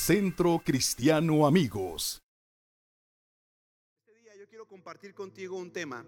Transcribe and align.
Centro 0.00 0.62
Cristiano 0.64 1.46
Amigos. 1.46 2.22
Este 4.06 4.18
día 4.18 4.32
yo 4.34 4.48
quiero 4.48 4.66
compartir 4.66 5.12
contigo 5.12 5.58
un 5.58 5.70
tema 5.70 6.06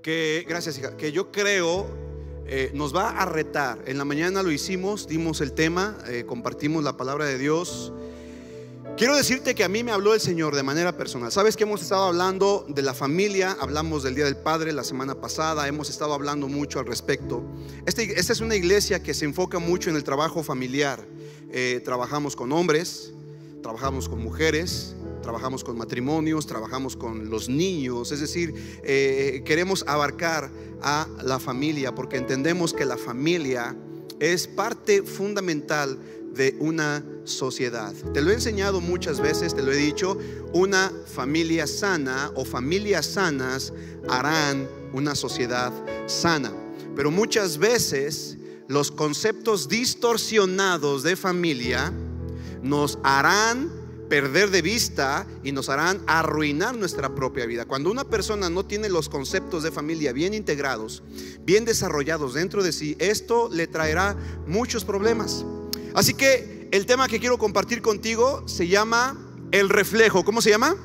que, 0.00 0.46
gracias 0.48 0.78
hija, 0.78 0.96
que 0.96 1.10
yo 1.10 1.32
creo 1.32 1.88
eh, 2.46 2.70
nos 2.72 2.94
va 2.94 3.10
a 3.10 3.26
retar. 3.26 3.82
En 3.86 3.98
la 3.98 4.04
mañana 4.04 4.44
lo 4.44 4.52
hicimos, 4.52 5.08
dimos 5.08 5.40
el 5.40 5.54
tema, 5.54 5.98
eh, 6.06 6.24
compartimos 6.24 6.84
la 6.84 6.96
palabra 6.96 7.24
de 7.24 7.36
Dios. 7.36 7.92
Quiero 8.96 9.16
decirte 9.16 9.56
que 9.56 9.64
a 9.64 9.68
mí 9.68 9.82
me 9.82 9.90
habló 9.90 10.14
el 10.14 10.20
Señor 10.20 10.54
de 10.54 10.62
manera 10.62 10.96
personal. 10.96 11.32
Sabes 11.32 11.56
que 11.56 11.64
hemos 11.64 11.82
estado 11.82 12.04
hablando 12.04 12.64
de 12.68 12.82
la 12.82 12.94
familia, 12.94 13.56
hablamos 13.60 14.04
del 14.04 14.14
Día 14.14 14.26
del 14.26 14.36
Padre 14.36 14.72
la 14.72 14.84
semana 14.84 15.16
pasada, 15.16 15.66
hemos 15.66 15.90
estado 15.90 16.14
hablando 16.14 16.46
mucho 16.46 16.78
al 16.78 16.86
respecto. 16.86 17.42
Este, 17.86 18.20
esta 18.20 18.32
es 18.32 18.40
una 18.40 18.54
iglesia 18.54 19.02
que 19.02 19.12
se 19.12 19.24
enfoca 19.24 19.58
mucho 19.58 19.90
en 19.90 19.96
el 19.96 20.04
trabajo 20.04 20.44
familiar. 20.44 21.04
Eh, 21.56 21.80
trabajamos 21.84 22.34
con 22.34 22.50
hombres, 22.50 23.12
trabajamos 23.62 24.08
con 24.08 24.20
mujeres, 24.20 24.96
trabajamos 25.22 25.62
con 25.62 25.78
matrimonios, 25.78 26.48
trabajamos 26.48 26.96
con 26.96 27.30
los 27.30 27.48
niños, 27.48 28.10
es 28.10 28.18
decir, 28.18 28.80
eh, 28.82 29.40
queremos 29.44 29.84
abarcar 29.86 30.50
a 30.82 31.06
la 31.22 31.38
familia 31.38 31.94
porque 31.94 32.16
entendemos 32.16 32.74
que 32.74 32.84
la 32.84 32.96
familia 32.96 33.76
es 34.18 34.48
parte 34.48 35.04
fundamental 35.04 35.96
de 36.34 36.56
una 36.58 37.04
sociedad. 37.22 37.94
Te 38.12 38.20
lo 38.20 38.32
he 38.32 38.34
enseñado 38.34 38.80
muchas 38.80 39.20
veces, 39.20 39.54
te 39.54 39.62
lo 39.62 39.70
he 39.70 39.76
dicho, 39.76 40.18
una 40.52 40.90
familia 41.06 41.68
sana 41.68 42.32
o 42.34 42.44
familias 42.44 43.06
sanas 43.06 43.72
harán 44.08 44.66
una 44.92 45.14
sociedad 45.14 45.72
sana. 46.06 46.52
Pero 46.96 47.12
muchas 47.12 47.58
veces 47.58 48.38
los 48.68 48.90
conceptos 48.90 49.68
distorsionados 49.68 51.02
de 51.02 51.16
familia 51.16 51.92
nos 52.62 52.98
harán 53.02 53.70
perder 54.08 54.50
de 54.50 54.62
vista 54.62 55.26
y 55.42 55.52
nos 55.52 55.68
harán 55.68 56.02
arruinar 56.06 56.76
nuestra 56.76 57.14
propia 57.14 57.46
vida. 57.46 57.64
Cuando 57.64 57.90
una 57.90 58.04
persona 58.04 58.48
no 58.50 58.64
tiene 58.64 58.88
los 58.88 59.08
conceptos 59.08 59.62
de 59.62 59.70
familia 59.70 60.12
bien 60.12 60.34
integrados, 60.34 61.02
bien 61.44 61.64
desarrollados 61.64 62.34
dentro 62.34 62.62
de 62.62 62.72
sí, 62.72 62.96
esto 62.98 63.48
le 63.50 63.66
traerá 63.66 64.16
muchos 64.46 64.84
problemas. 64.84 65.44
Así 65.94 66.14
que 66.14 66.68
el 66.70 66.86
tema 66.86 67.08
que 67.08 67.20
quiero 67.20 67.38
compartir 67.38 67.82
contigo 67.82 68.46
se 68.46 68.68
llama 68.68 69.18
el 69.52 69.68
reflejo. 69.68 70.24
¿Cómo 70.24 70.40
se 70.40 70.50
llama? 70.50 70.76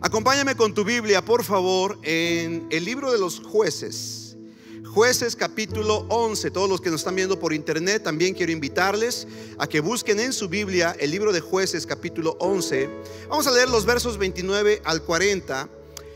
Acompáñame 0.00 0.56
con 0.56 0.74
tu 0.74 0.84
Biblia, 0.84 1.24
por 1.24 1.44
favor, 1.44 1.98
en 2.02 2.66
el 2.70 2.84
libro 2.84 3.12
de 3.12 3.18
los 3.18 3.40
jueces. 3.40 4.21
Jueces 4.92 5.36
capítulo 5.36 6.04
11. 6.10 6.50
Todos 6.50 6.68
los 6.68 6.82
que 6.82 6.90
nos 6.90 7.00
están 7.00 7.14
viendo 7.14 7.40
por 7.40 7.54
internet, 7.54 8.02
también 8.02 8.34
quiero 8.34 8.52
invitarles 8.52 9.26
a 9.56 9.66
que 9.66 9.80
busquen 9.80 10.20
en 10.20 10.34
su 10.34 10.50
Biblia 10.50 10.94
el 11.00 11.10
libro 11.10 11.32
de 11.32 11.40
jueces 11.40 11.86
capítulo 11.86 12.36
11. 12.40 12.90
Vamos 13.30 13.46
a 13.46 13.52
leer 13.52 13.70
los 13.70 13.86
versos 13.86 14.18
29 14.18 14.82
al 14.84 15.02
40. 15.02 15.66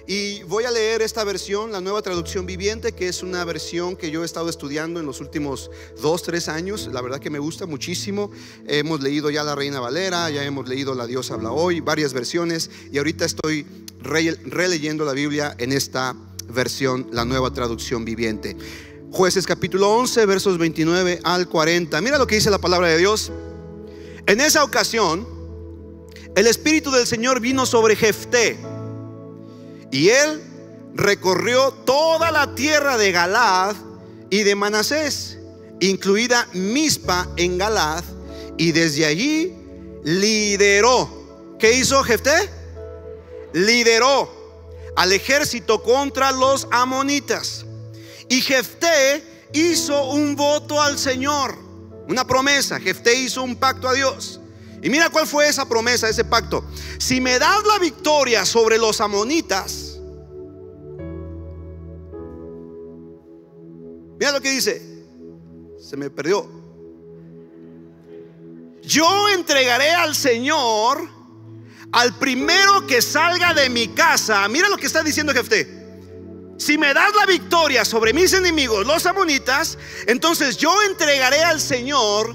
Y 0.07 0.43
voy 0.43 0.65
a 0.65 0.71
leer 0.71 1.01
esta 1.01 1.25
versión, 1.25 1.73
la 1.73 1.81
nueva 1.81 2.03
traducción 2.03 2.45
viviente, 2.45 2.93
que 2.93 3.09
es 3.09 3.23
una 3.23 3.47
versión 3.47 3.97
que 3.97 4.11
yo 4.11 4.23
he 4.23 4.27
estado 4.27 4.51
estudiando 4.51 5.01
en 5.01 5.07
los 5.07 5.23
últimos 5.23 5.71
dos, 6.03 6.23
tres 6.23 6.49
años. 6.51 6.87
La 6.93 7.01
verdad 7.01 7.19
que 7.19 7.31
me 7.31 7.39
gusta 7.39 7.65
muchísimo. 7.65 8.31
Hemos 8.67 9.01
leído 9.01 9.31
ya 9.31 9.43
la 9.43 9.55
Reina 9.55 9.81
Valera, 9.81 10.29
ya 10.29 10.45
hemos 10.45 10.69
leído 10.69 10.95
La 10.95 11.07
Dios 11.07 11.31
habla 11.31 11.51
hoy, 11.51 11.81
varias 11.81 12.13
versiones. 12.13 12.71
Y 12.93 12.99
ahorita 12.99 13.25
estoy 13.25 13.67
releyendo 14.03 15.07
la 15.07 15.13
Biblia 15.15 15.57
en 15.59 15.73
esta 15.73 16.13
versión, 16.13 16.36
la 17.13 17.25
nueva 17.25 17.53
traducción 17.53 18.05
viviente. 18.05 18.57
Jueces 19.13 19.47
capítulo 19.47 19.91
11, 19.95 20.27
versos 20.27 20.59
29 20.59 21.21
al 21.23 21.49
40. 21.49 22.01
Mira 22.01 22.19
lo 22.19 22.27
que 22.27 22.37
dice 22.37 22.51
la 22.51 22.59
palabra 22.59 22.89
de 22.89 22.99
Dios. 22.99 23.31
En 24.27 24.41
esa 24.41 24.65
ocasión, 24.65 25.27
el 26.35 26.47
Espíritu 26.47 26.91
del 26.91 27.07
Señor 27.07 27.41
vino 27.41 27.67
sobre 27.67 27.97
Jefté 27.97 28.59
y 29.91 30.09
él 30.09 30.43
recorrió 30.95 31.73
toda 31.73 32.31
la 32.31 32.55
tierra 32.55 32.97
de 32.97 33.13
Galad 33.13 33.77
y 34.31 34.43
de 34.43 34.55
Manasés, 34.55 35.39
incluida 35.81 36.49
Mispa 36.53 37.29
en 37.37 37.59
Galad, 37.59 38.03
y 38.57 38.73
desde 38.73 39.07
allí 39.07 39.55
lideró. 40.05 41.57
¿Qué 41.59 41.73
hizo 41.79 42.03
Jefté? 42.03 42.51
Lideró 43.53 44.36
al 44.97 45.13
ejército 45.13 45.83
contra 45.83 46.33
los 46.33 46.67
amonitas. 46.71 47.65
Y 48.29 48.41
Jefté 48.41 49.23
hizo 49.53 50.11
un 50.11 50.35
voto 50.35 50.81
al 50.83 50.99
Señor, 50.99 51.57
una 52.09 52.27
promesa. 52.27 52.81
Jefté 52.81 53.15
hizo 53.15 53.43
un 53.43 53.55
pacto 53.57 53.89
a 53.89 53.93
Dios. 53.93 54.41
Y 54.83 54.91
mira 54.91 55.11
cuál 55.11 55.27
fue 55.27 55.49
esa 55.49 55.69
promesa, 55.69 56.09
ese 56.09 56.25
pacto. 56.25 56.65
Si 56.99 57.21
me 57.21 57.39
das 57.39 57.65
la 57.67 57.79
victoria 57.79 58.45
sobre 58.45 58.79
los 58.79 59.01
amonitas, 59.01 59.99
mira 64.19 64.33
lo 64.33 64.41
que 64.41 64.51
dice. 64.51 64.83
Se 65.79 65.97
me 65.97 66.11
perdió. 66.11 66.49
Yo 68.83 69.29
entregaré 69.29 69.91
al 69.91 70.15
Señor 70.15 71.16
al 71.93 72.19
primero 72.19 72.87
que 72.87 73.01
salga 73.03 73.55
de 73.55 73.69
mi 73.71 73.89
casa. 73.89 74.47
Mira 74.49 74.69
lo 74.69 74.77
que 74.77 74.87
está 74.87 75.03
diciendo 75.03 75.33
Jefté. 75.33 75.77
Si 76.59 76.79
me 76.79 76.95
das 76.95 77.15
la 77.15 77.27
victoria 77.27 77.85
sobre 77.85 78.13
mis 78.13 78.33
enemigos, 78.33 78.87
los 78.87 79.05
amonitas, 79.07 79.77
entonces 80.07 80.57
yo 80.57 80.83
entregaré 80.83 81.43
al 81.43 81.61
Señor 81.61 82.35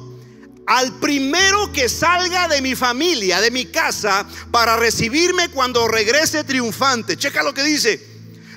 al 0.68 1.00
primero 1.00 1.72
que 1.74 1.90
salga 1.90 2.48
de 2.48 2.62
mi 2.62 2.76
familia, 2.76 3.42
de 3.42 3.52
mi 3.52 3.66
casa, 3.66 4.26
para 4.52 4.78
recibirme 4.78 5.50
cuando 5.50 5.88
regrese 5.88 6.44
triunfante. 6.44 7.18
Checa 7.18 7.44
lo 7.44 7.54
que 7.54 7.64
dice. 7.64 8.08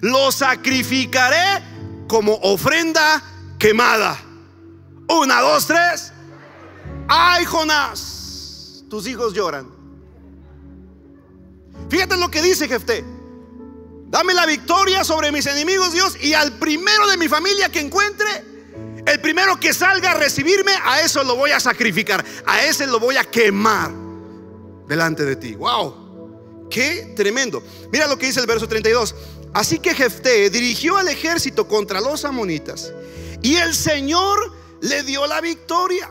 Lo 0.00 0.30
sacrificaré 0.30 1.64
como 2.06 2.34
ofrenda 2.34 3.22
quemada. 3.58 4.20
Una, 5.08 5.40
dos, 5.40 5.66
tres. 5.66 6.12
Ay, 7.08 7.44
Jonás, 7.46 8.84
tus 8.88 9.06
hijos 9.06 9.34
lloran. 9.34 9.73
Fíjate 11.94 12.16
lo 12.16 12.28
que 12.28 12.42
dice 12.42 12.66
Jefté. 12.66 13.04
Dame 14.06 14.34
la 14.34 14.46
victoria 14.46 15.04
sobre 15.04 15.30
mis 15.30 15.46
enemigos, 15.46 15.92
Dios, 15.92 16.16
y 16.20 16.32
al 16.34 16.58
primero 16.58 17.06
de 17.06 17.16
mi 17.16 17.28
familia 17.28 17.68
que 17.68 17.78
encuentre, 17.78 18.26
el 19.06 19.20
primero 19.20 19.60
que 19.60 19.72
salga 19.72 20.10
a 20.10 20.14
recibirme, 20.14 20.72
a 20.82 21.02
eso 21.02 21.22
lo 21.22 21.36
voy 21.36 21.52
a 21.52 21.60
sacrificar, 21.60 22.24
a 22.46 22.64
ese 22.64 22.88
lo 22.88 22.98
voy 22.98 23.16
a 23.16 23.22
quemar 23.22 23.92
delante 24.88 25.24
de 25.24 25.36
ti. 25.36 25.54
Wow, 25.54 26.66
qué 26.68 27.12
tremendo. 27.14 27.62
Mira 27.92 28.08
lo 28.08 28.18
que 28.18 28.26
dice 28.26 28.40
el 28.40 28.46
verso 28.46 28.66
32. 28.66 29.14
Así 29.52 29.78
que 29.78 29.94
Jefté 29.94 30.50
dirigió 30.50 30.96
al 30.96 31.06
ejército 31.06 31.68
contra 31.68 32.00
los 32.00 32.24
amonitas 32.24 32.92
y 33.40 33.54
el 33.54 33.72
Señor 33.72 34.52
le 34.80 35.04
dio 35.04 35.28
la 35.28 35.40
victoria. 35.40 36.10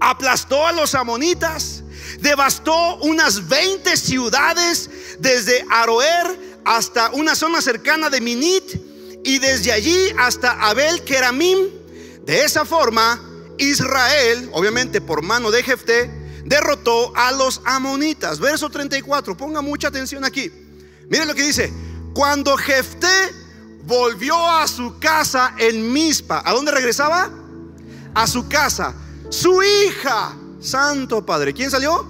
Aplastó 0.00 0.66
a 0.66 0.72
los 0.72 0.96
amonitas, 0.96 1.79
devastó 2.20 2.96
unas 2.96 3.48
20 3.48 3.96
ciudades 3.96 4.90
desde 5.18 5.64
Aroer 5.70 6.38
hasta 6.64 7.10
una 7.10 7.34
zona 7.34 7.60
cercana 7.60 8.10
de 8.10 8.20
Minit 8.20 8.64
y 9.24 9.38
desde 9.38 9.72
allí 9.72 10.12
hasta 10.18 10.52
Abel 10.52 11.02
Keramim. 11.04 11.58
De 12.24 12.44
esa 12.44 12.64
forma, 12.64 13.20
Israel, 13.58 14.48
obviamente 14.52 15.00
por 15.00 15.22
mano 15.22 15.50
de 15.50 15.62
Jefté, 15.62 16.10
derrotó 16.44 17.12
a 17.16 17.32
los 17.32 17.60
amonitas. 17.64 18.40
Verso 18.40 18.70
34, 18.70 19.36
ponga 19.36 19.60
mucha 19.60 19.88
atención 19.88 20.24
aquí. 20.24 20.50
Miren 21.08 21.28
lo 21.28 21.34
que 21.34 21.42
dice. 21.42 21.72
Cuando 22.14 22.56
Jefté 22.56 23.34
volvió 23.84 24.36
a 24.48 24.66
su 24.66 24.98
casa 24.98 25.54
en 25.58 25.92
Mispa, 25.92 26.42
¿a 26.44 26.52
dónde 26.52 26.72
regresaba? 26.72 27.30
A 28.14 28.26
su 28.26 28.48
casa. 28.48 28.94
Su 29.28 29.62
hija, 29.62 30.36
Santo 30.60 31.24
Padre, 31.24 31.54
¿quién 31.54 31.70
salió? 31.70 32.06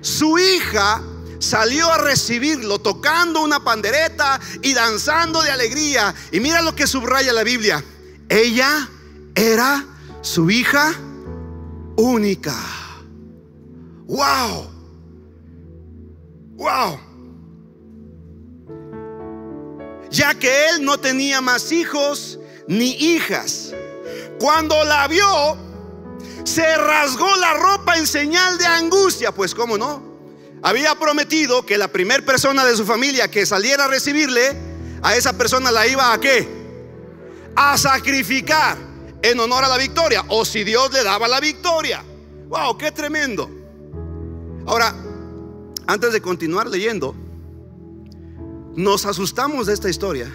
Su 0.00 0.38
hija 0.38 1.02
salió 1.38 1.90
a 1.92 1.98
recibirlo 1.98 2.78
tocando 2.78 3.42
una 3.42 3.62
pandereta 3.62 4.40
y 4.62 4.72
danzando 4.72 5.42
de 5.42 5.50
alegría. 5.50 6.14
Y 6.32 6.40
mira 6.40 6.62
lo 6.62 6.74
que 6.74 6.86
subraya 6.86 7.32
la 7.32 7.42
Biblia. 7.42 7.84
Ella 8.28 8.88
era 9.34 9.84
su 10.22 10.50
hija 10.50 10.94
única. 11.96 12.54
Wow. 14.06 14.70
Wow. 16.56 17.00
Ya 20.10 20.34
que 20.34 20.70
él 20.70 20.84
no 20.84 20.98
tenía 20.98 21.40
más 21.40 21.72
hijos 21.72 22.38
ni 22.68 22.92
hijas. 22.92 23.74
Cuando 24.38 24.82
la 24.84 25.06
vio, 25.08 25.56
se 26.46 26.76
rasgó 26.76 27.34
la 27.36 27.54
ropa 27.54 27.98
en 27.98 28.06
señal 28.06 28.56
de 28.56 28.66
angustia. 28.66 29.32
Pues 29.32 29.54
cómo 29.54 29.76
no, 29.76 30.02
había 30.62 30.94
prometido 30.94 31.66
que 31.66 31.76
la 31.76 31.88
primera 31.88 32.24
persona 32.24 32.64
de 32.64 32.76
su 32.76 32.86
familia 32.86 33.30
que 33.30 33.44
saliera 33.44 33.84
a 33.84 33.88
recibirle, 33.88 34.56
a 35.02 35.16
esa 35.16 35.36
persona 35.36 35.70
la 35.70 35.86
iba 35.86 36.12
a 36.12 36.20
qué? 36.20 36.48
A 37.54 37.76
sacrificar 37.76 38.78
en 39.22 39.40
honor 39.40 39.64
a 39.64 39.68
la 39.68 39.76
victoria. 39.76 40.24
O 40.28 40.44
si 40.44 40.64
Dios 40.64 40.92
le 40.92 41.02
daba 41.02 41.28
la 41.28 41.40
victoria. 41.40 42.02
Wow, 42.48 42.78
qué 42.78 42.92
tremendo. 42.92 43.50
Ahora, 44.66 44.94
antes 45.86 46.12
de 46.12 46.22
continuar 46.22 46.68
leyendo, 46.68 47.14
nos 48.76 49.04
asustamos 49.04 49.66
de 49.66 49.74
esta 49.74 49.88
historia. 49.88 50.28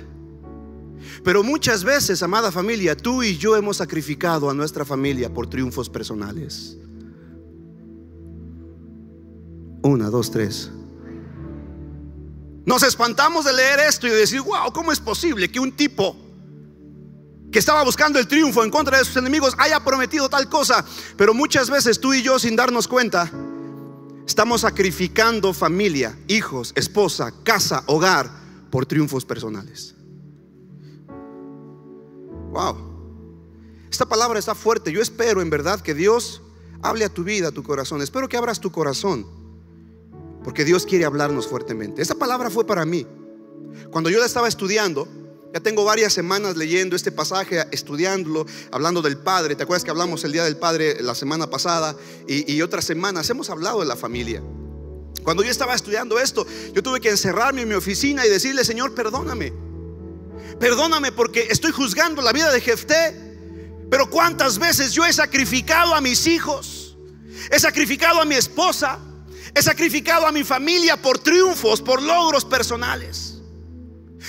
Pero 1.23 1.43
muchas 1.43 1.83
veces, 1.83 2.23
amada 2.23 2.51
familia, 2.51 2.95
tú 2.95 3.23
y 3.23 3.37
yo 3.37 3.55
hemos 3.55 3.77
sacrificado 3.77 4.49
a 4.49 4.53
nuestra 4.53 4.85
familia 4.85 5.33
por 5.33 5.49
triunfos 5.49 5.89
personales. 5.89 6.77
Una, 9.83 10.09
dos, 10.09 10.31
tres. 10.31 10.71
Nos 12.65 12.83
espantamos 12.83 13.45
de 13.45 13.53
leer 13.53 13.79
esto 13.79 14.07
y 14.07 14.11
de 14.11 14.17
decir, 14.17 14.41
wow, 14.41 14.71
¿cómo 14.71 14.91
es 14.91 14.99
posible 14.99 15.51
que 15.51 15.59
un 15.59 15.71
tipo 15.71 16.15
que 17.51 17.59
estaba 17.59 17.83
buscando 17.83 18.19
el 18.19 18.27
triunfo 18.27 18.63
en 18.63 18.69
contra 18.69 18.97
de 18.97 19.05
sus 19.05 19.17
enemigos 19.17 19.55
haya 19.57 19.83
prometido 19.83 20.29
tal 20.29 20.47
cosa? 20.47 20.85
Pero 21.17 21.33
muchas 21.33 21.69
veces 21.69 21.99
tú 21.99 22.13
y 22.13 22.21
yo, 22.21 22.37
sin 22.37 22.55
darnos 22.55 22.87
cuenta, 22.87 23.31
estamos 24.27 24.61
sacrificando 24.61 25.53
familia, 25.53 26.17
hijos, 26.27 26.71
esposa, 26.75 27.33
casa, 27.43 27.83
hogar 27.87 28.29
por 28.69 28.85
triunfos 28.85 29.25
personales. 29.25 29.95
Wow. 32.51 32.91
Esta 33.89 34.05
palabra 34.05 34.39
está 34.39 34.55
fuerte. 34.55 34.91
Yo 34.91 35.01
espero 35.01 35.41
en 35.41 35.49
verdad 35.49 35.81
que 35.81 35.93
Dios 35.93 36.41
hable 36.81 37.05
a 37.05 37.09
tu 37.09 37.23
vida, 37.23 37.49
a 37.49 37.51
tu 37.51 37.63
corazón. 37.63 38.01
Espero 38.01 38.27
que 38.29 38.37
abras 38.37 38.59
tu 38.59 38.71
corazón. 38.71 39.25
Porque 40.43 40.65
Dios 40.65 40.85
quiere 40.85 41.05
hablarnos 41.05 41.47
fuertemente. 41.47 42.01
Esta 42.01 42.15
palabra 42.15 42.49
fue 42.49 42.65
para 42.65 42.85
mí. 42.85 43.05
Cuando 43.91 44.09
yo 44.09 44.19
la 44.19 44.25
estaba 44.25 44.47
estudiando, 44.47 45.07
ya 45.53 45.59
tengo 45.59 45.83
varias 45.83 46.13
semanas 46.13 46.57
leyendo 46.57 46.95
este 46.95 47.11
pasaje, 47.11 47.63
estudiándolo, 47.71 48.45
hablando 48.71 49.01
del 49.01 49.17
Padre. 49.17 49.55
¿Te 49.55 49.63
acuerdas 49.63 49.83
que 49.83 49.91
hablamos 49.91 50.23
el 50.23 50.31
Día 50.31 50.43
del 50.43 50.57
Padre 50.57 51.01
la 51.01 51.15
semana 51.15 51.49
pasada 51.49 51.95
y, 52.27 52.51
y 52.51 52.61
otras 52.61 52.85
semanas? 52.85 53.29
Hemos 53.29 53.49
hablado 53.49 53.81
de 53.81 53.85
la 53.85 53.95
familia. 53.95 54.41
Cuando 55.23 55.43
yo 55.43 55.51
estaba 55.51 55.75
estudiando 55.75 56.19
esto, 56.19 56.45
yo 56.73 56.81
tuve 56.81 56.99
que 56.99 57.09
encerrarme 57.09 57.61
en 57.61 57.69
mi 57.69 57.75
oficina 57.75 58.25
y 58.25 58.29
decirle, 58.29 58.65
Señor, 58.65 58.95
perdóname. 58.95 59.70
Perdóname 60.59 61.11
porque 61.11 61.47
estoy 61.49 61.71
juzgando 61.71 62.21
la 62.21 62.31
vida 62.31 62.51
de 62.51 62.61
Jefté. 62.61 63.31
Pero 63.89 64.09
cuántas 64.09 64.57
veces 64.57 64.93
yo 64.93 65.05
he 65.05 65.11
sacrificado 65.11 65.93
a 65.93 65.99
mis 65.99 66.25
hijos, 66.25 66.95
he 67.51 67.59
sacrificado 67.59 68.21
a 68.21 68.25
mi 68.25 68.35
esposa, 68.35 68.99
he 69.53 69.61
sacrificado 69.61 70.25
a 70.25 70.31
mi 70.31 70.45
familia 70.45 70.95
por 70.95 71.19
triunfos, 71.19 71.81
por 71.81 72.01
logros 72.01 72.45
personales. 72.45 73.39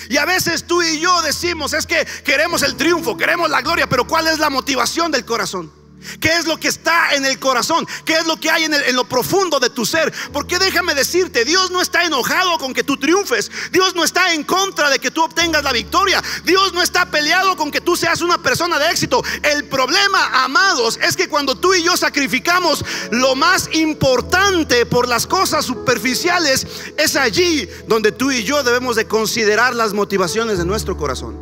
Y 0.09 0.17
a 0.17 0.25
veces 0.25 0.65
tú 0.65 0.83
y 0.83 0.99
yo 0.99 1.23
decimos, 1.23 1.75
es 1.75 1.87
que 1.87 2.05
queremos 2.25 2.63
el 2.63 2.77
triunfo, 2.77 3.17
queremos 3.17 3.51
la 3.51 3.63
gloria, 3.63 3.87
pero 3.87 4.07
¿cuál 4.07 4.27
es 4.27 4.39
la 4.39 4.51
motivación 4.51 5.13
del 5.13 5.25
corazón? 5.25 5.82
¿Qué 6.21 6.37
es 6.37 6.47
lo 6.47 6.59
que 6.59 6.69
está 6.69 7.15
en 7.15 7.25
el 7.25 7.39
corazón? 7.39 7.87
¿Qué 8.05 8.15
es 8.15 8.27
lo 8.27 8.39
que 8.39 8.51
hay 8.51 8.65
en, 8.65 8.97
lo 8.97 9.05
profundo 9.05 9.61
de 9.61 9.71
tu 9.71 9.85
ser? 9.85 10.13
Porque 10.33 10.59
déjame 10.59 10.95
decirte, 10.95 11.45
Dios 11.45 11.71
no 11.71 11.81
está 11.81 12.05
enojado 12.05 12.59
con 12.59 12.75
que 12.75 12.85
tú 12.85 12.97
triunfes. 12.97 13.51
Dios 13.71 13.95
no 13.95 14.05
está 14.05 14.35
en 14.35 14.45
contra 14.45 14.91
de 14.91 14.99
que 14.99 15.11
tú 15.11 15.23
obtengas 15.23 15.65
la 15.65 15.73
victoria. 15.73 16.23
Dios 16.45 16.73
no 16.73 16.83
está 16.83 17.07
peleado 17.11 17.57
con 17.57 17.71
que 17.71 17.81
tú 17.81 17.97
seas 17.97 18.21
una 18.21 18.39
persona 18.39 18.79
de 18.79 18.91
éxito. 18.91 19.23
El 19.43 19.65
problema, 19.65 20.45
amados, 20.45 20.99
es 21.03 21.17
que 21.17 21.29
cuando 21.29 21.57
tú 21.57 21.75
y 21.75 21.83
yo 21.83 21.97
sacrificamos 21.97 22.85
lo 23.11 23.35
más 23.35 23.69
importante 23.73 24.87
por 24.87 25.09
las 25.09 25.27
cosas 25.27 25.65
superficiales, 25.65 26.67
es 26.97 27.17
allí 27.17 27.69
donde 27.87 28.13
tú 28.13 28.31
y 28.31 28.45
yo 28.45 28.63
debemos 28.63 28.97
de 28.97 29.07
considerar 29.07 29.75
las 29.75 29.93
motivaciones 29.93 30.59
de 30.59 30.65
nuestro 30.65 30.97
corazón. 30.97 31.42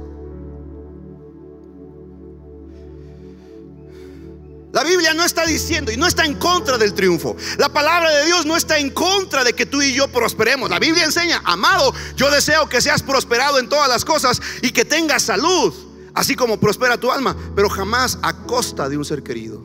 La 4.72 4.84
Biblia 4.84 5.14
no 5.14 5.24
está 5.24 5.44
diciendo 5.46 5.90
y 5.90 5.96
no 5.96 6.06
está 6.06 6.24
en 6.24 6.34
contra 6.34 6.78
del 6.78 6.94
triunfo. 6.94 7.36
La 7.58 7.68
palabra 7.68 8.10
de 8.10 8.26
Dios 8.26 8.46
no 8.46 8.56
está 8.56 8.78
en 8.78 8.90
contra 8.90 9.42
de 9.42 9.52
que 9.52 9.66
tú 9.66 9.82
y 9.82 9.92
yo 9.94 10.08
prosperemos. 10.08 10.70
La 10.70 10.78
Biblia 10.78 11.04
enseña, 11.04 11.42
amado, 11.44 11.92
yo 12.16 12.30
deseo 12.30 12.68
que 12.68 12.80
seas 12.80 13.02
prosperado 13.02 13.58
en 13.58 13.68
todas 13.68 13.88
las 13.88 14.04
cosas 14.04 14.40
y 14.62 14.70
que 14.70 14.84
tengas 14.84 15.24
salud, 15.24 15.74
así 16.14 16.36
como 16.36 16.60
prospera 16.60 16.98
tu 16.98 17.10
alma, 17.10 17.36
pero 17.56 17.68
jamás 17.68 18.18
a 18.22 18.32
costa 18.44 18.88
de 18.88 18.96
un 18.96 19.04
ser 19.04 19.24
querido. 19.24 19.60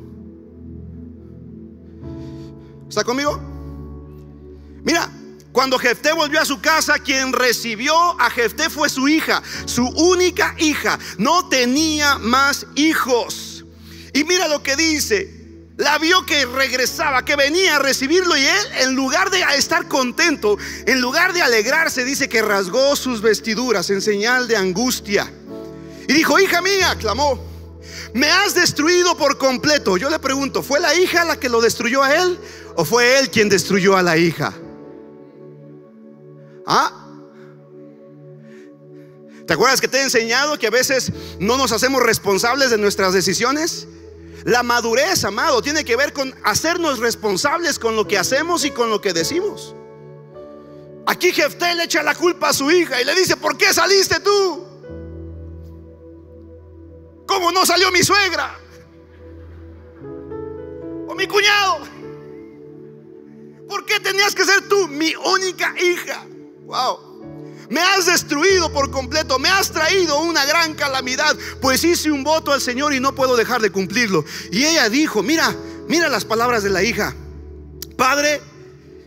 ¿Está 2.89 3.03
conmigo? 3.03 3.39
Mira, 4.83 5.09
cuando 5.51 5.77
Jefté 5.77 6.13
volvió 6.13 6.41
a 6.41 6.45
su 6.45 6.59
casa, 6.59 6.99
quien 6.99 7.31
recibió 7.31 8.19
a 8.19 8.29
Jefté 8.31 8.69
fue 8.69 8.89
su 8.89 9.07
hija, 9.07 9.43
su 9.65 9.85
única 9.87 10.55
hija. 10.57 10.97
No 11.17 11.47
tenía 11.47 12.17
más 12.17 12.65
hijos. 12.75 13.54
Y 14.15 14.23
mira 14.23 14.47
lo 14.47 14.63
que 14.63 14.77
dice. 14.77 15.29
La 15.75 15.97
vio 15.97 16.25
que 16.25 16.45
regresaba, 16.45 17.25
que 17.25 17.35
venía 17.35 17.75
a 17.75 17.79
recibirlo 17.79 18.37
y 18.37 18.45
él, 18.45 18.67
en 18.79 18.95
lugar 18.95 19.29
de 19.29 19.41
estar 19.57 19.89
contento, 19.89 20.57
en 20.85 21.01
lugar 21.01 21.33
de 21.33 21.41
alegrarse, 21.41 22.05
dice 22.05 22.29
que 22.29 22.41
rasgó 22.41 22.95
sus 22.95 23.21
vestiduras 23.21 23.89
en 23.89 24.01
señal 24.01 24.47
de 24.47 24.55
angustia. 24.55 25.29
Y 26.07 26.13
dijo, 26.13 26.39
hija 26.39 26.61
mía, 26.61 26.95
clamó, 26.97 27.43
me 28.13 28.31
has 28.31 28.55
destruido 28.55 29.17
por 29.17 29.37
completo. 29.37 29.97
Yo 29.97 30.09
le 30.09 30.17
pregunto, 30.17 30.63
¿fue 30.63 30.79
la 30.79 30.95
hija 30.95 31.25
la 31.25 31.37
que 31.37 31.49
lo 31.49 31.59
destruyó 31.59 32.01
a 32.01 32.15
él 32.15 32.39
o 32.77 32.85
fue 32.85 33.19
él 33.19 33.29
quien 33.29 33.49
destruyó 33.49 33.97
a 33.97 34.01
la 34.01 34.15
hija? 34.15 34.53
¿Ah? 36.65 37.05
¿Te 39.45 39.53
acuerdas 39.53 39.81
que 39.81 39.89
te 39.89 39.97
he 39.97 40.03
enseñado 40.03 40.57
que 40.57 40.67
a 40.67 40.71
veces 40.71 41.11
no 41.37 41.57
nos 41.57 41.73
hacemos 41.73 42.01
responsables 42.01 42.69
de 42.69 42.77
nuestras 42.77 43.13
decisiones? 43.13 43.89
La 44.45 44.61
madurez, 44.61 45.23
amado, 45.23 45.59
tiene 45.63 45.83
que 45.83 45.95
ver 45.95 46.13
con 46.13 46.33
hacernos 46.43 46.99
responsables 46.99 47.79
con 47.79 47.95
lo 47.95 48.07
que 48.07 48.19
hacemos 48.19 48.63
y 48.63 48.69
con 48.69 48.91
lo 48.91 49.01
que 49.01 49.11
decimos. 49.11 49.75
Aquí 51.07 51.33
Jefté 51.33 51.73
le 51.73 51.85
echa 51.85 52.03
la 52.03 52.13
culpa 52.13 52.49
a 52.49 52.53
su 52.53 52.69
hija 52.69 53.01
y 53.01 53.05
le 53.05 53.15
dice, 53.15 53.37
¿por 53.37 53.57
qué 53.57 53.73
saliste 53.73 54.19
tú? 54.19 54.63
¿Cómo 57.27 57.51
no 57.51 57.65
salió 57.65 57.91
mi 57.91 58.03
suegra? 58.03 58.55
O 61.07 61.15
mi 61.15 61.25
cuñado. 61.25 61.79
¿Por 63.67 63.83
qué 63.83 63.99
tenías 63.99 64.35
que 64.35 64.45
ser 64.45 64.69
tú 64.69 64.87
mi 64.87 65.15
única 65.15 65.73
hija? 65.81 66.23
Wow. 66.65 67.04
Me 67.69 67.81
has 67.81 68.05
destruido 68.05 68.71
por 68.71 68.91
completo, 68.91 69.39
me 69.39 69.49
has 69.49 69.71
traído 69.71 70.21
una 70.21 70.45
gran 70.45 70.73
calamidad, 70.73 71.35
pues 71.61 71.83
hice 71.83 72.11
un 72.11 72.23
voto 72.23 72.51
al 72.51 72.61
Señor 72.61 72.93
y 72.93 72.99
no 72.99 73.15
puedo 73.15 73.35
dejar 73.35 73.61
de 73.61 73.71
cumplirlo. 73.71 74.23
Y 74.51 74.65
ella 74.65 74.89
dijo, 74.89 75.23
mira, 75.23 75.55
mira 75.87 76.09
las 76.09 76.25
palabras 76.25 76.63
de 76.63 76.69
la 76.69 76.83
hija. 76.83 77.15
Padre, 77.97 78.41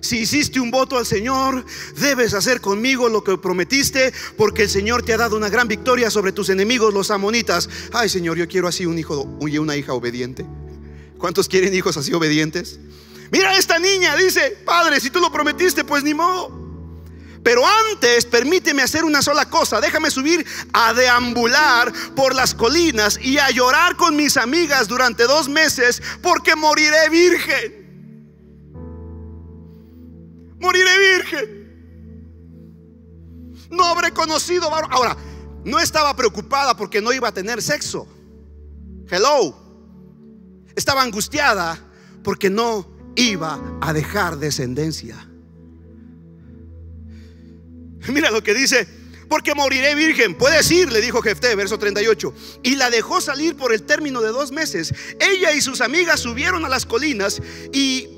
si 0.00 0.18
hiciste 0.18 0.60
un 0.60 0.70
voto 0.70 0.96
al 0.96 1.06
Señor, 1.06 1.64
debes 1.96 2.34
hacer 2.34 2.60
conmigo 2.60 3.08
lo 3.08 3.22
que 3.22 3.36
prometiste, 3.36 4.12
porque 4.36 4.62
el 4.62 4.70
Señor 4.70 5.02
te 5.02 5.12
ha 5.12 5.16
dado 5.16 5.36
una 5.36 5.48
gran 5.48 5.68
victoria 5.68 6.10
sobre 6.10 6.32
tus 6.32 6.48
enemigos, 6.48 6.94
los 6.94 7.10
amonitas. 7.10 7.68
Ay, 7.92 8.08
Señor, 8.08 8.36
yo 8.36 8.48
quiero 8.48 8.68
así 8.68 8.86
un 8.86 8.98
hijo 8.98 9.38
y 9.40 9.58
una 9.58 9.76
hija 9.76 9.92
obediente. 9.92 10.46
¿Cuántos 11.18 11.48
quieren 11.48 11.74
hijos 11.74 11.96
así 11.96 12.12
obedientes? 12.12 12.78
Mira 13.30 13.56
esta 13.56 13.78
niña, 13.78 14.16
dice, 14.16 14.58
Padre, 14.64 15.00
si 15.00 15.10
tú 15.10 15.20
lo 15.20 15.30
prometiste, 15.30 15.84
pues 15.84 16.02
ni 16.02 16.14
modo. 16.14 16.67
Pero 17.42 17.62
antes, 17.66 18.26
permíteme 18.26 18.82
hacer 18.82 19.04
una 19.04 19.22
sola 19.22 19.48
cosa. 19.48 19.80
Déjame 19.80 20.10
subir 20.10 20.44
a 20.72 20.92
deambular 20.92 21.92
por 22.14 22.34
las 22.34 22.54
colinas 22.54 23.18
y 23.22 23.38
a 23.38 23.50
llorar 23.50 23.96
con 23.96 24.16
mis 24.16 24.36
amigas 24.36 24.88
durante 24.88 25.24
dos 25.24 25.48
meses 25.48 26.02
porque 26.22 26.56
moriré 26.56 27.08
virgen. 27.08 27.78
Moriré 30.60 31.16
virgen. 31.16 31.58
No 33.70 33.84
habré 33.84 34.12
conocido 34.12 34.74
Ahora, 34.74 35.16
no 35.64 35.78
estaba 35.78 36.14
preocupada 36.16 36.76
porque 36.76 37.00
no 37.00 37.12
iba 37.12 37.28
a 37.28 37.32
tener 37.32 37.62
sexo. 37.62 38.08
Hello. 39.10 39.56
Estaba 40.74 41.02
angustiada 41.02 41.78
porque 42.22 42.50
no 42.50 42.86
iba 43.16 43.60
a 43.80 43.92
dejar 43.92 44.38
descendencia. 44.38 45.27
Mira 48.12 48.30
lo 48.30 48.42
que 48.42 48.54
dice, 48.54 48.86
porque 49.28 49.54
moriré 49.54 49.94
virgen. 49.94 50.34
Puedes 50.34 50.70
ir, 50.70 50.90
le 50.90 51.00
dijo 51.00 51.22
Jefté, 51.22 51.54
verso 51.54 51.78
38. 51.78 52.32
Y 52.62 52.76
la 52.76 52.90
dejó 52.90 53.20
salir 53.20 53.56
por 53.56 53.72
el 53.72 53.82
término 53.82 54.20
de 54.20 54.28
dos 54.28 54.52
meses. 54.52 54.94
Ella 55.20 55.52
y 55.52 55.60
sus 55.60 55.80
amigas 55.80 56.20
subieron 56.20 56.64
a 56.64 56.68
las 56.68 56.86
colinas 56.86 57.40
y 57.72 58.08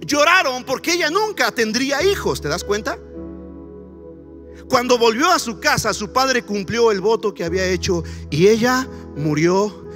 lloraron 0.00 0.64
porque 0.64 0.92
ella 0.92 1.10
nunca 1.10 1.50
tendría 1.52 2.02
hijos. 2.02 2.40
¿Te 2.40 2.48
das 2.48 2.64
cuenta? 2.64 2.98
Cuando 4.68 4.98
volvió 4.98 5.30
a 5.30 5.38
su 5.38 5.60
casa, 5.60 5.94
su 5.94 6.12
padre 6.12 6.42
cumplió 6.42 6.90
el 6.90 7.00
voto 7.00 7.32
que 7.32 7.44
había 7.44 7.66
hecho 7.66 8.02
y 8.30 8.48
ella 8.48 8.88
murió 9.16 9.86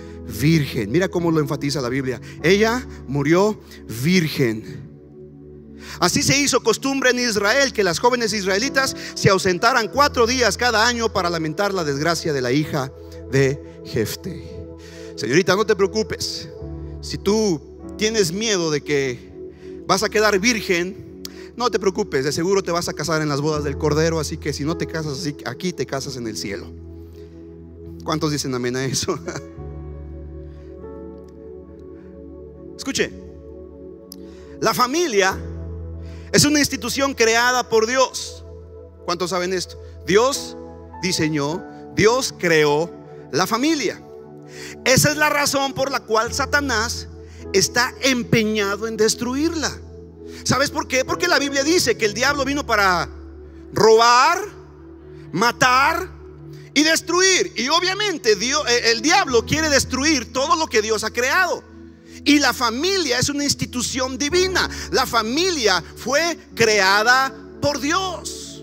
virgen. 0.40 0.90
Mira 0.90 1.08
cómo 1.08 1.30
lo 1.30 1.40
enfatiza 1.40 1.80
la 1.80 1.88
Biblia. 1.88 2.20
Ella 2.42 2.86
murió 3.06 3.60
virgen. 4.02 4.89
Así 5.98 6.22
se 6.22 6.38
hizo 6.38 6.62
costumbre 6.62 7.10
en 7.10 7.18
Israel 7.18 7.72
que 7.72 7.84
las 7.84 7.98
jóvenes 7.98 8.32
israelitas 8.32 8.96
se 9.14 9.30
ausentaran 9.30 9.88
cuatro 9.88 10.26
días 10.26 10.56
cada 10.56 10.86
año 10.86 11.12
para 11.12 11.30
lamentar 11.30 11.74
la 11.74 11.84
desgracia 11.84 12.32
de 12.32 12.40
la 12.40 12.52
hija 12.52 12.92
de 13.30 13.82
Jefte. 13.84 14.42
Señorita, 15.16 15.56
no 15.56 15.66
te 15.66 15.76
preocupes. 15.76 16.48
Si 17.00 17.18
tú 17.18 17.60
tienes 17.98 18.32
miedo 18.32 18.70
de 18.70 18.82
que 18.82 19.30
vas 19.86 20.02
a 20.02 20.08
quedar 20.08 20.38
virgen, 20.38 21.22
no 21.56 21.70
te 21.70 21.78
preocupes, 21.78 22.24
de 22.24 22.32
seguro 22.32 22.62
te 22.62 22.70
vas 22.70 22.88
a 22.88 22.94
casar 22.94 23.20
en 23.22 23.28
las 23.28 23.40
bodas 23.40 23.64
del 23.64 23.76
Cordero, 23.76 24.20
así 24.20 24.38
que 24.38 24.52
si 24.52 24.64
no 24.64 24.76
te 24.76 24.86
casas 24.86 25.28
aquí 25.44 25.72
te 25.72 25.84
casas 25.84 26.16
en 26.16 26.26
el 26.26 26.36
cielo. 26.36 26.66
¿Cuántos 28.04 28.32
dicen 28.32 28.54
amén 28.54 28.76
a 28.76 28.84
eso? 28.84 29.18
Escuche, 32.76 33.12
la 34.60 34.72
familia 34.72 35.38
es 36.32 36.44
una 36.44 36.58
institución 36.58 37.14
creada 37.14 37.68
por 37.68 37.86
Dios. 37.86 38.44
¿Cuántos 39.04 39.30
saben 39.30 39.52
esto? 39.52 39.80
Dios 40.06 40.56
diseñó, 41.02 41.62
Dios 41.94 42.34
creó 42.38 42.90
la 43.32 43.46
familia. 43.46 44.00
Esa 44.84 45.10
es 45.10 45.16
la 45.16 45.28
razón 45.28 45.72
por 45.72 45.90
la 45.90 46.00
cual 46.00 46.32
Satanás 46.32 47.08
está 47.52 47.92
empeñado 48.02 48.86
en 48.86 48.96
destruirla. 48.96 49.72
¿Sabes 50.44 50.70
por 50.70 50.88
qué? 50.88 51.04
Porque 51.04 51.28
la 51.28 51.38
Biblia 51.38 51.62
dice 51.62 51.96
que 51.96 52.06
el 52.06 52.14
diablo 52.14 52.44
vino 52.44 52.64
para 52.64 53.08
robar, 53.72 54.40
matar 55.32 56.08
y 56.74 56.82
destruir. 56.82 57.52
Y 57.56 57.68
obviamente 57.68 58.36
Dios, 58.36 58.62
eh, 58.68 58.92
el 58.92 59.02
diablo 59.02 59.44
quiere 59.44 59.68
destruir 59.68 60.32
todo 60.32 60.56
lo 60.56 60.66
que 60.66 60.82
Dios 60.82 61.04
ha 61.04 61.10
creado. 61.10 61.62
Y 62.24 62.38
la 62.38 62.52
familia 62.52 63.18
es 63.18 63.28
una 63.28 63.44
institución 63.44 64.18
divina. 64.18 64.68
La 64.90 65.06
familia 65.06 65.82
fue 65.96 66.38
creada 66.54 67.32
por 67.60 67.80
Dios. 67.80 68.62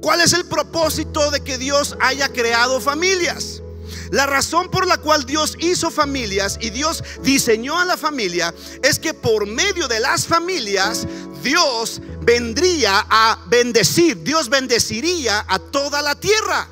¿Cuál 0.00 0.20
es 0.20 0.32
el 0.32 0.44
propósito 0.44 1.30
de 1.30 1.40
que 1.40 1.58
Dios 1.58 1.96
haya 2.00 2.28
creado 2.28 2.80
familias? 2.80 3.62
La 4.10 4.26
razón 4.26 4.70
por 4.70 4.86
la 4.86 4.98
cual 4.98 5.26
Dios 5.26 5.56
hizo 5.58 5.90
familias 5.90 6.58
y 6.60 6.70
Dios 6.70 7.02
diseñó 7.22 7.78
a 7.78 7.84
la 7.84 7.96
familia 7.96 8.54
es 8.82 8.98
que 8.98 9.14
por 9.14 9.46
medio 9.46 9.88
de 9.88 10.00
las 10.00 10.26
familias 10.26 11.06
Dios 11.42 12.00
vendría 12.22 13.04
a 13.08 13.44
bendecir, 13.48 14.22
Dios 14.22 14.48
bendeciría 14.48 15.44
a 15.48 15.58
toda 15.58 16.02
la 16.02 16.14
tierra. 16.14 16.68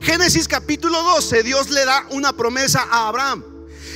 Génesis 0.00 0.48
capítulo 0.48 1.02
12, 1.02 1.42
Dios 1.42 1.70
le 1.70 1.84
da 1.84 2.06
una 2.10 2.32
promesa 2.32 2.86
a 2.90 3.08
Abraham 3.08 3.51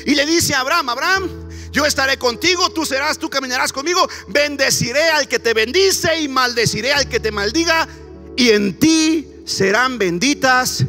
y 0.06 0.14
le 0.14 0.24
dice 0.24 0.54
a 0.54 0.60
Abraham, 0.60 0.88
Abraham, 0.88 1.28
yo 1.72 1.84
estaré 1.84 2.16
contigo, 2.16 2.70
tú 2.70 2.86
serás, 2.86 3.18
tú 3.18 3.28
caminarás 3.28 3.72
conmigo, 3.72 4.08
bendeciré 4.28 5.10
al 5.10 5.26
que 5.26 5.40
te 5.40 5.52
bendice 5.52 6.20
y 6.20 6.28
maldeciré 6.28 6.92
al 6.92 7.08
que 7.08 7.18
te 7.20 7.32
maldiga 7.32 7.88
y 8.36 8.50
en 8.50 8.78
ti 8.78 9.28
serán 9.44 9.98
benditas 9.98 10.84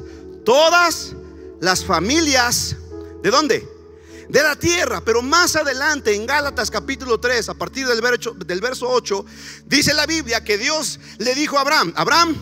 todas 0.46 1.16
las 1.60 1.84
familias, 1.84 2.76
¿de 3.24 3.32
dónde? 3.32 3.68
De 4.30 4.44
la 4.44 4.56
tierra. 4.56 5.02
Pero 5.04 5.24
más 5.24 5.56
adelante, 5.56 6.14
en 6.14 6.28
Gálatas 6.28 6.70
capítulo 6.70 7.20
3, 7.20 7.50
a 7.50 7.54
partir 7.56 7.88
del 7.88 8.02
verso, 8.02 8.34
del 8.34 8.62
verso 8.62 8.88
8, 8.88 9.26
dice 9.66 9.96
la 9.96 10.06
Biblia 10.06 10.44
que 10.44 10.60
Dios 10.60 11.00
le 11.18 11.34
dijo 11.34 11.58
a 11.58 11.62
Abraham, 11.62 11.92
Abraham, 11.96 12.36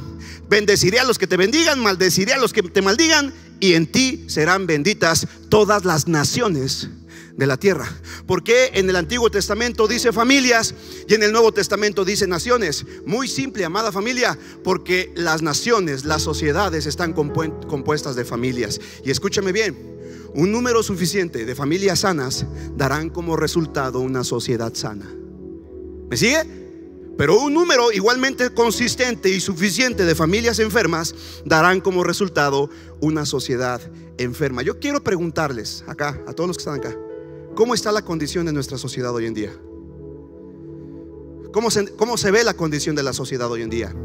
bendeciré 0.50 1.00
a 1.00 1.06
los 1.06 1.18
que 1.18 1.28
te 1.28 1.38
bendigan, 1.38 1.82
maldeciré 1.82 2.34
a 2.34 2.38
los 2.38 2.52
que 2.52 2.64
te 2.64 2.82
maldigan, 2.82 3.34
y 3.60 3.74
en 3.74 3.88
ti 3.88 4.26
serán 4.28 4.68
benditas 4.68 5.28
todas 5.50 5.86
las 5.86 6.08
naciones 6.08 6.90
de 7.38 7.48
la 7.48 7.58
tierra. 7.58 7.88
Porque 8.26 8.72
en 8.74 8.90
el 8.90 8.96
Antiguo 8.96 9.30
Testamento 9.30 9.88
dice 9.88 10.12
familias 10.12 10.74
y 11.08 11.14
en 11.14 11.24
el 11.24 11.32
Nuevo 11.32 11.52
Testamento 11.52 12.06
dice 12.06 12.28
naciones? 12.28 12.86
Muy 13.06 13.28
simple, 13.28 13.66
amada 13.66 13.92
familia, 13.92 14.38
porque 14.64 15.12
las 15.16 15.42
naciones, 15.42 16.06
las 16.06 16.22
sociedades 16.22 16.86
están 16.86 17.14
compuestas 17.14 18.16
de 18.16 18.26
familias. 18.26 18.80
Y 19.04 19.12
escúchame 19.12 19.52
bien, 19.52 19.76
un 20.34 20.52
número 20.52 20.84
suficiente 20.84 21.46
de 21.46 21.56
familias 21.56 22.00
sanas 22.00 22.46
darán 22.76 23.10
como 23.10 23.36
resultado 23.36 24.00
una 24.00 24.24
sociedad 24.24 24.74
sana. 24.74 25.10
¿Me 26.10 26.18
sigue? 26.18 26.65
Pero 27.18 27.40
un 27.40 27.54
número 27.54 27.92
igualmente 27.92 28.54
consistente 28.54 29.30
y 29.30 29.40
suficiente 29.40 30.06
de 30.06 30.16
familias 30.16 30.60
enfermas 30.60 31.16
darán 31.46 31.80
como 31.82 32.04
resultado 32.04 32.70
una 33.00 33.26
sociedad 33.26 33.82
enferma. 34.18 34.62
Yo 34.64 34.80
quiero 34.80 35.04
preguntarles 35.04 35.84
acá, 35.88 36.22
a 36.28 36.34
todos 36.34 36.48
los 36.48 36.58
que 36.58 36.62
están 36.62 36.76
acá, 36.76 36.96
¿Cómo 37.56 37.74
está 37.74 37.94
la 37.94 38.02
condición 38.02 38.46
de 38.46 38.52
nuestra 38.52 38.78
sociedad 38.78 39.16
hoy 39.16 39.28
en 39.28 39.34
día? 39.34 39.54
¿Cómo 41.54 41.72
se, 41.72 41.88
¿Cómo 41.96 42.18
se 42.18 42.30
ve 42.30 42.44
la 42.44 42.54
condición 42.54 42.98
de 42.98 43.04
la 43.04 43.14
sociedad 43.14 43.50
hoy 43.50 43.62
en 43.62 43.70
día? 43.70 43.96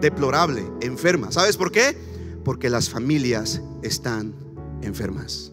Deplorable, 0.00 0.66
enferma. 0.80 1.30
¿Sabes 1.30 1.56
por 1.56 1.70
qué? 1.70 1.96
Porque 2.44 2.68
las 2.68 2.90
familias 2.90 3.62
están 3.82 4.34
enfermas. 4.82 5.49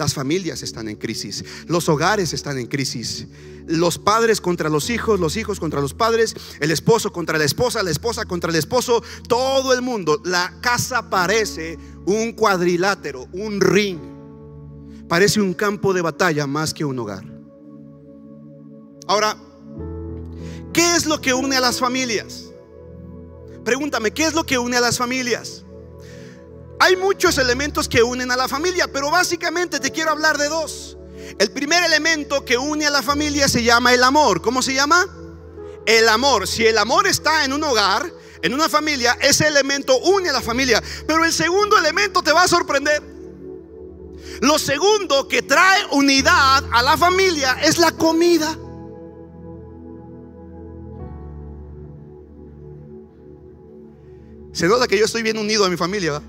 Las 0.00 0.14
familias 0.14 0.62
están 0.62 0.88
en 0.88 0.96
crisis, 0.96 1.44
los 1.66 1.90
hogares 1.90 2.32
están 2.32 2.56
en 2.56 2.68
crisis, 2.68 3.26
los 3.66 3.98
padres 3.98 4.40
contra 4.40 4.70
los 4.70 4.88
hijos, 4.88 5.20
los 5.20 5.36
hijos 5.36 5.60
contra 5.60 5.82
los 5.82 5.92
padres, 5.92 6.34
el 6.58 6.70
esposo 6.70 7.12
contra 7.12 7.36
la 7.36 7.44
esposa, 7.44 7.82
la 7.82 7.90
esposa 7.90 8.24
contra 8.24 8.48
el 8.48 8.56
esposo, 8.56 9.02
todo 9.28 9.74
el 9.74 9.82
mundo. 9.82 10.22
La 10.24 10.54
casa 10.62 11.10
parece 11.10 11.76
un 12.06 12.32
cuadrilátero, 12.32 13.28
un 13.32 13.60
ring 13.60 13.98
parece 15.06 15.38
un 15.38 15.52
campo 15.52 15.92
de 15.92 16.00
batalla 16.00 16.46
más 16.46 16.72
que 16.72 16.86
un 16.86 16.98
hogar. 16.98 17.24
Ahora, 19.06 19.36
¿qué 20.72 20.96
es 20.96 21.04
lo 21.04 21.20
que 21.20 21.34
une 21.34 21.56
a 21.56 21.60
las 21.60 21.78
familias? 21.78 22.46
Pregúntame, 23.66 24.12
¿qué 24.12 24.24
es 24.24 24.32
lo 24.32 24.44
que 24.44 24.56
une 24.56 24.78
a 24.78 24.80
las 24.80 24.96
familias? 24.96 25.66
Hay 26.82 26.96
muchos 26.96 27.36
elementos 27.36 27.90
que 27.90 28.02
unen 28.02 28.30
a 28.30 28.36
la 28.36 28.48
familia, 28.48 28.88
pero 28.90 29.10
básicamente 29.10 29.78
te 29.80 29.90
quiero 29.90 30.12
hablar 30.12 30.38
de 30.38 30.48
dos. 30.48 30.96
El 31.38 31.50
primer 31.50 31.84
elemento 31.84 32.42
que 32.42 32.56
une 32.56 32.86
a 32.86 32.90
la 32.90 33.02
familia 33.02 33.48
se 33.48 33.62
llama 33.62 33.92
el 33.92 34.02
amor. 34.02 34.40
¿Cómo 34.40 34.62
se 34.62 34.72
llama? 34.72 35.06
El 35.84 36.08
amor. 36.08 36.48
Si 36.48 36.66
el 36.66 36.78
amor 36.78 37.06
está 37.06 37.44
en 37.44 37.52
un 37.52 37.62
hogar, 37.64 38.10
en 38.40 38.54
una 38.54 38.70
familia, 38.70 39.18
ese 39.20 39.46
elemento 39.46 39.98
une 39.98 40.30
a 40.30 40.32
la 40.32 40.40
familia. 40.40 40.82
Pero 41.06 41.22
el 41.22 41.34
segundo 41.34 41.76
elemento 41.76 42.22
te 42.22 42.32
va 42.32 42.44
a 42.44 42.48
sorprender. 42.48 43.02
Lo 44.40 44.58
segundo 44.58 45.28
que 45.28 45.42
trae 45.42 45.84
unidad 45.90 46.64
a 46.72 46.82
la 46.82 46.96
familia 46.96 47.58
es 47.62 47.76
la 47.76 47.92
comida. 47.92 48.56
Se 54.54 54.66
nota 54.66 54.88
que 54.88 54.98
yo 54.98 55.04
estoy 55.04 55.22
bien 55.22 55.36
unido 55.36 55.66
a 55.66 55.68
mi 55.68 55.76
familia. 55.76 56.22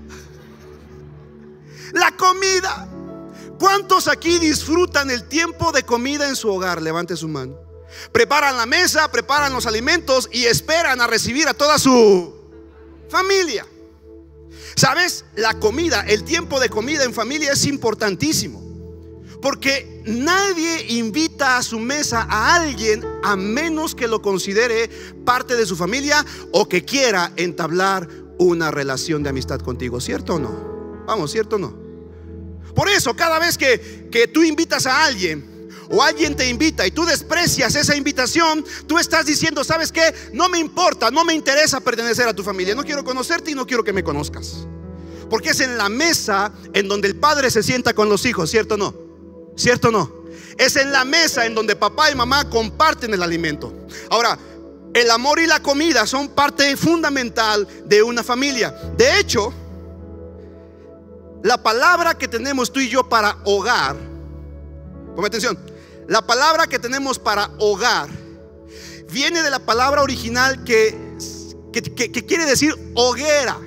La 1.92 2.16
comida. 2.16 2.88
¿Cuántos 3.58 4.08
aquí 4.08 4.38
disfrutan 4.38 5.10
el 5.10 5.28
tiempo 5.28 5.72
de 5.72 5.84
comida 5.84 6.28
en 6.28 6.36
su 6.36 6.48
hogar? 6.48 6.82
Levante 6.82 7.16
su 7.16 7.28
mano. 7.28 7.56
Preparan 8.10 8.56
la 8.56 8.66
mesa, 8.66 9.10
preparan 9.10 9.52
los 9.52 9.66
alimentos 9.66 10.28
y 10.32 10.44
esperan 10.44 11.00
a 11.00 11.06
recibir 11.06 11.46
a 11.46 11.54
toda 11.54 11.78
su 11.78 12.34
familia. 13.08 13.66
¿Sabes? 14.74 15.24
La 15.36 15.60
comida, 15.60 16.00
el 16.08 16.24
tiempo 16.24 16.58
de 16.58 16.70
comida 16.70 17.04
en 17.04 17.12
familia 17.12 17.52
es 17.52 17.66
importantísimo. 17.66 18.62
Porque 19.40 20.02
nadie 20.06 20.86
invita 20.94 21.58
a 21.58 21.62
su 21.62 21.78
mesa 21.78 22.26
a 22.28 22.54
alguien 22.54 23.04
a 23.22 23.36
menos 23.36 23.94
que 23.94 24.08
lo 24.08 24.22
considere 24.22 24.88
parte 25.24 25.56
de 25.56 25.66
su 25.66 25.76
familia 25.76 26.24
o 26.52 26.68
que 26.68 26.84
quiera 26.84 27.32
entablar 27.36 28.08
una 28.38 28.70
relación 28.70 29.22
de 29.22 29.30
amistad 29.30 29.60
contigo. 29.60 30.00
¿Cierto 30.00 30.34
o 30.34 30.38
no? 30.38 31.04
Vamos, 31.06 31.32
¿cierto 31.32 31.56
o 31.56 31.58
no? 31.58 31.81
Por 32.74 32.88
eso, 32.88 33.14
cada 33.14 33.38
vez 33.38 33.58
que, 33.58 34.08
que 34.10 34.28
tú 34.28 34.42
invitas 34.42 34.86
a 34.86 35.04
alguien 35.04 35.68
o 35.90 36.02
alguien 36.02 36.34
te 36.34 36.48
invita 36.48 36.86
y 36.86 36.90
tú 36.90 37.04
desprecias 37.04 37.74
esa 37.74 37.94
invitación, 37.94 38.64
tú 38.86 38.98
estás 38.98 39.26
diciendo, 39.26 39.62
¿sabes 39.62 39.92
qué? 39.92 40.14
No 40.32 40.48
me 40.48 40.58
importa, 40.58 41.10
no 41.10 41.24
me 41.24 41.34
interesa 41.34 41.80
pertenecer 41.80 42.26
a 42.26 42.34
tu 42.34 42.42
familia, 42.42 42.74
no 42.74 42.84
quiero 42.84 43.04
conocerte 43.04 43.50
y 43.50 43.54
no 43.54 43.66
quiero 43.66 43.84
que 43.84 43.92
me 43.92 44.02
conozcas. 44.02 44.66
Porque 45.28 45.50
es 45.50 45.60
en 45.60 45.76
la 45.76 45.88
mesa 45.88 46.52
en 46.72 46.88
donde 46.88 47.08
el 47.08 47.16
padre 47.16 47.50
se 47.50 47.62
sienta 47.62 47.92
con 47.92 48.08
los 48.08 48.24
hijos, 48.24 48.50
¿cierto 48.50 48.74
o 48.74 48.78
no? 48.78 48.94
¿Cierto 49.56 49.88
o 49.88 49.90
no? 49.90 50.24
Es 50.56 50.76
en 50.76 50.92
la 50.92 51.04
mesa 51.04 51.46
en 51.46 51.54
donde 51.54 51.76
papá 51.76 52.10
y 52.10 52.14
mamá 52.14 52.48
comparten 52.48 53.12
el 53.12 53.22
alimento. 53.22 53.72
Ahora, 54.10 54.38
el 54.94 55.10
amor 55.10 55.40
y 55.40 55.46
la 55.46 55.60
comida 55.60 56.06
son 56.06 56.28
parte 56.28 56.76
fundamental 56.76 57.66
de 57.86 58.02
una 58.02 58.22
familia. 58.22 58.74
De 58.96 59.18
hecho, 59.18 59.52
la 61.42 61.62
palabra 61.62 62.16
que 62.16 62.28
tenemos 62.28 62.72
tú 62.72 62.80
y 62.80 62.88
yo 62.88 63.08
para 63.08 63.38
hogar, 63.44 63.96
ponme 65.14 65.26
atención, 65.26 65.58
la 66.08 66.22
palabra 66.22 66.66
que 66.66 66.78
tenemos 66.78 67.18
para 67.18 67.50
hogar 67.58 68.08
viene 69.10 69.42
de 69.42 69.50
la 69.50 69.58
palabra 69.58 70.02
original 70.02 70.64
que, 70.64 70.96
que, 71.72 71.82
que 72.10 72.26
quiere 72.26 72.46
decir 72.46 72.74
hoguera 72.94 73.58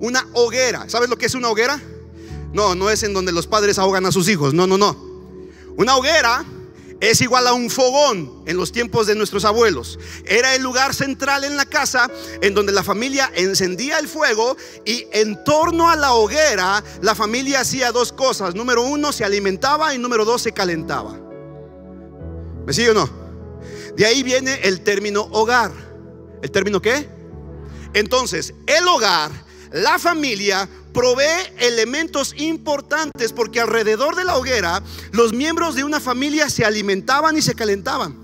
una 0.00 0.26
hoguera. 0.34 0.88
¿Sabes 0.88 1.08
lo 1.08 1.16
que 1.16 1.26
es 1.26 1.34
una 1.34 1.48
hoguera? 1.48 1.80
No, 2.52 2.74
no 2.74 2.90
es 2.90 3.02
en 3.02 3.14
donde 3.14 3.32
los 3.32 3.46
padres 3.46 3.78
ahogan 3.78 4.06
a 4.06 4.12
sus 4.12 4.28
hijos. 4.28 4.54
No, 4.54 4.66
no, 4.66 4.76
no. 4.76 4.96
Una 5.76 5.96
hoguera 5.96 6.44
es 7.00 7.20
igual 7.20 7.46
a 7.46 7.52
un 7.52 7.70
fogón 7.70 8.42
en 8.46 8.56
los 8.56 8.72
tiempos 8.72 9.06
de 9.06 9.14
nuestros 9.14 9.44
abuelos. 9.44 9.98
Era 10.24 10.54
el 10.54 10.62
lugar 10.62 10.94
central 10.94 11.44
en 11.44 11.56
la 11.56 11.66
casa 11.66 12.10
en 12.40 12.54
donde 12.54 12.72
la 12.72 12.82
familia 12.82 13.30
encendía 13.34 13.98
el 13.98 14.08
fuego 14.08 14.56
y 14.84 15.06
en 15.12 15.42
torno 15.44 15.90
a 15.90 15.96
la 15.96 16.14
hoguera 16.14 16.82
la 17.02 17.14
familia 17.14 17.60
hacía 17.60 17.92
dos 17.92 18.12
cosas. 18.12 18.54
Número 18.54 18.82
uno, 18.82 19.12
se 19.12 19.24
alimentaba 19.24 19.94
y 19.94 19.98
número 19.98 20.24
dos, 20.24 20.42
se 20.42 20.52
calentaba. 20.52 21.18
¿Me 22.66 22.72
sigue 22.72 22.90
o 22.90 22.94
no? 22.94 23.08
De 23.96 24.06
ahí 24.06 24.22
viene 24.22 24.60
el 24.62 24.80
término 24.80 25.28
hogar. 25.30 25.72
¿El 26.42 26.50
término 26.50 26.80
qué? 26.80 27.08
Entonces, 27.94 28.54
el 28.66 28.86
hogar, 28.88 29.30
la 29.72 29.98
familia, 29.98 30.68
provee 30.94 31.52
elementos 31.58 32.34
importantes 32.38 33.32
porque 33.32 33.60
alrededor 33.60 34.16
de 34.16 34.24
la 34.24 34.36
hoguera 34.38 34.82
los 35.10 35.34
miembros 35.34 35.74
de 35.74 35.84
una 35.84 36.00
familia 36.00 36.48
se 36.48 36.64
alimentaban 36.64 37.36
y 37.36 37.42
se 37.42 37.54
calentaban. 37.54 38.16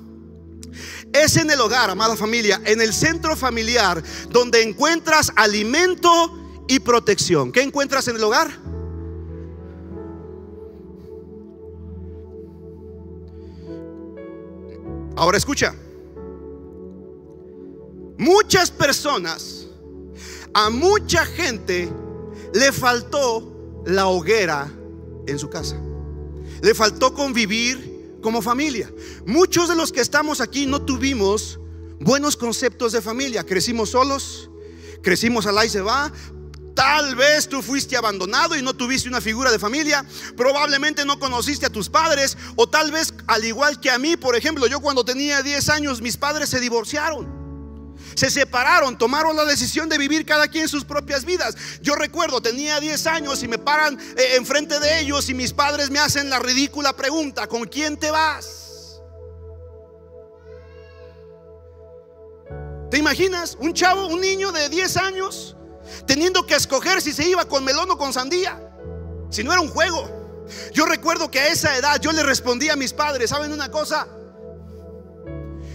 Es 1.13 1.37
en 1.37 1.51
el 1.51 1.61
hogar, 1.61 1.91
amada 1.91 2.17
familia, 2.17 2.63
en 2.65 2.81
el 2.81 2.95
centro 2.95 3.37
familiar 3.37 4.03
donde 4.31 4.63
encuentras 4.63 5.33
alimento 5.35 6.65
y 6.69 6.79
protección. 6.79 7.51
¿Qué 7.51 7.61
encuentras 7.61 8.07
en 8.09 8.17
el 8.17 8.23
hogar? 8.23 8.49
Ahora 15.17 15.37
escucha. 15.37 15.75
Muchas 18.17 18.71
personas, 18.71 19.67
a 20.55 20.71
mucha 20.71 21.27
gente 21.27 21.91
le 22.53 22.73
faltó 22.73 23.83
la 23.87 24.09
hoguera 24.09 24.71
en 25.27 25.39
su 25.39 25.49
casa. 25.49 25.81
Le 26.63 26.75
faltó 26.75 27.15
convivir 27.15 28.19
como 28.23 28.43
familia. 28.43 28.93
Muchos 29.27 29.69
de 29.69 29.77
los 29.77 29.93
que 29.93 30.01
estamos 30.01 30.41
aquí 30.41 30.67
no 30.67 30.83
tuvimos 30.83 31.59
buenos 32.01 32.37
conceptos 32.37 32.93
de 32.93 33.01
familia. 33.01 33.45
Crecimos 33.45 33.91
solos, 33.91 34.51
crecimos 35.03 35.47
al 35.47 35.65
y 35.65 35.69
se 35.69 35.81
va. 35.81 36.13
Tal 36.75 37.15
vez 37.15 37.49
tú 37.49 37.63
fuiste 37.63 37.97
abandonado 37.97 38.57
y 38.57 38.63
no 38.63 38.75
tuviste 38.75 39.09
una 39.09 39.21
figura 39.21 39.51
de 39.51 39.59
familia. 39.59 40.05
Probablemente 40.37 41.05
no 41.05 41.19
conociste 41.19 41.67
a 41.67 41.71
tus 41.71 41.89
padres. 41.89 42.37
O 42.57 42.69
tal 42.69 42.91
vez, 42.91 43.13
al 43.27 43.45
igual 43.45 43.81
que 43.81 43.91
a 43.91 43.99
mí, 43.99 44.17
por 44.17 44.37
ejemplo, 44.37 44.67
yo 44.67 44.81
cuando 44.81 45.05
tenía 45.05 45.43
10 45.43 45.69
años, 45.69 46.01
mis 46.01 46.17
padres 46.17 46.49
se 46.49 46.61
divorciaron 46.61 47.40
se 48.15 48.31
separaron, 48.31 48.99
tomaron 48.99 49.37
la 49.37 49.45
decisión 49.45 49.89
de 49.89 49.99
vivir 49.99 50.27
cada 50.27 50.49
quien 50.49 50.69
sus 50.69 50.85
propias 50.85 51.25
vidas. 51.25 51.55
Yo 51.81 51.95
recuerdo, 51.95 52.41
tenía 52.41 52.81
10 52.81 53.07
años 53.07 53.43
y 53.43 53.49
me 53.49 53.59
paran 53.59 53.99
eh, 54.17 54.37
enfrente 54.37 54.79
de 54.81 55.01
ellos 55.01 55.29
y 55.29 55.35
mis 55.35 55.53
padres 55.53 55.91
me 55.91 55.99
hacen 55.99 56.31
la 56.31 56.39
ridícula 56.39 56.95
pregunta, 56.95 57.47
¿con 57.47 57.65
quién 57.65 57.99
te 57.99 58.11
vas? 58.11 59.01
¿Te 62.91 62.99
imaginas? 62.99 63.57
Un 63.61 63.73
chavo, 63.73 64.07
un 64.09 64.21
niño 64.21 64.51
de 64.51 64.69
10 64.69 64.97
años, 64.97 65.57
teniendo 66.07 66.45
que 66.45 66.57
escoger 66.57 67.01
si 67.01 67.13
se 67.13 67.29
iba 67.29 67.45
con 67.45 67.65
melón 67.65 67.91
o 67.91 67.97
con 67.97 68.13
sandía, 68.13 68.61
si 69.31 69.45
no 69.45 69.53
era 69.53 69.61
un 69.61 69.69
juego. 69.69 70.21
Yo 70.73 70.87
recuerdo 70.87 71.31
que 71.31 71.39
a 71.39 71.49
esa 71.49 71.77
edad 71.77 72.01
yo 72.01 72.11
le 72.11 72.25
respondí 72.25 72.69
a 72.69 72.75
mis 72.75 72.93
padres, 72.93 73.31
¿saben 73.31 73.53
una 73.53 73.71
cosa? 73.71 74.09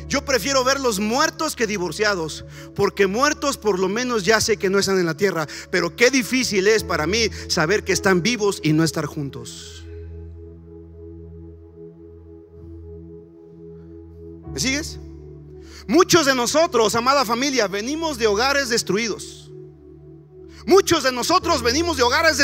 Yo 0.07 0.23
prefiero 0.23 0.63
verlos 0.63 0.99
muertos 0.99 1.55
que 1.55 1.67
divorciados, 1.67 2.45
porque 2.75 3.07
muertos 3.07 3.57
por 3.57 3.79
lo 3.79 3.89
menos 3.89 4.23
ya 4.23 4.39
sé 4.39 4.57
que 4.57 4.69
no 4.69 4.79
están 4.79 4.99
en 4.99 5.05
la 5.05 5.17
tierra, 5.17 5.47
pero 5.71 5.95
qué 5.95 6.11
difícil 6.11 6.67
es 6.67 6.83
para 6.83 7.07
mí 7.07 7.29
saber 7.47 7.83
que 7.83 7.93
están 7.93 8.21
vivos 8.21 8.59
y 8.63 8.73
no 8.73 8.83
estar 8.83 9.05
juntos. 9.05 9.83
¿Me 14.53 14.59
sigues? 14.59 14.99
Muchos 15.87 16.25
de 16.25 16.33
nosotros, 16.33 16.95
amada 16.95 17.25
familia, 17.25 17.67
venimos 17.67 18.17
de 18.17 18.27
hogares 18.27 18.69
destruidos. 18.69 19.44
Muchos 20.65 21.03
de 21.03 21.11
nosotros 21.11 21.61
venimos 21.61 21.95
de 21.95 22.03
hogares 22.03 22.37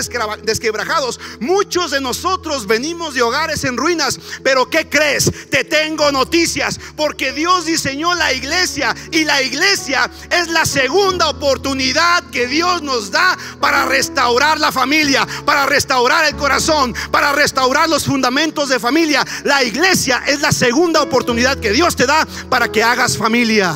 desquebrajados. 0.44 1.20
Muchos 1.40 1.92
de 1.92 2.02
nosotros 2.02 2.68
venimos 2.68 3.16
de 3.16 3.24
hogares 3.24 3.64
en 3.64 3.78
ruinas. 3.78 4.20
Pero 4.44 4.70
¿qué 4.70 4.88
crees? 4.88 5.32
Te 5.50 5.64
tengo 5.64 6.12
noticias. 6.12 6.80
Porque 6.96 7.32
Dios 7.32 7.66
diseñó 7.66 8.14
la 8.14 8.32
iglesia. 8.32 8.96
Y 9.12 9.26
la 9.26 9.42
iglesia 9.42 10.10
es 10.30 10.50
la 10.50 10.66
segunda 10.66 11.30
oportunidad 11.30 12.24
que 12.30 12.46
Dios 12.46 12.84
nos 12.84 13.10
da 13.10 13.38
para 13.60 13.86
restaurar 13.86 14.60
la 14.60 14.72
familia. 14.72 15.28
Para 15.44 15.66
restaurar 15.66 16.26
el 16.26 16.36
corazón. 16.36 16.94
Para 17.10 17.32
restaurar 17.32 17.90
los 17.90 18.06
fundamentos 18.06 18.70
de 18.70 18.80
familia. 18.80 19.26
La 19.46 19.64
iglesia 19.64 20.24
es 20.28 20.42
la 20.42 20.52
segunda 20.52 21.02
oportunidad 21.02 21.60
que 21.60 21.72
Dios 21.72 21.96
te 21.96 22.06
da 22.06 22.28
para 22.50 22.72
que 22.72 22.84
hagas 22.84 23.18
familia. 23.18 23.76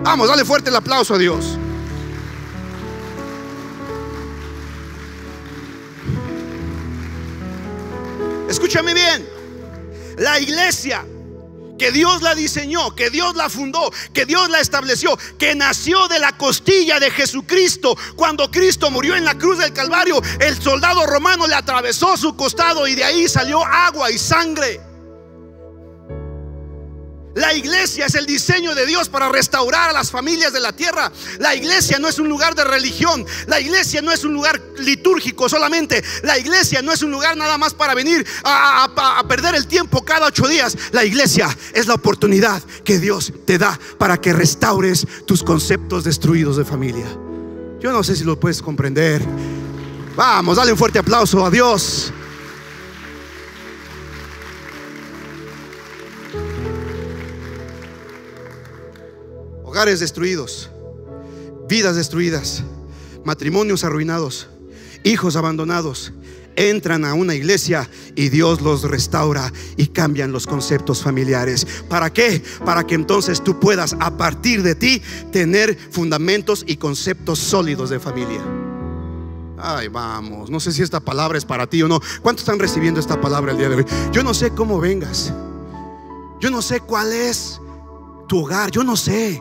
Vamos, 0.00 0.28
dale 0.28 0.44
fuerte 0.44 0.68
el 0.68 0.76
aplauso 0.76 1.14
a 1.14 1.18
Dios. 1.18 1.58
Escúchame 8.50 8.94
bien. 8.94 9.28
La 10.18 10.40
iglesia 10.40 11.06
que 11.78 11.92
Dios 11.92 12.20
la 12.20 12.34
diseñó, 12.34 12.96
que 12.96 13.08
Dios 13.08 13.36
la 13.36 13.48
fundó, 13.48 13.92
que 14.12 14.26
Dios 14.26 14.50
la 14.50 14.58
estableció, 14.58 15.16
que 15.38 15.54
nació 15.54 16.08
de 16.08 16.18
la 16.18 16.36
costilla 16.36 16.98
de 16.98 17.12
Jesucristo. 17.12 17.96
Cuando 18.16 18.50
Cristo 18.50 18.90
murió 18.90 19.14
en 19.14 19.24
la 19.24 19.38
cruz 19.38 19.58
del 19.58 19.72
Calvario, 19.72 20.20
el 20.40 20.60
soldado 20.60 21.06
romano 21.06 21.46
le 21.46 21.54
atravesó 21.54 22.16
su 22.16 22.34
costado 22.34 22.88
y 22.88 22.96
de 22.96 23.04
ahí 23.04 23.28
salió 23.28 23.64
agua 23.64 24.10
y 24.10 24.18
sangre. 24.18 24.89
La 27.34 27.54
iglesia 27.54 28.06
es 28.06 28.14
el 28.16 28.26
diseño 28.26 28.74
de 28.74 28.86
Dios 28.86 29.08
para 29.08 29.28
restaurar 29.28 29.90
a 29.90 29.92
las 29.92 30.10
familias 30.10 30.52
de 30.52 30.58
la 30.58 30.72
tierra. 30.72 31.12
La 31.38 31.54
iglesia 31.54 31.98
no 32.00 32.08
es 32.08 32.18
un 32.18 32.28
lugar 32.28 32.56
de 32.56 32.64
religión. 32.64 33.24
La 33.46 33.60
iglesia 33.60 34.02
no 34.02 34.10
es 34.10 34.24
un 34.24 34.32
lugar 34.32 34.60
litúrgico 34.78 35.48
solamente. 35.48 36.02
La 36.24 36.38
iglesia 36.38 36.82
no 36.82 36.92
es 36.92 37.02
un 37.02 37.12
lugar 37.12 37.36
nada 37.36 37.56
más 37.56 37.72
para 37.72 37.94
venir 37.94 38.26
a, 38.42 39.22
perder 39.28 39.54
el 39.54 39.68
tiempo 39.68 40.04
cada 40.04 40.26
ocho 40.26 40.48
días. 40.48 40.76
La 40.90 41.04
iglesia 41.04 41.56
es 41.72 41.86
la 41.86 41.94
oportunidad 41.94 42.62
que 42.84 42.98
Dios 42.98 43.32
te 43.46 43.58
da 43.58 43.78
para 43.96 44.20
que 44.20 44.32
restaures 44.32 45.06
tus 45.24 45.44
conceptos 45.44 46.02
destruidos 46.02 46.56
de 46.56 46.64
familia. 46.64 47.06
Yo 47.80 47.92
no 47.92 48.02
sé 48.02 48.16
si 48.16 48.24
lo 48.24 48.40
puedes 48.40 48.60
comprender. 48.60 49.24
Vamos, 50.16 50.56
dale 50.56 50.72
un 50.72 50.78
fuerte 50.78 50.98
aplauso 50.98 51.46
a 51.46 51.50
Dios. 51.50 52.12
Hogares 59.70 60.00
destruidos, 60.00 60.68
vidas 61.68 61.94
destruidas, 61.94 62.64
matrimonios 63.24 63.84
arruinados, 63.84 64.48
hijos 65.04 65.36
abandonados, 65.36 66.12
entran 66.56 67.04
a 67.04 67.14
una 67.14 67.36
iglesia 67.36 67.88
y 68.16 68.30
Dios 68.30 68.62
los 68.62 68.82
restaura 68.82 69.52
y 69.76 69.86
cambian 69.86 70.32
los 70.32 70.48
conceptos 70.48 71.04
familiares. 71.04 71.64
¿Para 71.88 72.12
qué? 72.12 72.42
Para 72.64 72.84
que 72.84 72.96
entonces 72.96 73.44
tú 73.44 73.60
puedas 73.60 73.94
a 74.00 74.16
partir 74.16 74.64
de 74.64 74.74
ti 74.74 75.00
tener 75.30 75.78
fundamentos 75.92 76.64
y 76.66 76.76
conceptos 76.76 77.38
sólidos 77.38 77.90
de 77.90 78.00
familia. 78.00 78.42
Ay, 79.56 79.86
vamos, 79.86 80.50
no 80.50 80.58
sé 80.58 80.72
si 80.72 80.82
esta 80.82 80.98
palabra 80.98 81.38
es 81.38 81.44
para 81.44 81.68
ti 81.68 81.80
o 81.80 81.86
no. 81.86 82.00
¿Cuántos 82.22 82.42
están 82.42 82.58
recibiendo 82.58 82.98
esta 82.98 83.20
palabra 83.20 83.52
el 83.52 83.58
día 83.58 83.68
de 83.68 83.76
hoy? 83.76 83.86
Yo 84.10 84.24
no 84.24 84.34
sé 84.34 84.50
cómo 84.50 84.80
vengas. 84.80 85.32
Yo 86.40 86.50
no 86.50 86.60
sé 86.60 86.80
cuál 86.80 87.12
es 87.12 87.60
tu 88.26 88.40
hogar. 88.40 88.72
Yo 88.72 88.82
no 88.82 88.96
sé. 88.96 89.40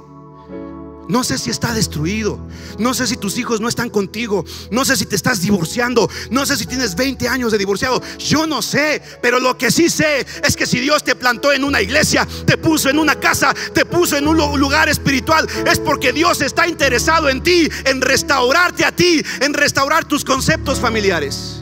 No 1.10 1.24
sé 1.24 1.40
si 1.40 1.50
está 1.50 1.74
destruido. 1.74 2.40
No 2.78 2.94
sé 2.94 3.08
si 3.08 3.18
tus 3.18 3.38
hijos 3.40 3.60
no 3.60 3.68
están 3.68 3.90
contigo. 3.90 4.46
No 4.70 4.86
sé 4.86 4.96
si 4.96 5.08
te 5.08 5.16
estás 5.16 5.42
divorciando. 5.42 6.08
No 6.30 6.46
sé 6.46 6.56
si 6.56 6.68
tienes 6.68 6.96
20 6.96 7.28
años 7.28 7.52
de 7.52 7.58
divorciado. 7.58 8.02
Yo 8.20 8.46
no 8.46 8.62
sé. 8.62 9.02
Pero 9.22 9.40
lo 9.40 9.58
que 9.58 9.72
sí 9.72 9.90
sé 9.90 10.26
es 10.44 10.56
que 10.56 10.68
si 10.68 10.80
Dios 10.80 11.04
te 11.04 11.16
plantó 11.16 11.52
en 11.52 11.64
una 11.64 11.82
iglesia, 11.82 12.28
te 12.46 12.58
puso 12.58 12.90
en 12.90 13.00
una 13.00 13.16
casa, 13.16 13.56
te 13.74 13.86
puso 13.86 14.18
en 14.18 14.28
un 14.28 14.38
lugar 14.38 14.88
espiritual, 14.88 15.48
es 15.66 15.80
porque 15.80 16.14
Dios 16.14 16.42
está 16.42 16.68
interesado 16.68 17.28
en 17.28 17.42
ti, 17.42 17.68
en 17.86 18.02
restaurarte 18.02 18.86
a 18.86 18.92
ti, 18.92 19.24
en 19.42 19.54
restaurar 19.54 20.06
tus 20.06 20.24
conceptos 20.24 20.80
familiares. 20.80 21.59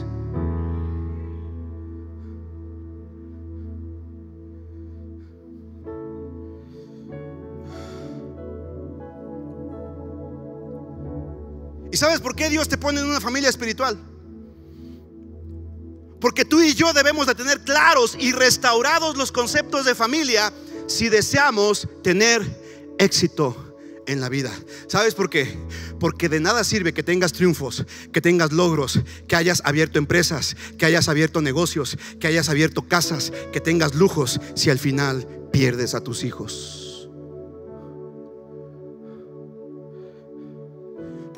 Sabes 11.98 12.20
por 12.20 12.34
qué 12.34 12.48
Dios 12.48 12.68
te 12.68 12.78
pone 12.78 13.00
en 13.00 13.06
una 13.06 13.20
familia 13.20 13.50
espiritual? 13.50 13.98
Porque 16.20 16.44
tú 16.44 16.60
y 16.60 16.74
yo 16.74 16.92
debemos 16.92 17.26
de 17.26 17.34
tener 17.34 17.60
claros 17.60 18.16
y 18.18 18.32
restaurados 18.32 19.16
los 19.16 19.30
conceptos 19.30 19.84
de 19.84 19.94
familia 19.94 20.52
si 20.86 21.08
deseamos 21.08 21.86
tener 22.02 22.42
éxito 22.98 23.68
en 24.06 24.20
la 24.20 24.28
vida. 24.28 24.52
¿Sabes 24.88 25.14
por 25.14 25.30
qué? 25.30 25.56
Porque 26.00 26.28
de 26.28 26.40
nada 26.40 26.64
sirve 26.64 26.94
que 26.94 27.02
tengas 27.02 27.32
triunfos, 27.32 27.84
que 28.12 28.20
tengas 28.20 28.52
logros, 28.52 29.00
que 29.28 29.36
hayas 29.36 29.62
abierto 29.64 29.98
empresas, 29.98 30.56
que 30.78 30.86
hayas 30.86 31.08
abierto 31.08 31.40
negocios, 31.42 31.96
que 32.18 32.26
hayas 32.26 32.48
abierto 32.48 32.88
casas, 32.88 33.32
que 33.52 33.60
tengas 33.60 33.94
lujos, 33.94 34.40
si 34.54 34.70
al 34.70 34.78
final 34.78 35.28
pierdes 35.52 35.94
a 35.94 36.00
tus 36.00 36.24
hijos. 36.24 36.87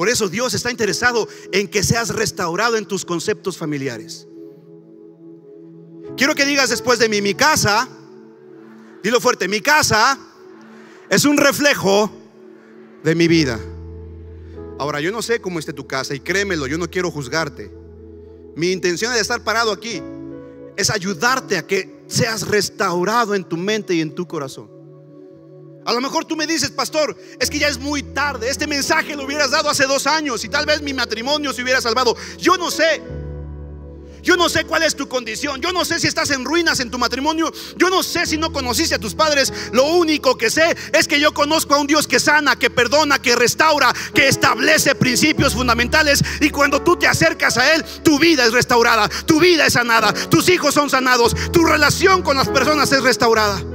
Por 0.00 0.08
eso 0.08 0.30
Dios 0.30 0.54
está 0.54 0.70
interesado 0.70 1.28
en 1.52 1.68
que 1.68 1.82
seas 1.82 2.08
restaurado 2.08 2.78
en 2.78 2.86
tus 2.86 3.04
conceptos 3.04 3.58
familiares. 3.58 4.26
Quiero 6.16 6.34
que 6.34 6.46
digas 6.46 6.70
después 6.70 6.98
de 6.98 7.06
mí, 7.10 7.20
mi 7.20 7.34
casa 7.34 7.86
Dilo 9.02 9.20
fuerte, 9.20 9.46
mi 9.46 9.60
casa 9.60 10.18
es 11.10 11.26
un 11.26 11.36
reflejo 11.36 12.10
de 13.04 13.14
mi 13.14 13.28
vida. 13.28 13.60
Ahora, 14.78 15.02
yo 15.02 15.12
no 15.12 15.20
sé 15.20 15.38
cómo 15.42 15.58
esté 15.58 15.74
tu 15.74 15.86
casa 15.86 16.14
y 16.14 16.20
créemelo, 16.20 16.66
yo 16.66 16.78
no 16.78 16.88
quiero 16.88 17.10
juzgarte. 17.10 17.70
Mi 18.56 18.72
intención 18.72 19.12
de 19.12 19.20
estar 19.20 19.44
parado 19.44 19.70
aquí 19.70 20.00
es 20.78 20.88
ayudarte 20.88 21.58
a 21.58 21.66
que 21.66 22.04
seas 22.06 22.48
restaurado 22.48 23.34
en 23.34 23.44
tu 23.44 23.58
mente 23.58 23.92
y 23.92 24.00
en 24.00 24.14
tu 24.14 24.26
corazón. 24.26 24.79
A 25.84 25.92
lo 25.92 26.00
mejor 26.00 26.24
tú 26.24 26.36
me 26.36 26.46
dices, 26.46 26.70
pastor, 26.70 27.16
es 27.38 27.48
que 27.48 27.58
ya 27.58 27.68
es 27.68 27.78
muy 27.78 28.02
tarde. 28.02 28.50
Este 28.50 28.66
mensaje 28.66 29.16
lo 29.16 29.24
hubieras 29.24 29.50
dado 29.50 29.70
hace 29.70 29.86
dos 29.86 30.06
años 30.06 30.44
y 30.44 30.48
tal 30.48 30.66
vez 30.66 30.82
mi 30.82 30.92
matrimonio 30.92 31.52
se 31.52 31.62
hubiera 31.62 31.80
salvado. 31.80 32.16
Yo 32.38 32.56
no 32.56 32.70
sé. 32.70 33.02
Yo 34.22 34.36
no 34.36 34.50
sé 34.50 34.64
cuál 34.64 34.82
es 34.82 34.94
tu 34.94 35.08
condición. 35.08 35.62
Yo 35.62 35.72
no 35.72 35.86
sé 35.86 35.98
si 35.98 36.06
estás 36.06 36.30
en 36.30 36.44
ruinas 36.44 36.80
en 36.80 36.90
tu 36.90 36.98
matrimonio. 36.98 37.50
Yo 37.76 37.88
no 37.88 38.02
sé 38.02 38.26
si 38.26 38.36
no 38.36 38.52
conociste 38.52 38.94
a 38.94 38.98
tus 38.98 39.14
padres. 39.14 39.52
Lo 39.72 39.84
único 39.84 40.36
que 40.36 40.50
sé 40.50 40.76
es 40.92 41.08
que 41.08 41.18
yo 41.18 41.32
conozco 41.32 41.74
a 41.74 41.78
un 41.78 41.86
Dios 41.86 42.06
que 42.06 42.20
sana, 42.20 42.56
que 42.56 42.68
perdona, 42.68 43.20
que 43.20 43.34
restaura, 43.34 43.94
que 44.14 44.28
establece 44.28 44.94
principios 44.94 45.54
fundamentales. 45.54 46.22
Y 46.42 46.50
cuando 46.50 46.82
tú 46.82 46.96
te 46.96 47.06
acercas 47.06 47.56
a 47.56 47.74
Él, 47.74 47.84
tu 48.02 48.18
vida 48.18 48.44
es 48.44 48.52
restaurada, 48.52 49.08
tu 49.24 49.40
vida 49.40 49.64
es 49.64 49.72
sanada, 49.72 50.12
tus 50.12 50.48
hijos 50.50 50.74
son 50.74 50.90
sanados, 50.90 51.34
tu 51.50 51.64
relación 51.64 52.22
con 52.22 52.36
las 52.36 52.48
personas 52.48 52.92
es 52.92 53.02
restaurada. 53.02 53.69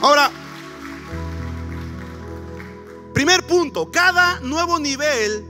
Ahora, 0.00 0.30
Primer 3.18 3.42
punto, 3.42 3.90
cada 3.90 4.38
nuevo 4.42 4.78
nivel, 4.78 5.44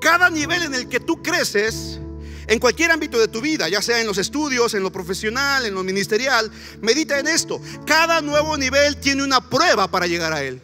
cada 0.00 0.30
nivel 0.30 0.62
en 0.62 0.74
el 0.74 0.88
que 0.88 1.00
tú 1.00 1.20
creces, 1.20 1.98
en 2.46 2.60
cualquier 2.60 2.92
ámbito 2.92 3.18
de 3.18 3.26
tu 3.26 3.40
vida, 3.40 3.68
ya 3.68 3.82
sea 3.82 4.00
en 4.00 4.06
los 4.06 4.16
estudios, 4.16 4.74
en 4.74 4.84
lo 4.84 4.92
profesional, 4.92 5.66
en 5.66 5.74
lo 5.74 5.82
ministerial, 5.82 6.52
medita 6.82 7.18
en 7.18 7.26
esto. 7.26 7.60
Cada 7.84 8.20
nuevo 8.20 8.56
nivel 8.56 8.96
tiene 8.98 9.24
una 9.24 9.40
prueba 9.40 9.90
para 9.90 10.06
llegar 10.06 10.32
a 10.32 10.44
él. 10.44 10.62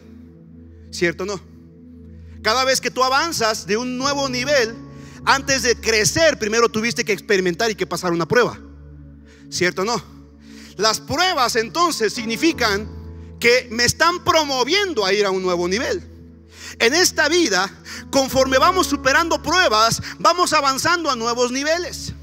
¿Cierto 0.89 1.23
o 1.23 1.25
no? 1.25 1.41
Cada 2.41 2.63
vez 2.63 2.79
que 2.79 2.91
tú 2.91 3.03
avanzas 3.03 3.67
de 3.67 3.75
un 3.75 3.97
nuevo 3.97 4.29
nivel, 4.29 4.73
antes 5.25 5.63
de 5.63 5.75
crecer, 5.75 6.39
primero 6.39 6.69
tuviste 6.69 7.03
que 7.03 7.11
experimentar 7.11 7.69
y 7.69 7.75
que 7.75 7.85
pasar 7.85 8.13
una 8.13 8.25
prueba. 8.25 8.57
¿Cierto 9.49 9.81
o 9.81 9.85
no? 9.85 10.01
Las 10.77 11.01
pruebas 11.01 11.57
entonces 11.57 12.13
significan 12.13 13.00
que 13.41 13.67
me 13.71 13.83
están 13.83 14.23
promoviendo 14.23 15.05
a 15.05 15.11
ir 15.11 15.25
a 15.25 15.31
un 15.31 15.43
nuevo 15.43 15.67
nivel. 15.67 16.01
En 16.79 16.93
esta 16.93 17.27
vida, 17.27 17.69
conforme 18.09 18.57
vamos 18.57 18.87
superando 18.87 19.43
pruebas, 19.43 20.01
vamos 20.19 20.53
avanzando 20.53 21.11
a 21.11 21.17
nuevos 21.17 21.51
niveles. 21.51 22.13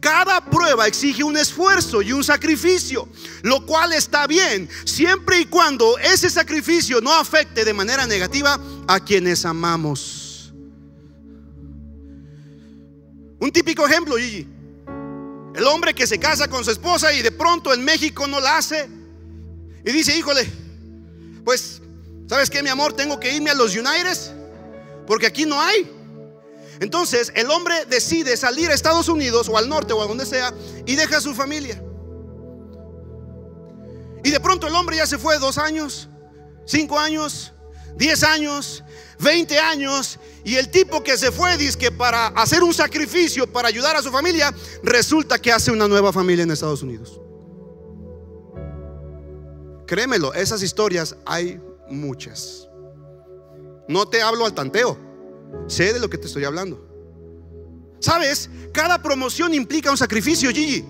Cada 0.00 0.44
prueba 0.44 0.86
exige 0.86 1.24
un 1.24 1.36
esfuerzo 1.36 2.02
y 2.02 2.12
un 2.12 2.22
sacrificio, 2.22 3.08
lo 3.42 3.66
cual 3.66 3.92
está 3.94 4.26
bien, 4.26 4.68
siempre 4.84 5.40
y 5.40 5.46
cuando 5.46 5.98
ese 5.98 6.30
sacrificio 6.30 7.00
no 7.00 7.12
afecte 7.12 7.64
de 7.64 7.72
manera 7.72 8.06
negativa 8.06 8.60
a 8.86 9.00
quienes 9.00 9.44
amamos. 9.44 10.52
Un 13.40 13.50
típico 13.50 13.86
ejemplo, 13.86 14.16
Gigi. 14.16 14.46
El 15.54 15.64
hombre 15.64 15.94
que 15.94 16.06
se 16.06 16.18
casa 16.18 16.48
con 16.48 16.64
su 16.64 16.70
esposa 16.70 17.12
y 17.14 17.22
de 17.22 17.32
pronto 17.32 17.72
en 17.72 17.82
México 17.82 18.26
no 18.26 18.40
la 18.40 18.58
hace. 18.58 18.88
Y 19.84 19.92
dice, 19.92 20.16
híjole, 20.16 20.65
pues 21.46 21.80
¿Sabes 22.28 22.50
qué, 22.50 22.62
mi 22.62 22.68
amor? 22.68 22.92
Tengo 22.92 23.20
que 23.20 23.32
irme 23.32 23.50
a 23.50 23.54
los 23.54 23.74
United 23.76 24.18
porque 25.06 25.26
aquí 25.26 25.46
no 25.46 25.60
hay. 25.60 25.92
Entonces 26.80 27.32
el 27.34 27.50
hombre 27.50 27.86
decide 27.86 28.36
salir 28.36 28.70
a 28.70 28.74
Estados 28.74 29.08
Unidos 29.08 29.48
o 29.48 29.56
al 29.56 29.68
norte 29.68 29.92
o 29.92 30.02
a 30.02 30.06
donde 30.06 30.26
sea 30.26 30.52
y 30.84 30.96
deja 30.96 31.18
a 31.18 31.20
su 31.20 31.34
familia. 31.34 31.80
Y 34.24 34.30
de 34.30 34.40
pronto 34.40 34.66
el 34.66 34.74
hombre 34.74 34.96
ya 34.96 35.06
se 35.06 35.18
fue 35.18 35.38
dos 35.38 35.56
años, 35.56 36.08
cinco 36.66 36.98
años, 36.98 37.52
diez 37.96 38.24
años, 38.24 38.82
veinte 39.20 39.60
años. 39.60 40.18
Y 40.44 40.56
el 40.56 40.68
tipo 40.68 41.04
que 41.04 41.16
se 41.16 41.30
fue 41.30 41.56
dice 41.56 41.78
que 41.78 41.92
para 41.92 42.26
hacer 42.28 42.64
un 42.64 42.74
sacrificio, 42.74 43.50
para 43.50 43.68
ayudar 43.68 43.94
a 43.94 44.02
su 44.02 44.10
familia, 44.10 44.52
resulta 44.82 45.38
que 45.38 45.52
hace 45.52 45.70
una 45.70 45.86
nueva 45.86 46.12
familia 46.12 46.42
en 46.42 46.50
Estados 46.50 46.82
Unidos. 46.82 47.20
Créemelo, 49.86 50.34
esas 50.34 50.62
historias 50.62 51.16
hay 51.24 51.60
muchas. 51.88 52.68
No 53.88 54.06
te 54.06 54.20
hablo 54.20 54.44
al 54.44 54.52
tanteo, 54.52 54.98
sé 55.68 55.92
de 55.92 56.00
lo 56.00 56.10
que 56.10 56.18
te 56.18 56.26
estoy 56.26 56.44
hablando. 56.44 56.84
¿Sabes? 58.00 58.50
Cada 58.72 59.00
promoción 59.00 59.54
implica 59.54 59.90
un 59.90 59.96
sacrificio, 59.96 60.50
Gigi. 60.50 60.84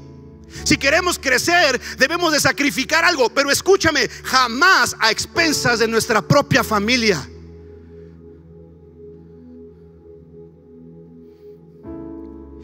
Si 0.64 0.76
queremos 0.76 1.18
crecer, 1.18 1.80
debemos 1.98 2.32
de 2.32 2.40
sacrificar 2.40 3.04
algo, 3.04 3.28
pero 3.28 3.50
escúchame, 3.50 4.08
jamás 4.24 4.96
a 4.98 5.10
expensas 5.10 5.78
de 5.78 5.88
nuestra 5.88 6.22
propia 6.22 6.64
familia. 6.64 7.28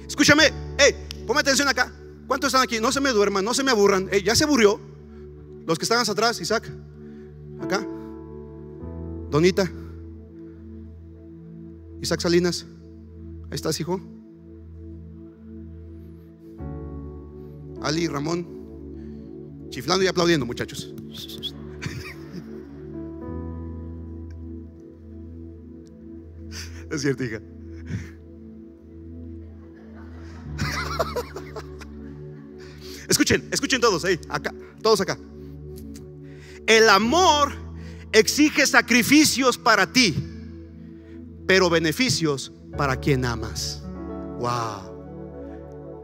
Escúchame, 0.06 0.52
hey, 0.78 1.24
ponme 1.26 1.40
atención 1.40 1.68
acá. 1.68 1.92
¿Cuántos 2.26 2.48
están 2.48 2.62
aquí? 2.62 2.80
No 2.80 2.92
se 2.92 3.00
me 3.00 3.10
duerman, 3.10 3.44
no 3.44 3.52
se 3.52 3.64
me 3.64 3.70
aburran. 3.70 4.08
ya 4.24 4.34
se 4.34 4.44
aburrió. 4.44 4.91
Los 5.66 5.78
que 5.78 5.84
están 5.84 5.98
atrás, 6.08 6.40
Isaac. 6.40 6.70
Acá. 7.60 7.86
Donita. 9.30 9.70
Isaac 12.00 12.20
Salinas. 12.20 12.66
Ahí 13.44 13.54
estás, 13.54 13.78
hijo. 13.80 14.00
Ali, 17.82 18.08
Ramón. 18.08 18.46
Chiflando 19.70 20.04
y 20.04 20.08
aplaudiendo, 20.08 20.46
muchachos. 20.46 20.94
Es 26.90 27.00
cierto, 27.00 27.24
hija. 27.24 27.40
Escuchen, 33.08 33.48
escuchen 33.50 33.80
todos 33.80 34.04
ahí, 34.04 34.18
acá, 34.28 34.54
todos 34.82 35.00
acá. 35.00 35.18
El 36.66 36.88
amor 36.88 37.52
exige 38.12 38.66
sacrificios 38.66 39.58
para 39.58 39.92
ti, 39.92 40.14
pero 41.46 41.68
beneficios 41.70 42.52
para 42.76 42.96
quien 42.96 43.24
amas. 43.24 43.82
Wow. 44.38 44.92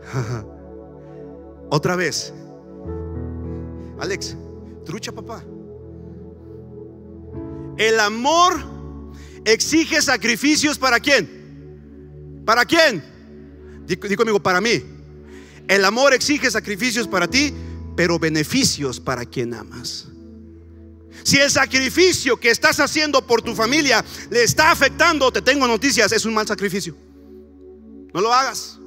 Otra 1.71 1.97
vez. 1.97 2.33
Alex, 4.01 4.37
trucha 4.85 5.13
papá. 5.13 5.45
El 7.77 8.01
amor 8.01 8.55
exige 9.45 10.03
sacrificios 10.03 10.79
para 10.79 10.99
quién? 10.99 12.43
¿Para 12.45 12.65
quién? 12.65 13.05
Digo 13.87 14.17
conmigo, 14.17 14.41
para 14.41 14.61
mí. 14.61 14.83
El 15.69 15.85
amor 15.85 16.15
exige 16.15 16.51
sacrificios 16.51 17.07
para 17.07 17.29
ti, 17.29 17.55
pero 17.97 18.19
beneficios 18.19 18.99
para 18.99 19.25
quien 19.25 19.55
amas. 19.55 20.09
Si 21.23 21.39
el 21.39 21.51
sacrificio 21.51 22.37
que 22.39 22.51
estás 22.51 22.81
haciendo 22.81 23.27
por 23.27 23.43
tu 23.43 23.55
familia 23.55 24.05
le 24.31 24.43
está 24.43 24.71
afectando, 24.71 25.31
te 25.33 25.43
tengo 25.43 25.67
noticias, 25.67 26.13
es 26.13 26.25
un 26.25 26.35
mal 26.35 26.47
sacrificio. 26.47 26.97
No 28.13 28.21
lo 28.21 28.33
hagas. 28.33 28.79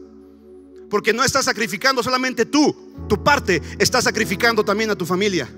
Porque 0.89 1.13
no 1.13 1.23
estás 1.23 1.45
sacrificando 1.45 2.03
solamente 2.03 2.45
tú, 2.45 2.75
tu 3.07 3.23
parte, 3.23 3.62
estás 3.79 4.03
sacrificando 4.03 4.63
también 4.63 4.89
a 4.89 4.95
tu 4.95 5.05
familia. 5.05 5.49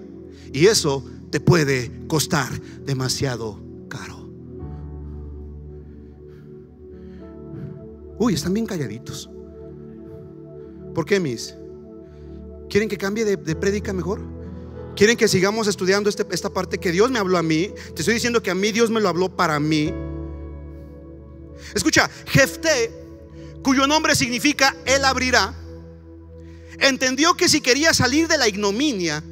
Y 0.52 0.68
eso 0.68 1.04
te 1.32 1.40
puede 1.40 1.92
costar 2.08 2.52
demasiado 2.86 3.60
caro. 3.90 4.30
Uy, 8.20 8.36
están 8.36 8.54
bien 8.54 8.68
calladitos. 8.68 9.30
¿Por 10.94 11.06
qué, 11.06 11.20
mis? 11.20 11.56
¿Quieren 12.70 12.88
que 12.88 12.98
cambie 12.98 13.26
de, 13.26 13.38
de 13.38 13.56
prédica 13.56 13.94
mejor? 13.94 14.33
¿Quieren 14.96 15.18
que 15.18 15.28
sigamos 15.28 15.68
estudiando 15.68 16.10
este, 16.10 16.26
esta 16.32 16.52
parte 16.52 16.78
que 16.78 16.92
Dios 16.92 17.10
me 17.10 17.20
habló 17.20 17.38
a 17.38 17.44
mí? 17.44 17.72
Te 17.96 18.02
estoy 18.02 18.14
diciendo 18.14 18.44
que 18.44 18.52
a 18.52 18.56
mí 18.56 18.72
Dios 18.72 18.90
me 18.92 19.02
lo 19.02 19.10
habló 19.10 19.36
para 19.36 19.60
mí. 19.60 19.92
Escucha, 21.74 22.10
Jefté, 22.28 22.92
cuyo 23.64 23.88
nombre 23.88 24.16
significa 24.16 24.76
Él 24.86 25.04
abrirá, 25.04 25.56
entendió 26.80 27.34
que 27.34 27.50
si 27.50 27.62
quería 27.62 27.94
salir 27.94 28.28
de 28.28 28.38
la 28.38 28.48
ignominia, 28.48 29.24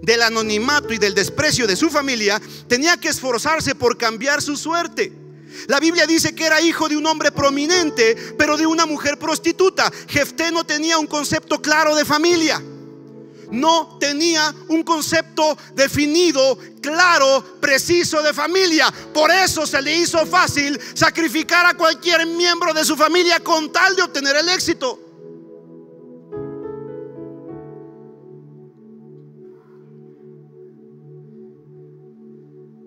del 0.00 0.22
anonimato 0.22 0.94
y 0.94 0.98
del 0.98 1.14
desprecio 1.14 1.66
de 1.66 1.76
su 1.76 1.90
familia, 1.90 2.40
tenía 2.66 2.96
que 2.96 3.08
esforzarse 3.08 3.74
por 3.74 3.98
cambiar 3.98 4.40
su 4.40 4.56
suerte. 4.56 5.12
La 5.66 5.80
Biblia 5.80 6.06
dice 6.06 6.34
que 6.34 6.46
era 6.46 6.60
hijo 6.62 6.88
de 6.88 6.96
un 6.96 7.04
hombre 7.04 7.32
prominente, 7.32 8.16
pero 8.38 8.56
de 8.56 8.66
una 8.66 8.86
mujer 8.86 9.18
prostituta. 9.18 9.92
Jefté 10.08 10.50
no 10.52 10.64
tenía 10.64 10.98
un 10.98 11.06
concepto 11.06 11.60
claro 11.60 11.94
de 11.94 12.04
familia. 12.04 12.62
No 13.50 13.98
tenía 13.98 14.54
un 14.68 14.82
concepto 14.82 15.56
definido, 15.74 16.58
claro, 16.80 17.58
preciso 17.60 18.22
de 18.22 18.32
familia. 18.32 18.92
Por 19.12 19.30
eso 19.30 19.66
se 19.66 19.80
le 19.82 19.96
hizo 19.96 20.24
fácil 20.26 20.78
sacrificar 20.94 21.66
a 21.66 21.74
cualquier 21.74 22.26
miembro 22.26 22.72
de 22.72 22.84
su 22.84 22.96
familia 22.96 23.40
con 23.40 23.72
tal 23.72 23.96
de 23.96 24.02
obtener 24.02 24.36
el 24.36 24.48
éxito. 24.48 24.98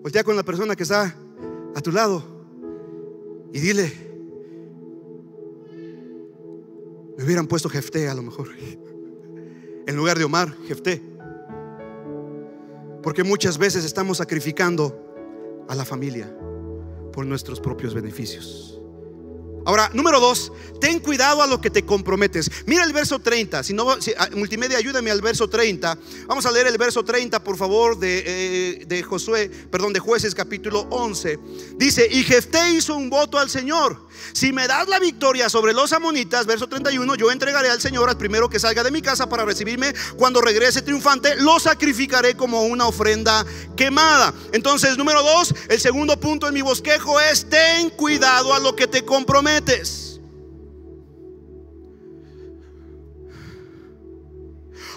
Voltea 0.02 0.22
con 0.22 0.36
la 0.36 0.42
persona 0.42 0.76
que 0.76 0.82
está 0.82 1.16
a 1.74 1.80
tu 1.80 1.90
lado 1.90 2.22
y 3.54 3.58
dile, 3.58 3.90
me 7.16 7.24
hubieran 7.24 7.46
puesto 7.46 7.70
Jefté 7.70 8.08
a 8.08 8.14
lo 8.14 8.22
mejor, 8.22 8.48
en 9.86 9.96
lugar 9.96 10.18
de 10.18 10.24
Omar, 10.24 10.54
Jefté. 10.66 11.02
Porque 13.02 13.24
muchas 13.24 13.58
veces 13.58 13.84
estamos 13.84 14.18
sacrificando 14.18 15.64
a 15.68 15.74
la 15.74 15.84
familia 15.84 16.34
por 17.12 17.26
nuestros 17.26 17.60
propios 17.60 17.94
beneficios. 17.94 18.80
Ahora, 19.64 19.90
número 19.94 20.20
dos, 20.20 20.52
ten 20.78 21.00
cuidado 21.00 21.42
a 21.42 21.46
lo 21.46 21.60
que 21.60 21.70
te 21.70 21.84
comprometes. 21.84 22.50
Mira 22.66 22.84
el 22.84 22.92
verso 22.92 23.18
30. 23.18 23.62
Si 23.62 23.72
no, 23.72 23.90
ah, 23.90 24.28
multimedia, 24.34 24.76
ayúdame 24.76 25.10
al 25.10 25.22
verso 25.22 25.48
30. 25.48 25.96
Vamos 26.26 26.44
a 26.44 26.52
leer 26.52 26.66
el 26.66 26.76
verso 26.76 27.02
30, 27.02 27.42
por 27.42 27.56
favor, 27.56 27.98
de, 27.98 28.22
eh, 28.26 28.84
de 28.86 29.02
Josué, 29.02 29.50
perdón, 29.70 29.94
de 29.94 30.00
Jueces 30.00 30.34
capítulo 30.34 30.86
11. 30.90 31.38
Dice, 31.76 32.06
y 32.10 32.24
Jefté 32.24 32.72
hizo 32.72 32.94
un 32.94 33.08
voto 33.08 33.38
al 33.38 33.48
Señor. 33.48 34.06
Si 34.32 34.52
me 34.52 34.68
das 34.68 34.88
la 34.88 34.98
victoria 34.98 35.48
sobre 35.48 35.72
los 35.72 35.92
amonitas, 35.92 36.44
verso 36.44 36.68
31, 36.68 37.14
yo 37.14 37.30
entregaré 37.30 37.70
al 37.70 37.80
Señor 37.80 38.08
al 38.08 38.18
primero 38.18 38.50
que 38.50 38.60
salga 38.60 38.82
de 38.84 38.90
mi 38.90 39.00
casa 39.00 39.28
para 39.28 39.44
recibirme. 39.44 39.94
Cuando 40.16 40.40
regrese 40.42 40.82
triunfante, 40.82 41.36
lo 41.36 41.58
sacrificaré 41.58 42.36
como 42.36 42.64
una 42.64 42.86
ofrenda 42.86 43.46
quemada. 43.76 44.34
Entonces, 44.52 44.98
número 44.98 45.22
dos, 45.22 45.54
el 45.68 45.80
segundo 45.80 46.20
punto 46.20 46.46
en 46.48 46.54
mi 46.54 46.62
bosquejo 46.62 47.18
es, 47.20 47.48
ten 47.48 47.90
cuidado 47.90 48.52
a 48.52 48.58
lo 48.58 48.76
que 48.76 48.86
te 48.86 49.04
comprometes. 49.04 49.53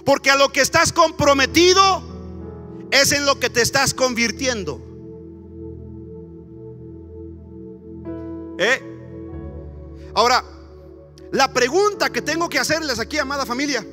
Porque 0.05 0.31
a 0.31 0.37
lo 0.37 0.51
que 0.51 0.61
estás 0.61 0.93
comprometido 0.93 2.01
es 2.91 3.11
en 3.11 3.25
lo 3.25 3.39
que 3.39 3.49
te 3.49 3.61
estás 3.61 3.93
convirtiendo. 3.93 4.81
¿Eh? 8.57 8.81
Ahora, 10.15 10.43
la 11.31 11.53
pregunta 11.53 12.09
que 12.09 12.21
tengo 12.21 12.47
que 12.47 12.57
hacerles 12.57 12.99
aquí, 12.99 13.17
amada 13.17 13.45
familia, 13.45 13.85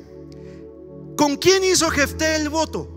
¿con 1.17 1.35
quién 1.35 1.63
hizo 1.63 1.89
Jefté 1.89 2.37
el 2.37 2.49
voto? 2.49 2.87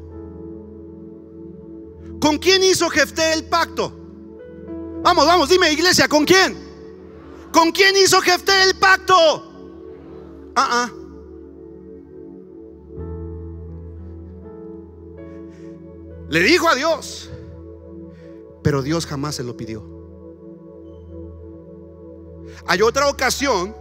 ¿Con 2.21 2.39
quién 2.39 2.63
hizo 2.63 2.89
Jefté 2.89 3.33
el 3.33 3.45
pacto? 3.45 3.93
Vamos, 5.03 5.27
vamos, 5.27 5.49
dime 5.49 5.73
iglesia, 5.73 6.09
¿con 6.09 6.25
quién? 6.25 6.68
¿Con 7.59 7.73
quién 7.73 7.97
hizo 7.97 8.21
Jefté 8.21 8.53
el 8.69 8.77
pacto? 8.77 9.17
Ah, 10.55 10.69
ah. 10.71 10.93
Le 16.29 16.41
dijo 16.41 16.69
a 16.69 16.77
Dios, 16.77 17.29
pero 18.63 18.81
Dios 18.81 19.07
jamás 19.07 19.35
se 19.35 19.43
lo 19.43 19.57
pidió. 19.57 19.83
Hay 22.69 22.81
otra 22.81 23.09
ocasión 23.09 23.75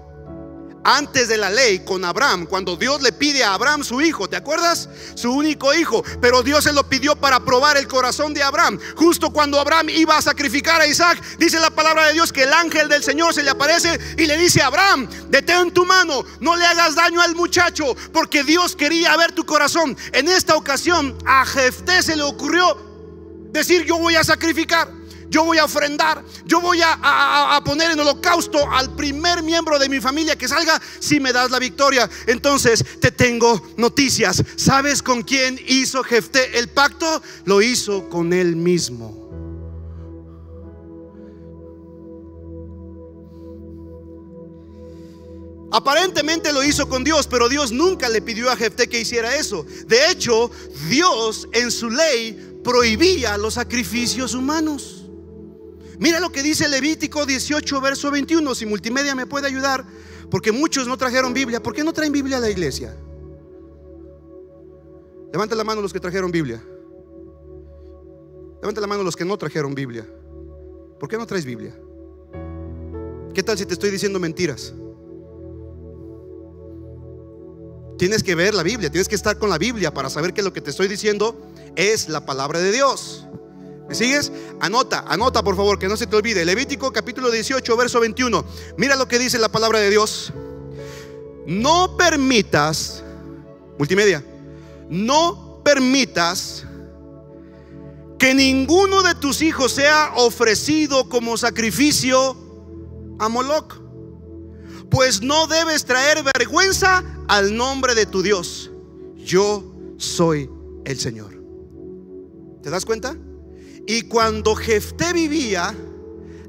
antes 0.88 1.28
de 1.28 1.38
la 1.38 1.50
ley 1.50 1.80
con 1.80 2.06
Abraham, 2.06 2.46
cuando 2.46 2.78
Dios 2.78 3.02
le 3.02 3.12
pide 3.12 3.44
a 3.44 3.54
Abraham 3.54 3.84
su 3.84 4.00
hijo, 4.00 4.30
¿te 4.30 4.38
acuerdas? 4.38 4.88
Su 5.16 5.34
único 5.34 5.74
hijo, 5.74 6.02
pero 6.22 6.44
Dios 6.44 6.64
se 6.64 6.72
lo 6.72 6.88
pidió 6.88 7.14
para 7.18 7.42
probar 7.42 7.76
el 7.76 7.90
corazón 7.90 8.34
de 8.34 8.42
Abraham. 8.42 8.80
Justo 8.96 9.30
cuando 9.32 9.60
Abraham 9.60 9.90
iba 9.90 10.16
a 10.16 10.22
sacrificar 10.22 10.80
a 10.80 10.88
Isaac, 10.88 11.22
dice 11.38 11.60
la 11.60 11.72
palabra 11.72 12.08
de 12.08 12.14
Dios 12.14 12.32
que 12.32 12.44
el 12.44 12.54
ángel 12.54 12.88
del 12.88 13.04
Señor 13.04 13.34
se 13.34 13.44
le 13.44 13.50
aparece 13.50 14.00
y 14.18 14.28
le 14.28 14.38
dice 14.38 14.62
Abraham, 14.62 15.10
detén 15.28 15.72
tu 15.72 15.86
mano, 15.86 16.24
no 16.40 16.56
le 16.56 16.66
hagas 16.66 16.96
daño 16.96 17.20
al 17.22 17.36
muchacho, 17.36 17.94
porque 18.14 18.46
Dios 18.46 18.74
quería 18.74 19.18
ver 19.18 19.34
tu 19.34 19.46
corazón. 19.46 19.98
En 20.14 20.30
esta 20.30 20.56
ocasión 20.56 21.18
a 21.26 21.46
Jefté 21.46 22.02
se 22.02 22.16
le 22.16 22.24
ocurrió 22.24 22.78
decir, 23.52 23.84
yo 23.84 23.98
voy 23.98 24.16
a 24.16 24.24
sacrificar 24.24 24.97
yo 25.30 25.44
voy 25.44 25.58
a 25.58 25.66
ofrendar, 25.66 26.24
yo 26.46 26.62
voy 26.62 26.80
a, 26.84 27.62
poner 27.66 27.92
en 27.92 28.00
holocausto 28.00 28.70
al 28.72 28.96
primer 28.96 29.44
miembro 29.44 29.78
de 29.80 29.90
mi 29.90 30.00
familia 30.00 30.38
que 30.38 30.48
salga 30.48 30.82
si 31.00 31.20
me 31.20 31.34
das 31.34 31.52
la 31.52 31.60
victoria. 31.60 32.10
Entonces 32.28 32.84
te 33.00 33.12
tengo 33.12 33.62
noticias. 33.78 34.44
¿Sabes 34.56 35.02
con 35.02 35.24
quién 35.24 35.60
hizo 35.68 36.04
Jefté 36.04 36.58
el 36.60 36.70
pacto? 36.70 37.22
Lo 37.46 37.62
hizo 37.62 38.10
con 38.10 38.32
él 38.34 38.56
mismo. 38.56 39.28
Aparentemente 45.72 46.54
lo 46.54 46.64
hizo 46.64 46.88
con 46.88 47.04
Dios, 47.04 47.28
pero 47.28 47.50
Dios 47.50 47.72
nunca 47.72 48.08
le 48.08 48.22
pidió 48.22 48.50
a 48.50 48.56
Jefté 48.56 48.88
que 48.88 49.02
hiciera 49.02 49.36
eso. 49.36 49.66
De 49.86 50.10
hecho, 50.10 50.50
Dios 50.90 51.50
en 51.52 51.72
su 51.72 51.90
ley 51.90 52.60
prohibía 52.64 53.38
los 53.38 53.56
sacrificios 53.56 54.34
humanos. 54.34 54.97
Mira 56.00 56.20
lo 56.20 56.32
que 56.32 56.44
dice 56.44 56.68
Levítico 56.68 57.26
18, 57.26 57.82
verso 57.82 58.12
21. 58.12 58.56
Si 58.56 58.66
multimedia 58.66 59.16
me 59.16 59.26
puede 59.26 59.48
ayudar, 59.48 59.84
porque 60.30 60.52
muchos 60.52 60.88
no 60.88 60.98
trajeron 60.98 61.34
Biblia. 61.34 61.62
¿Por 61.62 61.74
qué 61.74 61.84
no 61.84 61.94
traen 61.94 62.12
Biblia 62.12 62.38
a 62.38 62.40
la 62.40 62.50
iglesia? 62.50 62.96
Levanta 65.32 65.56
la 65.56 65.64
mano 65.64 65.82
los 65.82 65.92
que 65.92 66.00
trajeron 66.00 66.32
Biblia. 66.32 66.64
Levanta 68.62 68.82
la 68.82 68.88
mano 68.88 69.04
los 69.04 69.16
que 69.16 69.26
no 69.26 69.38
trajeron 69.38 69.74
Biblia. 69.76 70.06
¿Por 71.00 71.10
qué 71.10 71.18
no 71.18 71.26
traes 71.26 71.46
Biblia? 71.46 71.76
¿Qué 73.34 73.44
tal 73.44 73.58
si 73.58 73.66
te 73.66 73.74
estoy 73.74 73.92
diciendo 73.92 74.20
mentiras? 74.20 74.74
Tienes 77.98 78.22
que 78.22 78.36
ver 78.36 78.54
la 78.54 78.64
Biblia, 78.64 78.92
tienes 78.92 79.08
que 79.08 79.16
estar 79.16 79.38
con 79.40 79.50
la 79.50 79.58
Biblia 79.58 79.94
para 79.94 80.10
saber 80.10 80.34
que 80.34 80.44
lo 80.44 80.54
que 80.54 80.62
te 80.62 80.70
estoy 80.70 80.88
diciendo 80.88 81.36
es 81.76 82.10
la 82.10 82.26
palabra 82.26 82.60
de 82.60 82.72
Dios. 82.72 83.28
¿Me 83.88 83.96
sigues? 83.96 84.32
Anota, 84.60 85.06
anota 85.08 85.44
por 85.44 85.56
favor, 85.56 85.80
que 85.80 85.88
no 85.88 85.96
se 85.96 86.08
te 86.08 86.16
olvide. 86.16 86.44
Levítico 86.44 86.92
capítulo 86.92 87.32
18, 87.32 87.78
verso 87.78 88.00
21. 88.00 88.44
Mira 88.78 88.96
lo 88.96 89.08
que 89.08 89.18
dice 89.18 89.40
la 89.40 89.50
palabra 89.50 89.80
de 89.80 89.90
Dios. 89.90 90.34
No 91.46 91.96
permitas, 91.96 93.04
multimedia, 93.78 94.24
no 94.90 95.62
permitas 95.64 96.66
que 98.20 98.34
ninguno 98.34 99.04
de 99.04 99.16
tus 99.16 99.42
hijos 99.42 99.72
sea 99.72 100.12
ofrecido 100.16 101.08
como 101.08 101.38
sacrificio 101.38 102.36
a 103.20 103.30
Moloch. 103.30 103.80
Pues 104.90 105.22
no 105.22 105.48
debes 105.48 105.86
traer 105.86 106.24
vergüenza 106.24 107.04
al 107.28 107.56
nombre 107.56 107.96
de 107.96 108.06
tu 108.06 108.22
Dios. 108.22 108.72
Yo 109.16 109.64
soy 109.98 110.50
el 110.86 111.00
Señor. 111.00 111.42
¿Te 112.62 112.70
das 112.70 112.86
cuenta? 112.86 113.16
Y 113.88 114.04
cuando 114.04 114.54
Jefté 114.54 115.14
vivía, 115.14 115.74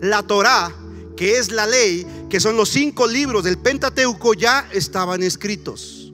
la 0.00 0.22
Torá, 0.24 0.74
que 1.16 1.38
es 1.38 1.52
la 1.52 1.66
ley, 1.66 2.06
que 2.28 2.40
son 2.40 2.56
los 2.56 2.68
cinco 2.68 3.06
libros 3.06 3.44
del 3.44 3.58
Pentateuco, 3.58 4.34
ya 4.34 4.68
estaban 4.72 5.22
escritos. 5.22 6.12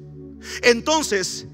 Entonces, 0.63 1.47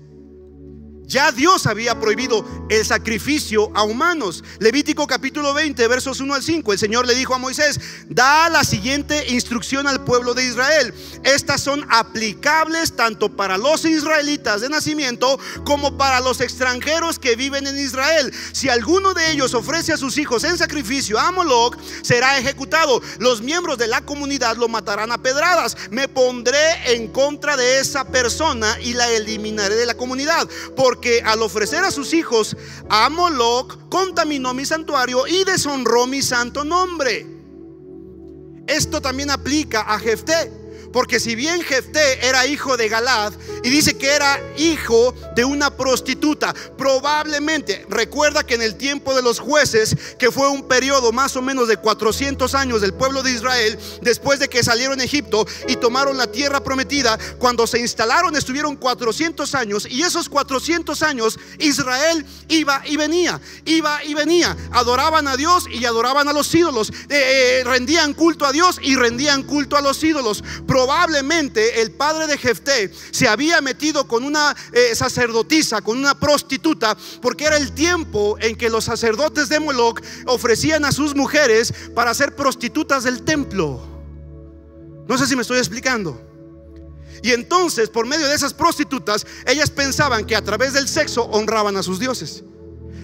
ya 1.10 1.32
Dios 1.32 1.66
había 1.66 1.98
prohibido 1.98 2.46
el 2.70 2.86
sacrificio 2.86 3.72
a 3.74 3.82
humanos. 3.82 4.44
Levítico 4.60 5.08
capítulo 5.08 5.52
20, 5.52 5.88
versos 5.88 6.20
1 6.20 6.34
al 6.34 6.42
5. 6.42 6.72
El 6.72 6.78
Señor 6.78 7.04
le 7.04 7.16
dijo 7.16 7.34
a 7.34 7.38
Moisés, 7.38 7.80
da 8.08 8.48
la 8.48 8.62
siguiente 8.62 9.28
instrucción 9.30 9.88
al 9.88 10.04
pueblo 10.04 10.34
de 10.34 10.46
Israel. 10.46 10.94
Estas 11.24 11.62
son 11.62 11.84
aplicables 11.90 12.94
tanto 12.94 13.28
para 13.28 13.58
los 13.58 13.84
israelitas 13.84 14.60
de 14.60 14.68
nacimiento 14.68 15.40
como 15.64 15.98
para 15.98 16.20
los 16.20 16.40
extranjeros 16.40 17.18
que 17.18 17.34
viven 17.34 17.66
en 17.66 17.76
Israel. 17.76 18.32
Si 18.52 18.68
alguno 18.68 19.12
de 19.12 19.32
ellos 19.32 19.52
ofrece 19.54 19.92
a 19.92 19.96
sus 19.96 20.16
hijos 20.16 20.44
en 20.44 20.56
sacrificio 20.56 21.18
a 21.18 21.32
Moloch, 21.32 21.76
será 22.02 22.38
ejecutado. 22.38 23.02
Los 23.18 23.42
miembros 23.42 23.78
de 23.78 23.88
la 23.88 24.00
comunidad 24.02 24.56
lo 24.56 24.68
matarán 24.68 25.10
a 25.10 25.18
pedradas. 25.18 25.76
Me 25.90 26.06
pondré 26.06 26.94
en 26.94 27.08
contra 27.08 27.56
de 27.56 27.80
esa 27.80 28.04
persona 28.04 28.78
y 28.80 28.92
la 28.92 29.10
eliminaré 29.10 29.74
de 29.74 29.86
la 29.86 29.94
comunidad. 29.94 30.48
Porque 30.76 30.99
que 31.00 31.22
al 31.22 31.42
ofrecer 31.42 31.84
a 31.84 31.90
sus 31.90 32.12
hijos 32.12 32.56
a 32.88 33.08
Moloch, 33.08 33.88
contaminó 33.88 34.54
mi 34.54 34.64
santuario 34.64 35.26
y 35.26 35.44
deshonró 35.44 36.06
mi 36.06 36.22
santo 36.22 36.64
nombre. 36.64 37.26
Esto 38.66 39.00
también 39.00 39.30
aplica 39.30 39.80
a 39.80 39.98
Jefté. 39.98 40.59
Porque 40.92 41.20
si 41.20 41.34
bien 41.34 41.62
Jefté 41.62 42.26
era 42.26 42.46
hijo 42.46 42.76
de 42.76 42.88
Galad 42.88 43.32
Y 43.62 43.70
dice 43.70 43.96
que 43.96 44.08
era 44.08 44.40
hijo 44.56 45.14
de 45.34 45.44
una 45.44 45.70
prostituta. 45.76 46.54
Probablemente, 46.76 47.86
recuerda 47.88 48.44
que 48.44 48.54
en 48.54 48.62
el 48.62 48.76
tiempo 48.76 49.14
de 49.14 49.22
los 49.22 49.38
jueces, 49.38 49.96
que 50.18 50.30
fue 50.30 50.48
un 50.48 50.66
periodo 50.66 51.12
más 51.12 51.36
o 51.36 51.42
menos 51.42 51.68
de 51.68 51.76
400 51.76 52.54
años 52.54 52.80
del 52.80 52.94
pueblo 52.94 53.22
de 53.22 53.32
Israel, 53.32 53.78
después 54.02 54.38
de 54.38 54.48
que 54.48 54.64
salieron 54.64 54.98
de 54.98 55.04
Egipto 55.04 55.46
y 55.68 55.76
tomaron 55.76 56.16
la 56.16 56.26
tierra 56.26 56.60
prometida, 56.60 57.18
cuando 57.38 57.66
se 57.66 57.78
instalaron 57.78 58.34
estuvieron 58.36 58.76
400 58.76 59.54
años 59.54 59.86
y 59.88 60.02
esos 60.02 60.28
400 60.28 61.02
años 61.02 61.38
Israel 61.58 62.24
iba 62.48 62.82
y 62.86 62.96
venía, 62.96 63.40
iba 63.64 64.02
y 64.04 64.14
venía, 64.14 64.56
adoraban 64.72 65.28
a 65.28 65.36
Dios 65.36 65.66
y 65.70 65.84
adoraban 65.84 66.28
a 66.28 66.32
los 66.32 66.54
ídolos, 66.54 66.90
eh, 67.08 67.60
eh, 67.60 67.62
rendían 67.64 68.14
culto 68.14 68.46
a 68.46 68.52
Dios 68.52 68.78
y 68.82 68.96
rendían 68.96 69.42
culto 69.42 69.76
a 69.76 69.80
los 69.80 70.02
ídolos. 70.02 70.42
Probablemente 70.80 71.82
el 71.82 71.90
padre 71.90 72.26
de 72.26 72.38
Jefté 72.38 72.90
se 73.10 73.28
había 73.28 73.60
metido 73.60 74.08
con 74.08 74.24
una 74.24 74.56
eh, 74.72 74.94
sacerdotisa, 74.94 75.82
con 75.82 75.98
una 75.98 76.18
prostituta, 76.18 76.96
porque 77.20 77.44
era 77.44 77.58
el 77.58 77.72
tiempo 77.72 78.38
en 78.40 78.56
que 78.56 78.70
los 78.70 78.84
sacerdotes 78.86 79.50
de 79.50 79.60
Moloch 79.60 80.00
ofrecían 80.24 80.86
a 80.86 80.92
sus 80.92 81.14
mujeres 81.14 81.74
para 81.94 82.14
ser 82.14 82.34
prostitutas 82.34 83.04
del 83.04 83.24
templo. 83.24 83.78
No 85.06 85.18
sé 85.18 85.26
si 85.26 85.36
me 85.36 85.42
estoy 85.42 85.58
explicando. 85.58 86.18
Y 87.22 87.32
entonces, 87.32 87.90
por 87.90 88.06
medio 88.06 88.26
de 88.26 88.34
esas 88.34 88.54
prostitutas, 88.54 89.26
ellas 89.44 89.68
pensaban 89.68 90.24
que 90.24 90.34
a 90.34 90.42
través 90.42 90.72
del 90.72 90.88
sexo 90.88 91.24
honraban 91.24 91.76
a 91.76 91.82
sus 91.82 92.00
dioses. 92.00 92.42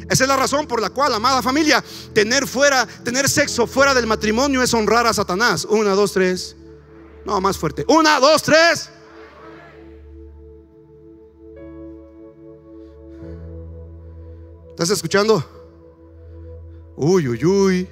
Esa 0.08 0.24
es 0.24 0.28
la 0.28 0.38
razón 0.38 0.66
por 0.66 0.80
la 0.80 0.88
cual, 0.88 1.12
amada 1.12 1.42
familia, 1.42 1.84
tener 2.14 2.46
fuera, 2.46 2.86
tener 3.04 3.28
sexo 3.28 3.66
fuera 3.66 3.92
del 3.92 4.06
matrimonio 4.06 4.62
es 4.62 4.72
honrar 4.72 5.06
a 5.06 5.12
Satanás. 5.12 5.66
Una, 5.66 5.90
dos, 5.90 6.14
tres. 6.14 6.55
No, 7.26 7.40
más 7.40 7.58
fuerte. 7.58 7.84
Una, 7.88 8.20
dos, 8.20 8.40
tres. 8.40 8.88
¿Estás 14.68 14.90
escuchando? 14.90 15.44
Uy, 16.94 17.26
uy, 17.26 17.44
uy. 17.44 17.88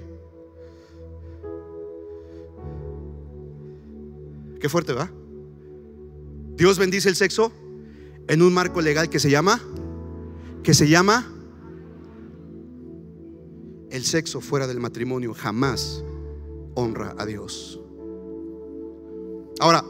Qué 4.61 4.69
fuerte, 4.69 4.93
¿va? 4.93 5.11
Dios 6.55 6.79
bendice 6.79 7.09
el 7.09 7.17
sexo 7.17 7.51
en 8.29 8.41
un 8.41 8.55
marco 8.55 8.81
legal 8.81 9.11
que 9.11 9.19
se 9.19 9.31
llama 9.31 9.61
que 10.63 10.73
se 10.73 10.89
llama 10.89 11.27
el 13.91 14.05
sexo 14.05 14.41
fuera 14.41 14.69
del 14.69 14.79
matrimonio 14.79 15.35
jamás 15.35 16.05
honra 16.75 17.15
a 17.19 17.27
Dios. 17.27 17.84
Ahora, 19.65 19.83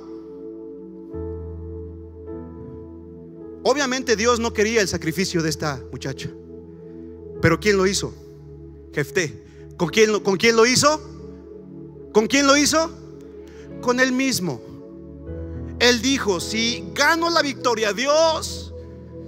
obviamente 3.64 4.14
Dios 4.14 4.38
no 4.38 4.52
quería 4.52 4.80
el 4.80 4.86
sacrificio 4.86 5.42
de 5.42 5.50
esta 5.50 5.82
muchacha. 5.90 6.30
Pero 7.42 7.58
¿quién 7.58 7.76
lo 7.76 7.84
hizo? 7.84 8.14
Jefté. 8.94 9.42
¿Con 9.76 9.88
quién, 9.88 10.20
¿Con 10.20 10.36
quién 10.36 10.54
lo 10.54 10.64
hizo? 10.64 11.00
¿Con 12.12 12.28
quién 12.28 12.46
lo 12.46 12.56
hizo? 12.56 12.88
Con 13.82 13.98
él 13.98 14.12
mismo. 14.12 14.60
Él 15.80 16.00
dijo, 16.00 16.38
si 16.38 16.84
gano 16.94 17.28
la 17.28 17.42
victoria, 17.42 17.92
Dios, 17.92 18.72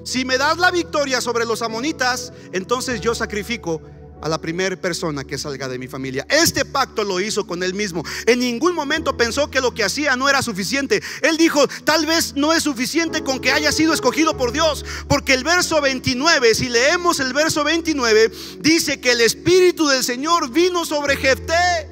si 0.04 0.24
me 0.24 0.38
das 0.38 0.58
la 0.58 0.70
victoria 0.70 1.20
sobre 1.20 1.44
los 1.44 1.60
amonitas, 1.60 2.32
entonces 2.52 3.00
yo 3.00 3.16
sacrifico 3.16 3.82
a 4.22 4.28
la 4.28 4.40
primera 4.40 4.76
persona 4.76 5.24
que 5.24 5.38
salga 5.38 5.68
de 5.68 5.78
mi 5.78 5.88
familia. 5.88 6.26
Este 6.28 6.64
pacto 6.64 7.04
lo 7.04 7.20
hizo 7.20 7.46
con 7.46 7.62
él 7.62 7.74
mismo. 7.74 8.02
En 8.26 8.38
ningún 8.38 8.74
momento 8.74 9.16
pensó 9.16 9.50
que 9.50 9.60
lo 9.60 9.74
que 9.74 9.84
hacía 9.84 10.16
no 10.16 10.28
era 10.28 10.42
suficiente. 10.42 11.02
Él 11.22 11.36
dijo, 11.36 11.66
tal 11.84 12.06
vez 12.06 12.34
no 12.34 12.52
es 12.52 12.62
suficiente 12.62 13.22
con 13.22 13.40
que 13.40 13.52
haya 13.52 13.72
sido 13.72 13.92
escogido 13.92 14.36
por 14.36 14.52
Dios. 14.52 14.84
Porque 15.08 15.34
el 15.34 15.44
verso 15.44 15.80
29, 15.80 16.54
si 16.54 16.68
leemos 16.68 17.20
el 17.20 17.32
verso 17.32 17.64
29, 17.64 18.30
dice 18.60 19.00
que 19.00 19.12
el 19.12 19.20
Espíritu 19.20 19.86
del 19.86 20.04
Señor 20.04 20.50
vino 20.50 20.84
sobre 20.84 21.16
Jefté. 21.16 21.90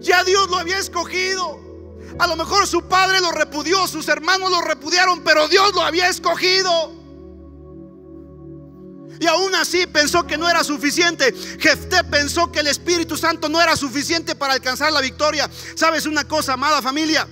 ya 0.00 0.24
Dios 0.24 0.48
lo 0.48 0.56
había 0.56 0.78
escogido. 0.78 1.68
A 2.18 2.26
lo 2.26 2.36
mejor 2.36 2.66
su 2.66 2.82
padre 2.82 3.20
lo 3.20 3.30
repudió, 3.30 3.86
sus 3.86 4.08
hermanos 4.08 4.50
lo 4.50 4.60
repudiaron, 4.62 5.22
pero 5.22 5.46
Dios 5.46 5.72
lo 5.74 5.82
había 5.82 6.08
escogido. 6.08 6.97
Y 9.20 9.26
aún 9.26 9.54
así 9.54 9.86
pensó 9.86 10.26
que 10.26 10.38
no 10.38 10.48
era 10.48 10.62
suficiente. 10.62 11.34
Jefté 11.58 12.04
pensó 12.04 12.50
que 12.52 12.60
el 12.60 12.68
Espíritu 12.68 13.16
Santo 13.16 13.48
no 13.48 13.60
era 13.60 13.76
suficiente 13.76 14.34
para 14.34 14.54
alcanzar 14.54 14.92
la 14.92 15.00
victoria. 15.00 15.50
¿Sabes 15.74 16.06
una 16.06 16.26
cosa, 16.26 16.54
amada 16.54 16.82
familia? 16.82 17.26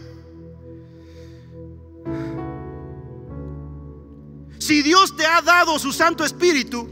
Si 4.58 4.82
Dios 4.82 5.16
te 5.16 5.24
ha 5.24 5.42
dado 5.42 5.78
su 5.78 5.92
Santo 5.92 6.24
Espíritu, 6.24 6.88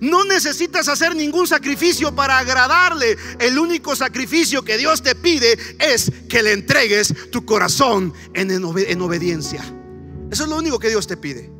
no 0.00 0.24
necesitas 0.24 0.88
hacer 0.88 1.14
ningún 1.14 1.46
sacrificio 1.46 2.14
para 2.14 2.38
agradarle. 2.38 3.16
El 3.38 3.58
único 3.58 3.96
sacrificio 3.96 4.62
que 4.62 4.78
Dios 4.78 5.02
te 5.02 5.14
pide 5.14 5.58
es 5.78 6.10
que 6.28 6.42
le 6.42 6.52
entregues 6.52 7.12
tu 7.30 7.44
corazón 7.44 8.14
en, 8.34 8.50
en 8.50 9.02
obediencia. 9.02 9.62
Eso 10.30 10.44
es 10.44 10.48
lo 10.48 10.56
único 10.56 10.78
que 10.78 10.90
Dios 10.90 11.06
te 11.06 11.16
pide. 11.16 11.57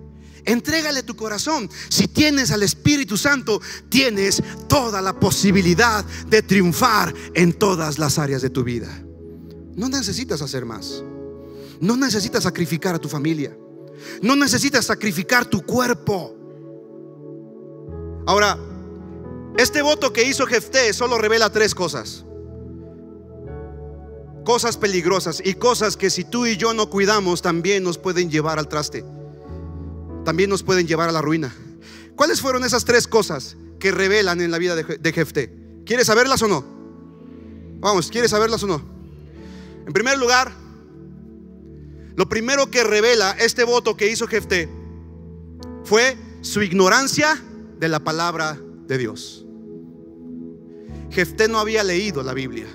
Entrégale 0.48 1.02
tu 1.02 1.14
corazón. 1.14 1.68
Si 1.90 2.08
tienes 2.08 2.50
al 2.50 2.62
Espíritu 2.62 3.18
Santo, 3.18 3.60
tienes 3.90 4.42
toda 4.66 5.02
la 5.02 5.20
posibilidad 5.20 6.02
de 6.26 6.40
triunfar 6.40 7.14
en 7.34 7.52
todas 7.52 7.98
las 7.98 8.18
áreas 8.18 8.40
de 8.40 8.48
tu 8.48 8.64
vida. 8.64 8.88
No 9.74 9.90
necesitas 9.90 10.40
hacer 10.40 10.64
más. 10.64 11.04
No 11.80 11.98
necesitas 11.98 12.44
sacrificar 12.44 12.94
a 12.94 12.98
tu 12.98 13.10
familia. 13.10 13.54
No 14.22 14.36
necesitas 14.36 14.86
sacrificar 14.86 15.44
tu 15.44 15.60
cuerpo. 15.60 16.34
Ahora, 18.26 18.58
este 19.58 19.82
voto 19.82 20.14
que 20.14 20.22
hizo 20.22 20.46
Jefté 20.46 20.94
solo 20.94 21.18
revela 21.18 21.52
tres 21.52 21.74
cosas. 21.74 22.24
Cosas 24.46 24.78
peligrosas 24.78 25.42
y 25.44 25.52
cosas 25.52 25.98
que 25.98 26.08
si 26.08 26.24
tú 26.24 26.46
y 26.46 26.56
yo 26.56 26.72
no 26.72 26.88
cuidamos 26.88 27.42
también 27.42 27.84
nos 27.84 27.98
pueden 27.98 28.30
llevar 28.30 28.58
al 28.58 28.66
traste 28.66 29.04
también 30.28 30.50
nos 30.50 30.62
pueden 30.62 30.86
llevar 30.86 31.08
a 31.08 31.12
la 31.12 31.22
ruina. 31.22 31.54
¿Cuáles 32.14 32.42
fueron 32.42 32.62
esas 32.62 32.84
tres 32.84 33.08
cosas 33.08 33.56
que 33.80 33.90
revelan 33.90 34.42
en 34.42 34.50
la 34.50 34.58
vida 34.58 34.76
de 34.76 35.12
Jefté? 35.14 35.50
¿Quieres 35.86 36.08
saberlas 36.08 36.42
o 36.42 36.48
no? 36.48 36.62
Vamos, 37.80 38.10
¿quieres 38.10 38.32
saberlas 38.32 38.62
o 38.62 38.66
no? 38.66 38.82
En 39.86 39.92
primer 39.94 40.18
lugar, 40.18 40.52
lo 42.14 42.28
primero 42.28 42.70
que 42.70 42.84
revela 42.84 43.30
este 43.40 43.64
voto 43.64 43.96
que 43.96 44.10
hizo 44.10 44.26
Jefté 44.26 44.68
fue 45.84 46.14
su 46.42 46.60
ignorancia 46.60 47.42
de 47.80 47.88
la 47.88 48.00
palabra 48.00 48.60
de 48.86 48.98
Dios. 48.98 49.46
Jefté 51.10 51.48
no 51.48 51.58
había 51.58 51.82
leído 51.84 52.22
la 52.22 52.34
Biblia. 52.34 52.66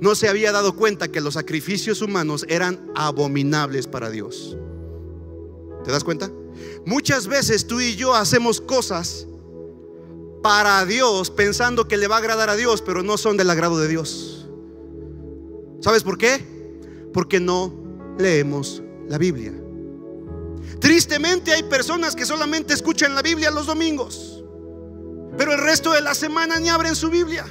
No 0.00 0.14
se 0.14 0.28
había 0.28 0.52
dado 0.52 0.76
cuenta 0.76 1.08
que 1.08 1.20
los 1.20 1.34
sacrificios 1.34 2.00
humanos 2.00 2.46
eran 2.48 2.92
abominables 2.94 3.88
para 3.88 4.08
Dios. 4.08 4.56
¿Te 5.84 5.90
das 5.90 6.04
cuenta? 6.04 6.30
Muchas 6.86 7.26
veces 7.26 7.66
tú 7.66 7.80
y 7.80 7.96
yo 7.96 8.14
hacemos 8.14 8.60
cosas 8.60 9.26
para 10.42 10.84
Dios 10.84 11.30
pensando 11.30 11.88
que 11.88 11.96
le 11.96 12.06
va 12.06 12.16
a 12.16 12.18
agradar 12.18 12.50
a 12.50 12.56
Dios, 12.56 12.82
pero 12.82 13.02
no 13.02 13.16
son 13.16 13.36
del 13.36 13.50
agrado 13.50 13.78
de 13.78 13.88
Dios. 13.88 14.46
¿Sabes 15.80 16.02
por 16.02 16.18
qué? 16.18 16.44
Porque 17.12 17.40
no 17.40 17.72
leemos 18.18 18.82
la 19.08 19.18
Biblia. 19.18 19.52
Tristemente 20.80 21.52
hay 21.52 21.62
personas 21.62 22.14
que 22.14 22.26
solamente 22.26 22.74
escuchan 22.74 23.14
la 23.14 23.22
Biblia 23.22 23.50
los 23.50 23.66
domingos, 23.66 24.44
pero 25.38 25.52
el 25.52 25.60
resto 25.60 25.92
de 25.92 26.00
la 26.02 26.14
semana 26.14 26.58
ni 26.58 26.68
abren 26.68 26.94
su 26.94 27.08
Biblia. 27.10 27.46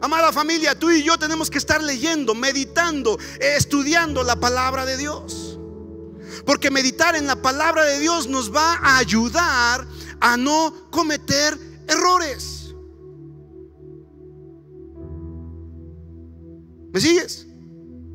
Amada 0.00 0.32
familia, 0.32 0.78
tú 0.78 0.90
y 0.90 1.02
yo 1.02 1.18
tenemos 1.18 1.50
que 1.50 1.58
estar 1.58 1.82
leyendo, 1.82 2.34
meditando, 2.34 3.18
estudiando 3.40 4.22
la 4.22 4.36
palabra 4.36 4.84
de 4.84 4.96
Dios. 4.96 5.45
Porque 6.46 6.70
meditar 6.70 7.16
en 7.16 7.26
la 7.26 7.36
palabra 7.42 7.84
de 7.84 7.98
Dios 7.98 8.28
nos 8.28 8.54
va 8.54 8.74
a 8.76 8.98
ayudar 8.98 9.86
a 10.20 10.36
no 10.36 10.72
cometer 10.90 11.58
errores. 11.88 12.72
¿Me 16.92 17.00
sigues? 17.00 17.46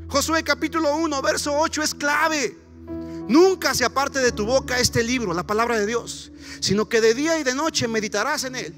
Josué 0.08 0.44
capítulo 0.44 0.96
1, 0.96 1.22
verso 1.22 1.54
8 1.56 1.84
es 1.84 1.94
clave. 1.94 2.58
Nunca 3.28 3.74
se 3.74 3.86
aparte 3.86 4.20
de 4.20 4.32
tu 4.32 4.46
boca 4.46 4.80
este 4.80 5.04
libro, 5.04 5.34
la 5.34 5.46
palabra 5.46 5.78
de 5.78 5.86
Dios, 5.86 6.32
sino 6.60 6.90
que 6.90 7.00
de 7.00 7.14
día 7.14 7.38
y 7.38 7.44
de 7.44 7.54
noche 7.54 7.88
meditarás 7.88 8.44
en 8.46 8.56
él, 8.56 8.74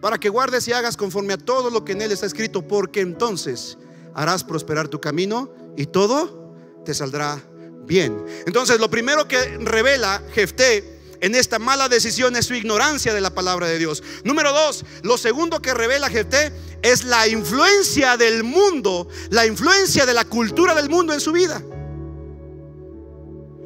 para 0.00 0.18
que 0.18 0.28
guardes 0.28 0.68
y 0.68 0.72
hagas 0.72 0.96
conforme 0.96 1.32
a 1.32 1.38
todo 1.38 1.70
lo 1.70 1.84
que 1.84 1.92
en 1.92 2.02
él 2.02 2.12
está 2.12 2.26
escrito, 2.26 2.66
porque 2.66 3.00
entonces 3.00 3.78
harás 4.14 4.44
prosperar 4.44 4.88
tu 4.88 5.00
camino 5.00 5.52
y 5.76 5.86
todo 5.86 6.54
te 6.84 6.92
saldrá 6.92 7.42
bien. 7.90 8.24
Entonces, 8.46 8.78
lo 8.78 8.88
primero 8.88 9.26
que 9.26 9.58
revela 9.58 10.22
Jefté 10.32 11.00
en 11.20 11.34
esta 11.34 11.58
mala 11.58 11.88
decisión 11.88 12.36
es 12.36 12.46
su 12.46 12.54
ignorancia 12.54 13.12
de 13.12 13.20
la 13.20 13.34
palabra 13.34 13.66
de 13.66 13.78
Dios. 13.78 14.00
Número 14.22 14.52
dos, 14.52 14.84
lo 15.02 15.18
segundo 15.18 15.60
que 15.60 15.74
revela 15.74 16.08
Jefté 16.08 16.52
es 16.82 17.02
la 17.02 17.26
influencia 17.26 18.16
del 18.16 18.44
mundo, 18.44 19.08
la 19.30 19.44
influencia 19.44 20.06
de 20.06 20.14
la 20.14 20.24
cultura 20.24 20.72
del 20.72 20.88
mundo 20.88 21.12
en 21.12 21.20
su 21.20 21.32
vida. 21.32 21.60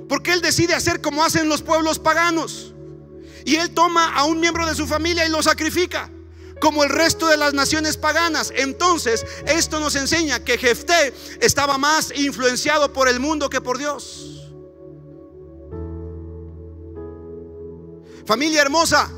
Porque 0.09 0.33
él 0.33 0.41
decide 0.41 0.73
hacer 0.73 1.03
como 1.03 1.23
hacen 1.23 1.47
los 1.51 1.61
pueblos 1.61 1.99
paganos. 1.99 2.73
Y 3.45 3.57
él 3.57 3.73
toma 3.73 4.15
a 4.15 4.25
un 4.25 4.41
miembro 4.41 4.67
de 4.67 4.75
su 4.75 4.87
familia 4.87 5.27
y 5.27 5.29
lo 5.29 5.43
sacrifica 5.43 6.11
como 6.65 6.83
el 6.83 6.89
resto 6.89 7.29
de 7.29 7.37
las 7.37 7.53
naciones 7.53 7.99
paganas. 7.99 8.51
Entonces, 8.57 9.27
esto 9.47 9.81
nos 9.81 9.97
enseña 9.97 10.43
que 10.43 10.57
Jefté 10.57 11.13
estaba 11.43 11.77
más 11.77 12.11
influenciado 12.17 12.91
por 12.91 13.07
el 13.07 13.21
mundo 13.21 13.51
que 13.51 13.61
por 13.61 13.77
Dios. 13.77 14.51
Familia 18.25 18.63
hermosa, 18.63 19.11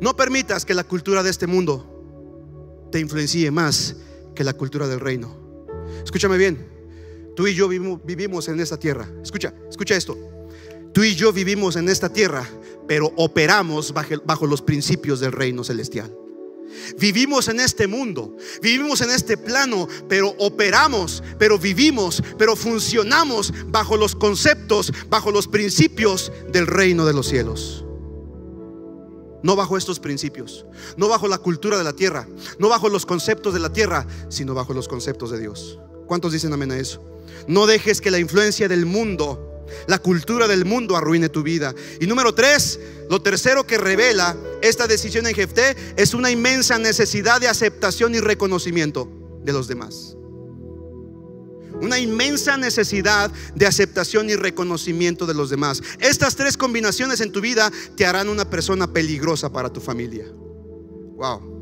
no 0.00 0.16
permitas 0.16 0.64
que 0.64 0.72
la 0.72 0.84
cultura 0.84 1.22
de 1.22 1.28
este 1.28 1.46
mundo 1.46 2.88
te 2.90 2.98
influencie 2.98 3.50
más 3.50 3.96
que 4.34 4.44
la 4.44 4.54
cultura 4.54 4.88
del 4.88 5.00
reino. 5.00 5.36
Escúchame 6.02 6.38
bien, 6.38 6.66
tú 7.36 7.46
y 7.46 7.54
yo 7.54 7.68
vivimos 7.68 8.48
en 8.48 8.60
esta 8.60 8.78
tierra. 8.78 9.06
Escucha, 9.22 9.52
escucha 9.68 9.94
esto. 9.94 10.16
Tú 10.94 11.04
y 11.04 11.14
yo 11.14 11.34
vivimos 11.34 11.76
en 11.76 11.90
esta 11.90 12.10
tierra, 12.10 12.48
pero 12.86 13.12
operamos 13.16 13.92
bajo, 13.92 14.46
los 14.46 14.62
principios 14.62 15.20
del 15.20 15.32
reino 15.32 15.64
celestial. 15.64 16.14
Vivimos 16.98 17.48
en 17.48 17.60
este 17.60 17.86
mundo, 17.86 18.34
vivimos 18.62 19.02
en 19.02 19.10
este 19.10 19.36
plano, 19.36 19.88
pero 20.08 20.34
operamos, 20.38 21.22
pero 21.38 21.58
vivimos, 21.58 22.22
pero 22.38 22.56
funcionamos 22.56 23.52
bajo 23.66 23.96
los 23.96 24.14
conceptos, 24.14 24.92
bajo 25.08 25.30
los 25.30 25.48
principios 25.48 26.32
del 26.50 26.66
reino 26.66 27.04
de 27.04 27.12
los 27.12 27.28
cielos. 27.28 27.84
No 29.42 29.56
bajo 29.56 29.76
estos 29.76 29.98
principios, 29.98 30.64
no 30.96 31.08
bajo 31.08 31.28
la 31.28 31.38
cultura 31.38 31.76
de 31.76 31.84
la 31.84 31.92
tierra, 31.92 32.28
no 32.58 32.68
bajo 32.68 32.88
los 32.88 33.04
conceptos 33.04 33.52
de 33.52 33.60
la 33.60 33.72
tierra, 33.72 34.06
sino 34.28 34.54
bajo 34.54 34.72
los 34.72 34.88
conceptos 34.88 35.30
de 35.30 35.40
Dios. 35.40 35.78
¿Cuántos 36.06 36.32
dicen 36.32 36.52
amén 36.52 36.70
a 36.72 36.78
eso? 36.78 37.02
No 37.48 37.66
dejes 37.66 38.00
que 38.00 38.10
la 38.10 38.18
influencia 38.18 38.68
del 38.68 38.86
mundo 38.86 39.51
la 39.86 39.98
cultura 39.98 40.46
del 40.48 40.64
mundo 40.64 40.96
arruine 40.96 41.28
tu 41.28 41.42
vida. 41.42 41.74
Y 42.00 42.06
número 42.06 42.34
tres, 42.34 42.78
lo 43.08 43.20
tercero 43.22 43.66
que 43.66 43.78
revela 43.78 44.36
esta 44.62 44.86
decisión 44.86 45.26
en 45.26 45.34
Jefté 45.34 45.76
es 45.96 46.14
una 46.14 46.30
inmensa 46.30 46.78
necesidad 46.78 47.40
de 47.40 47.48
aceptación 47.48 48.14
y 48.14 48.20
reconocimiento 48.20 49.08
de 49.44 49.52
los 49.52 49.68
demás. 49.68 50.16
Una 51.80 51.98
inmensa 51.98 52.56
necesidad 52.56 53.32
de 53.56 53.66
aceptación 53.66 54.30
y 54.30 54.36
reconocimiento 54.36 55.26
de 55.26 55.34
los 55.34 55.50
demás. 55.50 55.82
Estas 55.98 56.36
tres 56.36 56.56
combinaciones 56.56 57.20
en 57.20 57.32
tu 57.32 57.40
vida 57.40 57.72
te 57.96 58.06
harán 58.06 58.28
una 58.28 58.48
persona 58.48 58.92
peligrosa 58.92 59.50
para 59.50 59.72
tu 59.72 59.80
familia. 59.80 60.26
Wow. 61.16 61.52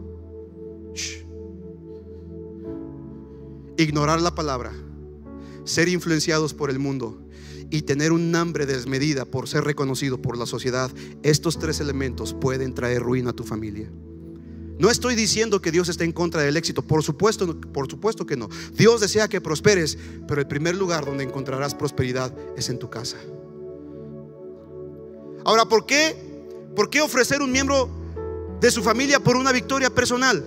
Ignorar 3.79 4.21
la 4.21 4.35
palabra, 4.35 4.73
ser 5.65 5.89
influenciados 5.89 6.53
por 6.53 6.69
el 6.69 6.79
mundo 6.79 7.19
y 7.71 7.83
tener 7.83 8.13
un 8.13 8.35
hambre 8.35 8.67
desmedida 8.67 9.25
por 9.25 9.49
ser 9.49 9.65
reconocido 9.65 10.21
por 10.21 10.37
la 10.37 10.47
sociedad, 10.47 10.91
estos 11.23 11.59
tres 11.59 11.81
elementos 11.81 12.35
pueden 12.35 12.75
traer 12.75 13.03
ruina 13.03 13.31
a 13.31 13.33
tu 13.33 13.45
familia. 13.45 13.91
No 14.79 14.91
estoy 14.91 15.15
diciendo 15.15 15.61
que 15.61 15.71
Dios 15.71 15.91
esté 15.91 16.05
en 16.05 16.13
contra 16.13 16.41
del 16.41 16.57
éxito, 16.57 16.81
por 16.81 17.03
supuesto, 17.03 17.61
por 17.61 17.89
supuesto 17.91 18.25
que 18.25 18.37
no. 18.37 18.49
Dios 18.73 19.01
desea 19.01 19.29
que 19.29 19.41
prosperes, 19.41 19.99
pero 20.27 20.41
el 20.41 20.47
primer 20.47 20.75
lugar 20.75 21.05
donde 21.05 21.23
encontrarás 21.23 21.75
prosperidad 21.75 22.35
es 22.57 22.71
en 22.71 22.79
tu 22.79 22.89
casa. 22.89 23.19
Ahora, 25.45 25.67
¿por 25.67 25.85
qué? 25.85 26.17
¿Por 26.75 26.89
qué 26.89 27.03
ofrecer 27.03 27.43
un 27.43 27.53
miembro 27.53 27.91
de 28.61 28.71
su 28.71 28.83
familia 28.83 29.21
por 29.21 29.37
una 29.37 29.53
victoria 29.53 29.91
personal? 29.91 30.47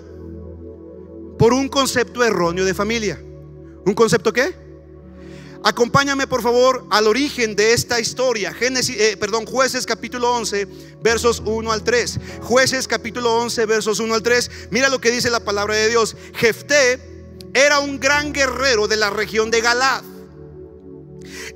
Por 1.38 1.54
un 1.54 1.70
concepto 1.70 2.24
erróneo 2.24 2.66
de 2.66 2.74
familia. 2.74 3.22
¿Un 3.86 3.94
concepto 3.94 4.34
qué? 4.34 4.63
Acompáñame 5.66 6.28
por 6.28 6.42
favor 6.42 6.86
al 6.90 7.08
origen 7.08 7.56
de 7.56 7.72
esta 7.72 7.98
historia. 8.02 8.54
Génesis, 8.54 9.00
eh, 9.00 9.16
perdón, 9.18 9.46
Jueces 9.46 9.86
capítulo 9.86 10.30
11, 10.34 10.68
versos 11.02 11.42
1 11.46 11.72
al 11.72 11.86
3. 11.86 12.20
Jueces 12.42 12.86
capítulo 12.86 13.34
11, 13.36 13.66
versos 13.66 14.00
1 14.02 14.14
al 14.14 14.22
3. 14.22 14.52
Mira 14.72 14.90
lo 14.90 15.00
que 15.00 15.10
dice 15.10 15.30
la 15.30 15.40
palabra 15.40 15.76
de 15.76 15.88
Dios. 15.88 16.18
Jefté 16.36 17.00
era 17.54 17.80
un 17.80 17.98
gran 17.98 18.34
guerrero 18.34 18.90
de 18.90 18.98
la 18.98 19.10
región 19.10 19.52
de 19.52 19.62
Galad. 19.62 20.04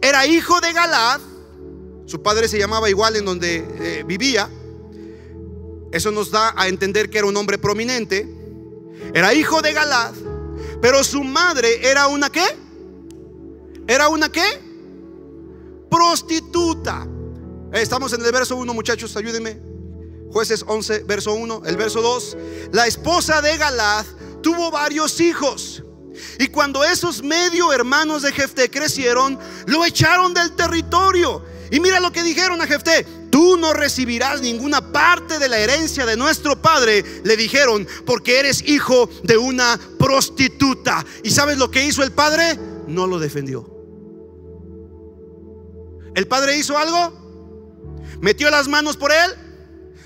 Era 0.02 0.26
hijo 0.26 0.62
de 0.62 0.72
Galad. 0.72 1.20
Su 2.06 2.24
padre 2.24 2.48
se 2.48 2.58
llamaba 2.58 2.90
igual 2.90 3.18
en 3.18 3.26
donde 3.26 3.58
eh, 3.58 4.04
vivía. 4.08 4.50
Eso 5.92 6.12
nos 6.12 6.32
da 6.32 6.54
a 6.56 6.70
entender 6.70 7.10
que 7.10 7.18
era 7.18 7.28
un 7.28 7.36
hombre 7.36 7.58
prominente. 7.58 8.26
Era 9.14 9.34
hijo 9.34 9.62
de 9.62 9.74
Galad. 9.74 10.14
Pero 10.82 11.04
su 11.04 11.26
madre 11.26 11.90
era 11.90 12.08
una 12.08 12.30
qué? 12.30 12.67
¿Era 13.88 14.10
una 14.10 14.30
qué? 14.30 14.44
Prostituta. 15.90 17.08
Estamos 17.72 18.12
en 18.14 18.24
el 18.24 18.32
verso 18.32 18.56
1, 18.56 18.74
muchachos, 18.74 19.16
ayúdenme. 19.16 19.60
Jueces 20.32 20.64
11, 20.68 21.04
verso 21.04 21.34
1, 21.34 21.62
el 21.66 21.78
verso 21.78 22.02
2. 22.02 22.38
La 22.74 22.86
esposa 22.86 23.42
de 23.42 23.58
Galad 23.58 24.06
tuvo 24.44 24.72
varios 24.72 25.20
hijos. 25.22 25.84
Y 26.40 26.48
cuando 26.48 26.84
esos 26.84 27.24
medio 27.24 27.72
hermanos 27.72 28.24
de 28.24 28.32
Jefté 28.32 28.70
crecieron, 28.70 29.40
lo 29.68 29.86
echaron 29.86 30.34
del 30.34 30.54
territorio. 30.56 31.44
Y 31.72 31.80
mira 31.80 32.00
lo 32.00 32.12
que 32.12 32.24
dijeron 32.24 32.62
a 32.62 32.68
Jefté, 32.68 33.06
tú 33.30 33.58
no 33.58 33.74
recibirás 33.74 34.42
ninguna 34.42 34.92
parte 34.92 35.40
de 35.40 35.48
la 35.48 35.60
herencia 35.60 36.06
de 36.06 36.18
nuestro 36.18 36.62
padre, 36.62 37.04
le 37.24 37.38
dijeron, 37.38 37.88
porque 38.06 38.40
eres 38.40 38.68
hijo 38.68 39.10
de 39.24 39.38
una 39.38 39.80
prostituta. 40.00 41.06
¿Y 41.24 41.32
sabes 41.32 41.58
lo 41.58 41.70
que 41.70 41.86
hizo 41.86 42.04
el 42.04 42.12
padre? 42.12 42.58
No 42.88 43.06
lo 43.06 43.20
defendió. 43.20 43.77
¿El 46.18 46.28
padre 46.28 46.58
hizo 46.58 46.76
algo? 46.76 47.14
¿Metió 48.22 48.50
las 48.50 48.68
manos 48.68 48.98
por 48.98 49.12
él? 49.12 49.36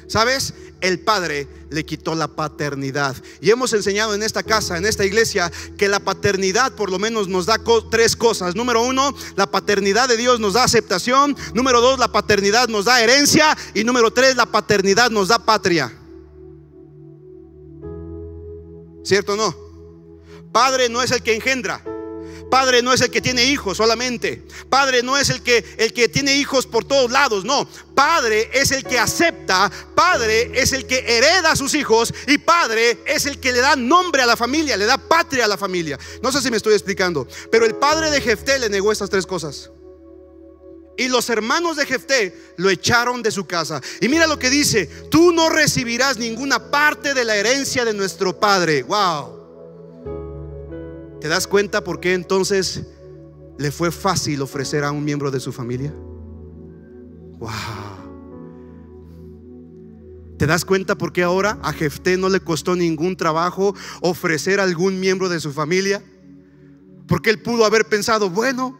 ¿Sabes? 0.07 0.53
El 0.81 0.99
padre 0.99 1.47
le 1.69 1.85
quitó 1.85 2.15
la 2.15 2.27
paternidad. 2.27 3.15
Y 3.39 3.49
hemos 3.49 3.71
enseñado 3.71 4.13
en 4.13 4.21
esta 4.21 4.43
casa, 4.43 4.75
en 4.75 4.85
esta 4.85 5.05
iglesia, 5.05 5.49
que 5.77 5.87
la 5.87 6.01
paternidad 6.01 6.73
por 6.73 6.91
lo 6.91 6.99
menos 6.99 7.29
nos 7.29 7.45
da 7.45 7.61
tres 7.89 8.17
cosas. 8.17 8.57
Número 8.57 8.83
uno, 8.83 9.15
la 9.37 9.49
paternidad 9.49 10.09
de 10.09 10.17
Dios 10.17 10.41
nos 10.41 10.55
da 10.55 10.65
aceptación. 10.65 11.33
Número 11.53 11.79
dos, 11.79 11.97
la 11.97 12.11
paternidad 12.11 12.67
nos 12.67 12.83
da 12.83 13.01
herencia. 13.01 13.57
Y 13.73 13.85
número 13.85 14.11
tres, 14.11 14.35
la 14.35 14.47
paternidad 14.47 15.11
nos 15.11 15.29
da 15.29 15.39
patria. 15.39 15.97
¿Cierto 19.05 19.31
o 19.31 19.37
no? 19.37 19.55
Padre 20.51 20.89
no 20.89 21.01
es 21.01 21.11
el 21.11 21.23
que 21.23 21.35
engendra. 21.35 21.81
Padre 22.51 22.81
no 22.81 22.91
es 22.91 22.99
el 22.99 23.09
que 23.09 23.21
tiene 23.21 23.45
hijos 23.45 23.77
solamente. 23.77 24.43
Padre 24.69 25.01
no 25.03 25.17
es 25.17 25.29
el 25.29 25.41
que 25.41 25.63
el 25.77 25.93
que 25.93 26.09
tiene 26.09 26.35
hijos 26.35 26.67
por 26.67 26.83
todos 26.83 27.09
lados, 27.09 27.45
no. 27.45 27.65
Padre 27.95 28.49
es 28.51 28.71
el 28.71 28.83
que 28.83 28.99
acepta, 28.99 29.71
padre 29.95 30.51
es 30.53 30.73
el 30.73 30.85
que 30.85 30.99
hereda 31.07 31.51
a 31.51 31.55
sus 31.55 31.73
hijos 31.75 32.13
y 32.27 32.37
padre 32.39 32.99
es 33.05 33.25
el 33.25 33.39
que 33.39 33.53
le 33.53 33.59
da 33.59 33.77
nombre 33.77 34.21
a 34.21 34.25
la 34.25 34.35
familia, 34.35 34.75
le 34.75 34.85
da 34.85 34.97
patria 34.97 35.45
a 35.45 35.47
la 35.47 35.57
familia. 35.57 35.97
No 36.21 36.29
sé 36.29 36.41
si 36.41 36.51
me 36.51 36.57
estoy 36.57 36.73
explicando, 36.73 37.25
pero 37.49 37.65
el 37.65 37.75
padre 37.75 38.11
de 38.11 38.19
Jefté 38.19 38.59
le 38.59 38.67
negó 38.67 38.91
estas 38.91 39.09
tres 39.09 39.25
cosas. 39.25 39.71
Y 40.97 41.07
los 41.07 41.29
hermanos 41.29 41.77
de 41.77 41.85
Jefté 41.85 42.53
lo 42.57 42.69
echaron 42.69 43.23
de 43.23 43.31
su 43.31 43.47
casa. 43.47 43.79
Y 44.01 44.09
mira 44.09 44.27
lo 44.27 44.37
que 44.37 44.49
dice, 44.49 44.87
tú 45.09 45.31
no 45.31 45.47
recibirás 45.47 46.17
ninguna 46.17 46.69
parte 46.69 47.13
de 47.13 47.23
la 47.23 47.37
herencia 47.37 47.85
de 47.85 47.93
nuestro 47.93 48.37
padre. 48.37 48.83
Wow. 48.83 49.40
¿Te 51.21 51.27
das 51.27 51.45
cuenta 51.45 51.83
por 51.83 51.99
qué 51.99 52.15
entonces 52.15 52.81
le 53.59 53.71
fue 53.71 53.91
fácil 53.91 54.41
ofrecer 54.41 54.83
a 54.83 54.91
un 54.91 55.05
miembro 55.05 55.29
de 55.29 55.39
su 55.39 55.53
familia? 55.53 55.93
Wow. 57.37 57.51
¿Te 60.39 60.47
das 60.47 60.65
cuenta 60.65 60.97
por 60.97 61.13
qué 61.13 61.21
ahora 61.21 61.59
a 61.61 61.73
Jefté 61.73 62.17
no 62.17 62.27
le 62.27 62.39
costó 62.39 62.75
ningún 62.75 63.15
trabajo 63.15 63.75
ofrecer 64.01 64.59
a 64.59 64.63
algún 64.63 64.99
miembro 64.99 65.29
de 65.29 65.39
su 65.39 65.53
familia? 65.53 66.01
Porque 67.07 67.29
él 67.29 67.39
pudo 67.39 67.65
haber 67.65 67.85
pensado, 67.85 68.31
bueno, 68.31 68.79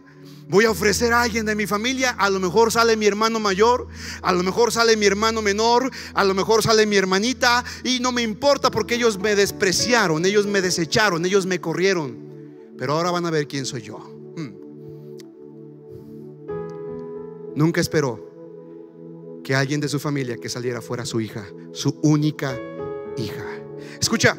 voy 0.50 0.66
a 0.66 0.72
ofrecer 0.72 1.14
a 1.14 1.22
alguien 1.22 1.46
de 1.46 1.54
mi 1.54 1.68
familia, 1.68 2.10
a 2.18 2.32
lo 2.32 2.40
mejor 2.40 2.72
sale 2.72 2.98
mi 2.98 3.06
hermano 3.06 3.40
mayor, 3.40 3.88
a 4.24 4.32
lo 4.32 4.42
mejor 4.42 4.72
sale 4.72 4.98
mi 4.98 5.06
hermano 5.06 5.44
menor, 5.44 5.92
a 6.16 6.24
lo 6.24 6.34
mejor 6.34 6.64
sale 6.64 6.88
mi 6.88 6.96
hermanita, 6.96 7.64
y 7.84 8.00
no 8.00 8.12
me 8.12 8.24
importa 8.24 8.72
porque 8.72 8.96
ellos 8.96 9.20
me 9.20 9.36
despreciaron, 9.36 10.26
ellos 10.26 10.48
me 10.48 10.64
desecharon, 10.64 11.24
ellos 11.24 11.46
me 11.46 11.62
corrieron. 11.62 12.31
Pero 12.82 12.94
ahora 12.94 13.12
van 13.12 13.28
a 13.28 13.30
ver 13.30 13.48
quién 13.48 13.64
soy 13.64 13.84
yo. 13.84 14.00
Hmm. 14.00 14.56
Nunca 17.56 17.80
esperó 17.80 19.40
que 19.44 19.54
alguien 19.54 19.80
de 19.80 19.88
su 19.88 20.00
familia 20.00 20.36
que 20.38 20.50
saliera 20.50 20.82
fuera 20.82 21.06
su 21.06 21.22
hija, 21.22 21.46
su 21.74 22.00
única 22.02 22.60
hija. 23.18 23.46
Escucha, 24.00 24.36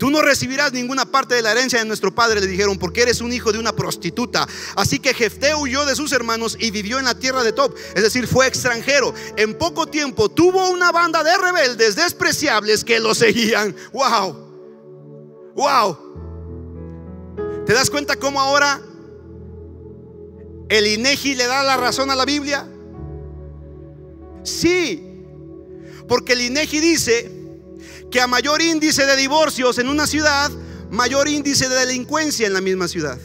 Tú 0.00 0.10
no 0.10 0.20
recibirás 0.20 0.72
ninguna 0.72 1.06
parte 1.06 1.36
de 1.36 1.42
la 1.42 1.52
herencia 1.52 1.78
de 1.78 1.84
nuestro 1.84 2.12
padre, 2.12 2.40
le 2.40 2.48
dijeron, 2.48 2.76
porque 2.76 3.02
eres 3.02 3.20
un 3.20 3.32
hijo 3.32 3.52
de 3.52 3.58
una 3.60 3.72
prostituta. 3.72 4.46
Así 4.74 4.98
que 4.98 5.14
Jefté 5.14 5.54
huyó 5.54 5.86
de 5.86 5.94
sus 5.94 6.12
hermanos 6.12 6.56
y 6.60 6.70
vivió 6.72 6.98
en 6.98 7.06
la 7.06 7.18
tierra 7.18 7.44
de 7.44 7.52
Top, 7.52 7.74
es 7.94 8.02
decir, 8.02 8.26
fue 8.26 8.48
extranjero. 8.48 9.14
En 9.36 9.56
poco 9.56 9.86
tiempo 9.86 10.28
tuvo 10.28 10.68
una 10.70 10.90
banda 10.90 11.22
de 11.22 11.38
rebeldes 11.38 11.94
despreciables 11.94 12.84
que 12.84 12.98
lo 12.98 13.14
seguían. 13.14 13.74
Wow, 13.92 15.54
wow. 15.54 16.05
¿Te 17.66 17.72
das 17.72 17.90
cuenta 17.90 18.16
cómo 18.16 18.40
ahora 18.40 18.80
¿El 20.68 20.86
INEGI 20.86 21.36
le 21.36 21.46
da 21.46 21.62
la 21.62 21.76
razón 21.76 22.10
a 22.10 22.16
la 22.16 22.24
Biblia? 22.24 22.68
Sí, 24.42 25.24
porque 26.08 26.32
el 26.32 26.40
INEGI 26.40 26.80
dice 26.80 27.32
que 28.10 28.20
a 28.20 28.26
mayor 28.26 28.62
índice 28.62 29.06
de 29.06 29.16
divorcios 29.16 29.78
en 29.78 29.88
una 29.88 30.06
ciudad, 30.06 30.50
mayor 30.90 31.28
índice 31.28 31.68
de 31.68 31.76
delincuencia 31.76 32.46
en 32.46 32.52
la 32.52 32.60
misma 32.60 32.88
ciudad. 32.88 33.18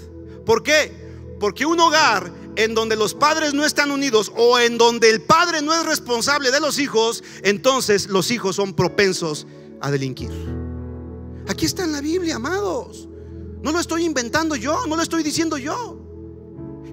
¿Por 0.46 0.62
qué? 0.62 0.92
Porque 1.40 1.66
un 1.66 1.80
hogar 1.80 2.32
en 2.56 2.76
donde 2.76 2.96
los 2.96 3.16
padres 3.16 3.54
no 3.54 3.66
están 3.66 3.90
unidos 3.90 4.32
o 4.36 4.60
en 4.60 4.78
donde 4.78 5.10
el 5.10 5.22
padre 5.22 5.62
no 5.62 5.74
es 5.74 5.86
responsable 5.86 6.52
de 6.52 6.60
los 6.60 6.78
hijos, 6.78 7.24
entonces 7.44 8.08
los 8.08 8.30
hijos 8.30 8.56
son 8.56 8.76
propensos 8.76 9.48
a 9.80 9.90
delinquir. 9.90 10.32
Aquí 11.48 11.66
está 11.66 11.84
en 11.84 11.92
la 11.92 12.02
Biblia, 12.02 12.36
amados. 12.36 13.08
No 13.62 13.72
lo 13.72 13.80
estoy 13.80 14.06
inventando 14.06 14.56
yo, 14.56 14.86
no 14.88 14.96
lo 14.96 15.02
estoy 15.02 15.24
diciendo 15.24 15.58
yo. 15.58 16.02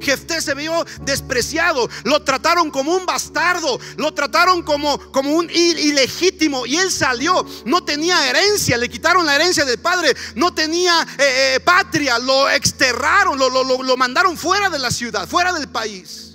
Jefté 0.01 0.41
se 0.41 0.55
vio 0.55 0.85
despreciado, 1.03 1.89
lo 2.05 2.23
trataron 2.23 2.71
como 2.71 2.95
un 2.95 3.05
bastardo, 3.05 3.81
lo 3.97 4.15
trataron 4.15 4.63
como, 4.63 4.99
como 5.11 5.35
un 5.35 5.51
ilegítimo 5.51 6.67
y 6.67 6.77
él 6.77 6.91
salió, 6.91 7.45
no 7.65 7.85
tenía 7.85 8.29
herencia, 8.29 8.77
le 8.77 8.89
quitaron 8.89 9.27
la 9.27 9.35
herencia 9.35 9.65
del 9.65 9.79
padre, 9.79 10.15
no 10.37 10.55
tenía 10.55 11.03
eh, 11.19 11.57
eh, 11.57 11.61
patria, 11.61 12.19
lo 12.19 12.49
exterraron, 12.49 13.39
lo, 13.39 13.49
lo, 13.51 13.83
lo 13.83 13.97
mandaron 13.97 14.37
fuera 14.37 14.71
de 14.71 14.79
la 14.79 14.91
ciudad, 14.91 15.29
fuera 15.29 15.53
del 15.53 15.69
país. 15.69 16.35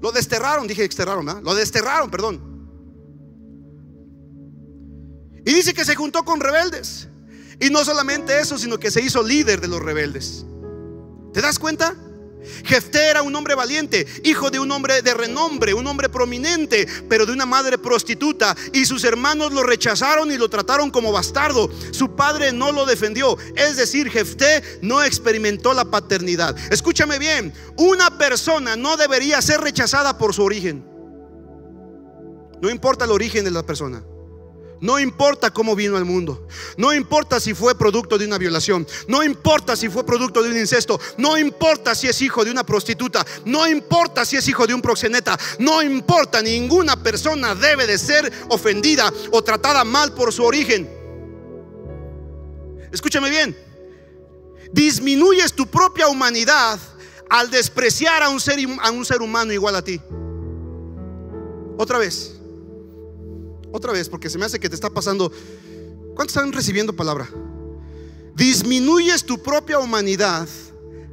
Lo 0.00 0.12
desterraron, 0.12 0.66
dije 0.66 0.84
exterraron, 0.84 1.42
lo 1.42 1.54
desterraron, 1.54 2.10
perdón. 2.10 2.54
Y 5.46 5.52
dice 5.52 5.74
que 5.74 5.84
se 5.84 5.94
juntó 5.94 6.24
con 6.24 6.40
rebeldes. 6.40 7.08
Y 7.60 7.70
no 7.70 7.84
solamente 7.84 8.38
eso, 8.38 8.58
sino 8.58 8.78
que 8.78 8.90
se 8.90 9.00
hizo 9.00 9.22
líder 9.22 9.60
de 9.60 9.68
los 9.68 9.80
rebeldes. 9.80 10.44
¿Te 11.32 11.40
das 11.40 11.58
cuenta? 11.58 11.96
Jefté 12.64 13.08
era 13.08 13.22
un 13.22 13.34
hombre 13.34 13.54
valiente, 13.54 14.06
hijo 14.22 14.50
de 14.50 14.58
un 14.58 14.70
hombre 14.70 15.02
de 15.02 15.14
renombre, 15.14 15.74
un 15.74 15.86
hombre 15.86 16.08
prominente, 16.08 16.86
pero 17.08 17.26
de 17.26 17.32
una 17.32 17.46
madre 17.46 17.78
prostituta. 17.78 18.56
Y 18.72 18.84
sus 18.84 19.04
hermanos 19.04 19.52
lo 19.52 19.62
rechazaron 19.62 20.30
y 20.30 20.36
lo 20.36 20.48
trataron 20.48 20.90
como 20.90 21.12
bastardo. 21.12 21.70
Su 21.90 22.14
padre 22.14 22.52
no 22.52 22.72
lo 22.72 22.86
defendió. 22.86 23.36
Es 23.56 23.76
decir, 23.76 24.10
Jefté 24.10 24.62
no 24.82 25.02
experimentó 25.02 25.72
la 25.72 25.86
paternidad. 25.86 26.56
Escúchame 26.70 27.18
bien, 27.18 27.52
una 27.76 28.18
persona 28.18 28.76
no 28.76 28.96
debería 28.96 29.40
ser 29.42 29.60
rechazada 29.60 30.18
por 30.18 30.34
su 30.34 30.42
origen. 30.42 30.84
No 32.60 32.70
importa 32.70 33.04
el 33.04 33.10
origen 33.10 33.44
de 33.44 33.50
la 33.50 33.64
persona. 33.64 34.02
No 34.80 34.98
importa 34.98 35.50
cómo 35.50 35.74
vino 35.74 35.96
al 35.96 36.04
mundo. 36.04 36.46
No 36.76 36.92
importa 36.92 37.40
si 37.40 37.54
fue 37.54 37.76
producto 37.76 38.18
de 38.18 38.26
una 38.26 38.38
violación. 38.38 38.86
No 39.08 39.22
importa 39.22 39.76
si 39.76 39.88
fue 39.88 40.04
producto 40.04 40.42
de 40.42 40.50
un 40.50 40.58
incesto. 40.58 41.00
No 41.16 41.38
importa 41.38 41.94
si 41.94 42.08
es 42.08 42.20
hijo 42.20 42.44
de 42.44 42.50
una 42.50 42.64
prostituta. 42.64 43.24
No 43.44 43.66
importa 43.66 44.24
si 44.24 44.36
es 44.36 44.46
hijo 44.48 44.66
de 44.66 44.74
un 44.74 44.82
proxeneta. 44.82 45.38
No 45.58 45.82
importa. 45.82 46.42
Ninguna 46.42 47.02
persona 47.02 47.54
debe 47.54 47.86
de 47.86 47.98
ser 47.98 48.30
ofendida 48.48 49.12
o 49.30 49.42
tratada 49.42 49.84
mal 49.84 50.12
por 50.12 50.32
su 50.32 50.44
origen. 50.44 50.90
Escúchame 52.92 53.30
bien. 53.30 53.56
Disminuyes 54.72 55.52
tu 55.52 55.66
propia 55.66 56.08
humanidad 56.08 56.78
al 57.30 57.50
despreciar 57.50 58.22
a 58.22 58.28
un 58.28 58.40
ser, 58.40 58.58
a 58.82 58.90
un 58.90 59.04
ser 59.04 59.22
humano 59.22 59.52
igual 59.52 59.76
a 59.76 59.82
ti. 59.82 60.00
Otra 61.78 61.98
vez. 61.98 62.33
Otra 63.74 63.90
vez, 63.90 64.08
porque 64.08 64.30
se 64.30 64.38
me 64.38 64.44
hace 64.44 64.60
que 64.60 64.68
te 64.68 64.76
está 64.76 64.88
pasando. 64.88 65.32
¿Cuántos 66.14 66.36
están 66.36 66.52
recibiendo 66.52 66.94
palabra? 66.94 67.28
Disminuyes 68.36 69.24
tu 69.24 69.42
propia 69.42 69.80
humanidad 69.80 70.48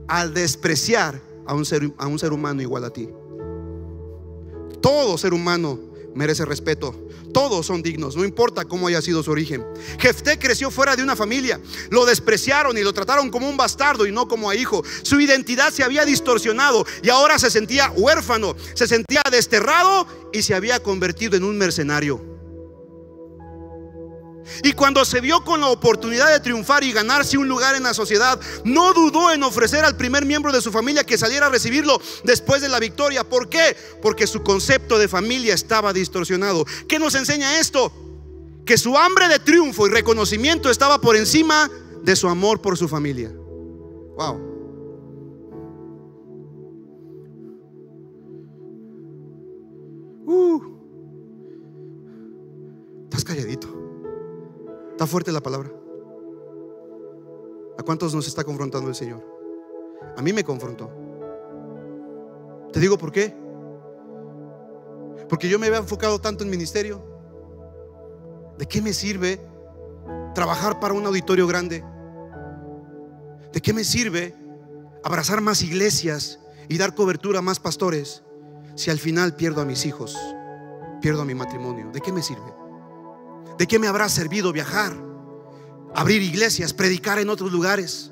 al 0.08 0.32
despreciar 0.32 1.20
a 1.48 1.56
un 1.56 1.66
ser, 1.66 2.32
humano 2.32 2.62
igual 2.62 2.86
a 2.86 2.92
ti. 2.92 3.10
Todo 4.80 5.18
ser 5.18 5.34
humano 5.34 5.80
merece 6.14 6.46
respeto. 6.46 7.08
Todos 7.34 7.66
son 7.66 7.82
dignos, 7.82 8.16
no 8.16 8.24
importa 8.24 8.64
cómo 8.66 8.88
haya 8.88 9.02
sido 9.02 9.24
su 9.24 9.32
origen. 9.32 9.66
Jefté 9.98 10.38
creció 10.38 10.70
fuera 10.70 10.96
de 10.96 11.02
una 11.02 11.16
familia. 11.16 11.60
Lo 11.90 12.06
despreciaron 12.06 12.78
y 12.78 12.84
lo 12.84 12.94
trataron 12.94 13.32
como 13.32 13.50
un 13.50 13.58
bastardo 13.58 14.06
y 14.06 14.12
no 14.12 14.28
como 14.28 14.52
a 14.52 14.56
hijo. 14.56 14.84
Su 15.02 15.20
identidad 15.20 15.74
se 15.74 15.84
había 15.84 16.06
distorsionado 16.06 16.86
y 17.02 17.10
ahora 17.10 17.40
se 17.40 17.50
sentía 17.50 17.90
huérfano, 17.90 18.56
se 18.76 18.88
sentía 18.88 19.24
desterrado 19.32 20.06
y 20.32 20.44
se 20.44 20.54
había 20.54 20.84
convertido 20.84 21.36
en 21.36 21.44
un 21.44 21.58
mercenario. 21.58 22.31
Y 24.64 24.74
cuando 24.74 25.06
se 25.06 25.22
vio 25.22 25.44
con 25.44 25.62
la 25.62 25.68
oportunidad 25.68 26.32
de 26.32 26.40
triunfar 26.40 26.84
y 26.84 26.92
ganarse 26.92 27.38
un 27.38 27.48
lugar 27.48 27.76
en 27.76 27.84
la 27.84 27.94
sociedad, 27.94 28.40
no 28.64 28.94
dudó 28.94 29.32
en 29.32 29.44
ofrecer 29.44 29.84
al 29.84 29.98
primer 29.98 30.26
miembro 30.26 30.52
de 30.52 30.62
su 30.62 30.72
familia 30.72 31.04
que 31.04 31.18
saliera 31.18 31.48
a 31.48 31.50
recibirlo 31.50 32.02
después 32.24 32.62
de 32.62 32.70
la 32.70 32.80
victoria. 32.80 33.24
¿Por 33.24 33.50
qué? 33.50 33.76
Porque 34.02 34.28
su 34.28 34.44
concepto 34.44 34.98
de 34.98 35.08
familia 35.08 35.54
estaba 35.54 35.94
distorsionado. 35.94 36.66
¿Qué 36.88 37.00
nos 37.00 37.16
enseña 37.16 37.60
esto? 37.60 37.92
Que 38.66 38.78
su 38.78 38.98
hambre 38.98 39.28
de 39.28 39.40
triunfo 39.40 39.88
y 39.88 39.90
reconocimiento 39.90 40.70
estaba 40.70 41.00
por 41.02 41.16
encima 41.16 41.70
de 42.04 42.16
su 42.16 42.28
amor 42.28 42.62
por 42.62 42.78
su 42.78 42.88
familia. 42.88 43.32
Wow. 44.18 44.52
Uh. 50.26 50.62
Estás 53.06 53.24
calladito. 53.26 53.81
Está 55.02 55.10
fuerte 55.10 55.32
la 55.32 55.42
palabra. 55.42 55.68
¿A 57.76 57.82
cuántos 57.82 58.14
nos 58.14 58.28
está 58.28 58.44
confrontando 58.44 58.88
el 58.88 58.94
Señor? 58.94 59.26
A 60.16 60.22
mí 60.22 60.32
me 60.32 60.44
confrontó. 60.44 60.92
Te 62.72 62.80
digo 62.80 63.00
por 63.00 63.12
qué. 63.12 63.36
Porque 65.28 65.50
yo 65.50 65.58
me 65.58 65.66
había 65.66 65.80
enfocado 65.80 66.22
tanto 66.22 66.44
en 66.44 66.52
ministerio. 66.52 67.02
¿De 68.60 68.68
qué 68.68 68.80
me 68.80 68.94
sirve 68.94 69.42
trabajar 70.36 70.80
para 70.80 70.94
un 70.94 71.04
auditorio 71.08 71.48
grande? 71.48 71.84
¿De 73.52 73.60
qué 73.60 73.74
me 73.74 73.84
sirve 73.84 74.36
abrazar 75.04 75.42
más 75.42 75.64
iglesias 75.64 76.40
y 76.70 76.78
dar 76.78 76.94
cobertura 76.94 77.40
a 77.40 77.42
más 77.42 77.60
pastores 77.60 78.22
si 78.76 78.92
al 78.92 79.00
final 79.00 79.36
pierdo 79.36 79.62
a 79.62 79.66
mis 79.66 79.88
hijos, 79.88 80.16
pierdo 81.02 81.24
a 81.24 81.26
mi 81.26 81.34
matrimonio? 81.34 81.90
¿De 81.92 82.02
qué 82.02 82.12
me 82.12 82.22
sirve? 82.22 82.61
¿De 83.58 83.68
qué 83.68 83.80
me 83.80 83.88
habrá 83.88 84.10
servido 84.10 84.52
viajar? 84.52 84.96
Abrir 85.94 86.22
iglesias, 86.22 86.74
predicar 86.74 87.20
en 87.20 87.30
otros 87.30 87.52
lugares. 87.52 88.12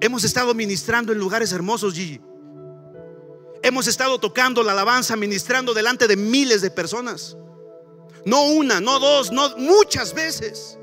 Hemos 0.00 0.24
estado 0.24 0.54
ministrando 0.54 1.12
en 1.12 1.18
lugares 1.18 1.52
hermosos, 1.52 1.94
Gigi. 1.94 2.20
Hemos 3.62 3.86
estado 3.86 4.18
tocando 4.20 4.62
la 4.62 4.72
alabanza, 4.72 5.16
ministrando 5.16 5.74
delante 5.74 6.06
de 6.06 6.16
miles 6.16 6.60
de 6.60 6.70
personas. 6.70 7.36
No 8.24 8.44
una, 8.44 8.80
no 8.80 8.98
dos, 8.98 9.32
no 9.32 9.56
muchas 9.56 10.12
veces. 10.12 10.78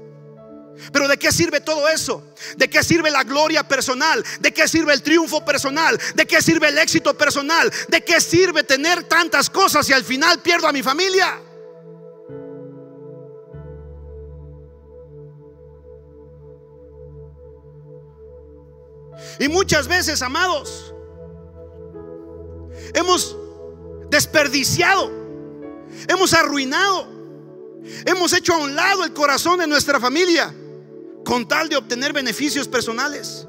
Pero 0.91 1.07
¿de 1.07 1.17
qué 1.17 1.31
sirve 1.31 1.61
todo 1.61 1.87
eso? 1.87 2.23
¿De 2.57 2.69
qué 2.69 2.83
sirve 2.83 3.11
la 3.11 3.23
gloria 3.23 3.67
personal? 3.67 4.23
¿De 4.39 4.51
qué 4.51 4.67
sirve 4.67 4.93
el 4.93 5.03
triunfo 5.03 5.45
personal? 5.45 5.99
¿De 6.15 6.25
qué 6.25 6.41
sirve 6.41 6.69
el 6.69 6.77
éxito 6.77 7.15
personal? 7.15 7.71
¿De 7.89 8.03
qué 8.03 8.19
sirve 8.19 8.63
tener 8.63 9.03
tantas 9.03 9.49
cosas 9.49 9.87
y 9.89 9.93
al 9.93 10.03
final 10.03 10.41
pierdo 10.41 10.67
a 10.67 10.73
mi 10.73 10.81
familia? 10.81 11.39
Y 19.39 19.47
muchas 19.47 19.87
veces, 19.87 20.21
amados, 20.21 20.93
hemos 22.93 23.35
desperdiciado, 24.09 25.11
hemos 26.07 26.33
arruinado, 26.33 27.07
hemos 28.05 28.33
hecho 28.33 28.53
a 28.53 28.57
un 28.57 28.75
lado 28.75 29.03
el 29.03 29.13
corazón 29.13 29.59
de 29.59 29.67
nuestra 29.67 29.99
familia 29.99 30.53
con 31.25 31.47
tal 31.47 31.69
de 31.69 31.75
obtener 31.75 32.13
beneficios 32.13 32.67
personales. 32.67 33.47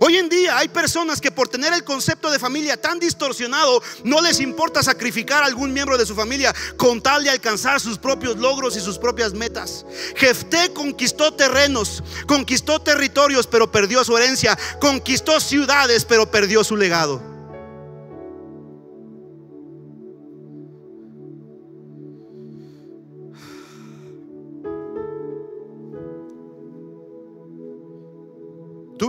Hoy 0.00 0.16
en 0.16 0.28
día 0.28 0.58
hay 0.58 0.68
personas 0.68 1.20
que 1.20 1.30
por 1.30 1.48
tener 1.48 1.72
el 1.72 1.84
concepto 1.84 2.30
de 2.30 2.38
familia 2.38 2.80
tan 2.80 2.98
distorsionado 2.98 3.82
no 4.04 4.20
les 4.20 4.40
importa 4.40 4.82
sacrificar 4.82 5.42
a 5.42 5.46
algún 5.46 5.72
miembro 5.72 5.98
de 5.98 6.06
su 6.06 6.14
familia 6.14 6.54
con 6.76 7.02
tal 7.02 7.24
de 7.24 7.30
alcanzar 7.30 7.80
sus 7.80 7.98
propios 7.98 8.36
logros 8.36 8.76
y 8.76 8.80
sus 8.80 8.98
propias 8.98 9.32
metas. 9.32 9.84
Jefté 10.16 10.72
conquistó 10.72 11.34
terrenos, 11.34 12.02
conquistó 12.26 12.80
territorios 12.80 13.46
pero 13.46 13.70
perdió 13.70 14.04
su 14.04 14.16
herencia, 14.16 14.58
conquistó 14.80 15.40
ciudades 15.40 16.04
pero 16.04 16.30
perdió 16.30 16.64
su 16.64 16.76
legado. 16.76 17.33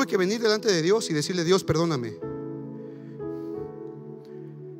Que 0.07 0.17
venir 0.17 0.39
delante 0.39 0.71
de 0.71 0.81
Dios 0.81 1.09
y 1.09 1.13
decirle, 1.13 1.43
Dios, 1.43 1.63
perdóname. 1.63 2.13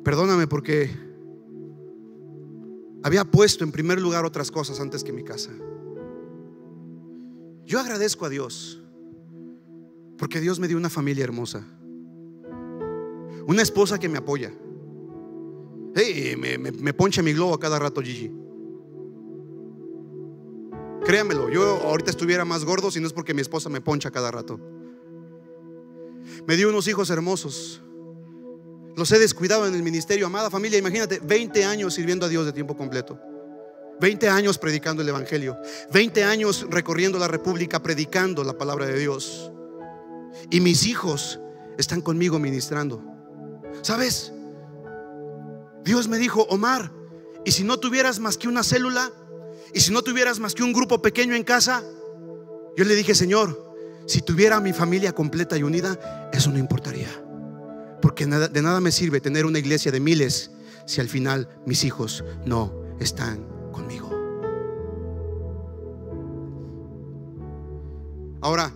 Perdóname 0.04 0.46
porque 0.46 0.88
había 3.02 3.24
puesto 3.24 3.64
en 3.64 3.72
primer 3.72 4.00
lugar 4.00 4.24
otras 4.24 4.50
cosas 4.52 4.78
antes 4.78 5.02
que 5.02 5.12
mi 5.12 5.24
casa. 5.24 5.50
Yo 7.64 7.80
agradezco 7.80 8.24
a 8.24 8.28
Dios 8.28 8.80
Porque 10.18 10.40
Dios 10.40 10.60
me 10.60 10.68
dio 10.68 10.76
una 10.76 10.88
familia 10.88 11.24
hermosa. 11.24 11.66
Una 13.46 13.62
esposa 13.62 13.98
que 13.98 14.08
me 14.08 14.18
apoya. 14.18 14.52
Hey, 15.94 16.36
me, 16.38 16.58
me, 16.58 16.72
me 16.72 16.94
mi 17.22 17.32
globo 17.32 17.54
a 17.54 17.60
cada 17.60 17.78
rato, 17.78 18.00
Gigi. 18.00 18.30
Créamelo, 21.04 21.50
yo 21.50 21.62
ahorita 21.82 22.10
estuviera 22.10 22.44
más 22.44 22.64
gordo 22.64 22.90
si 22.90 23.00
no 23.00 23.06
es 23.06 23.12
porque 23.12 23.34
mi 23.34 23.40
esposa 23.40 23.68
me 23.68 23.80
poncha 23.80 24.10
cada 24.10 24.30
rato. 24.30 24.75
Me 26.46 26.56
dio 26.56 26.68
unos 26.68 26.88
hijos 26.88 27.10
hermosos. 27.10 27.82
Los 28.96 29.12
he 29.12 29.18
descuidado 29.18 29.66
en 29.66 29.74
el 29.74 29.82
ministerio. 29.82 30.26
Amada 30.26 30.50
familia, 30.50 30.78
imagínate, 30.78 31.20
20 31.20 31.64
años 31.64 31.94
sirviendo 31.94 32.26
a 32.26 32.28
Dios 32.28 32.46
de 32.46 32.52
tiempo 32.52 32.76
completo. 32.76 33.18
20 34.00 34.28
años 34.28 34.58
predicando 34.58 35.02
el 35.02 35.08
Evangelio. 35.08 35.56
20 35.92 36.24
años 36.24 36.66
recorriendo 36.70 37.18
la 37.18 37.28
República 37.28 37.82
predicando 37.82 38.44
la 38.44 38.56
palabra 38.56 38.86
de 38.86 38.98
Dios. 38.98 39.50
Y 40.50 40.60
mis 40.60 40.86
hijos 40.86 41.40
están 41.78 42.00
conmigo 42.00 42.38
ministrando. 42.38 43.02
¿Sabes? 43.82 44.32
Dios 45.84 46.08
me 46.08 46.18
dijo, 46.18 46.42
Omar, 46.48 46.92
y 47.44 47.52
si 47.52 47.64
no 47.64 47.78
tuvieras 47.78 48.18
más 48.18 48.36
que 48.36 48.48
una 48.48 48.62
célula, 48.62 49.12
y 49.72 49.80
si 49.80 49.92
no 49.92 50.02
tuvieras 50.02 50.40
más 50.40 50.54
que 50.54 50.62
un 50.62 50.72
grupo 50.72 51.00
pequeño 51.00 51.34
en 51.34 51.44
casa, 51.44 51.82
yo 52.76 52.84
le 52.84 52.94
dije, 52.94 53.14
Señor, 53.14 53.65
si 54.06 54.22
tuviera 54.22 54.60
mi 54.60 54.72
familia 54.72 55.12
completa 55.12 55.56
y 55.58 55.62
unida, 55.62 56.30
eso 56.32 56.50
no 56.50 56.58
importaría. 56.58 57.08
Porque 58.00 58.26
de 58.26 58.62
nada 58.62 58.80
me 58.80 58.92
sirve 58.92 59.20
tener 59.20 59.46
una 59.46 59.58
iglesia 59.58 59.90
de 59.90 60.00
miles 60.00 60.50
si 60.86 61.00
al 61.00 61.08
final 61.08 61.48
mis 61.66 61.82
hijos 61.84 62.24
no 62.44 62.72
están 63.00 63.44
conmigo. 63.72 64.10
Ahora, 68.40 68.72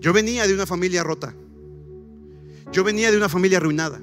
yo 0.00 0.12
venía 0.12 0.46
de 0.46 0.54
una 0.54 0.66
familia 0.66 1.02
rota. 1.02 1.34
Yo 2.70 2.84
venía 2.84 3.10
de 3.10 3.16
una 3.16 3.30
familia 3.30 3.58
arruinada. 3.58 3.98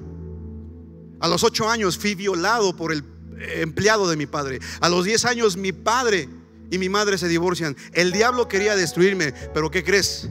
A 1.20 1.28
los 1.28 1.44
ocho 1.44 1.68
años 1.68 1.96
fui 1.96 2.14
violado 2.14 2.74
por 2.74 2.92
el 2.92 3.04
empleado 3.38 4.08
de 4.08 4.16
mi 4.16 4.26
padre. 4.26 4.58
A 4.80 4.88
los 4.88 5.04
diez 5.04 5.24
años 5.24 5.56
mi 5.56 5.72
padre 5.72 6.28
y 6.70 6.78
mi 6.78 6.88
madre 6.88 7.18
se 7.18 7.28
divorcian. 7.28 7.76
El 7.92 8.12
diablo 8.12 8.48
quería 8.48 8.76
destruirme, 8.76 9.32
pero 9.54 9.70
¿qué 9.70 9.84
crees? 9.84 10.28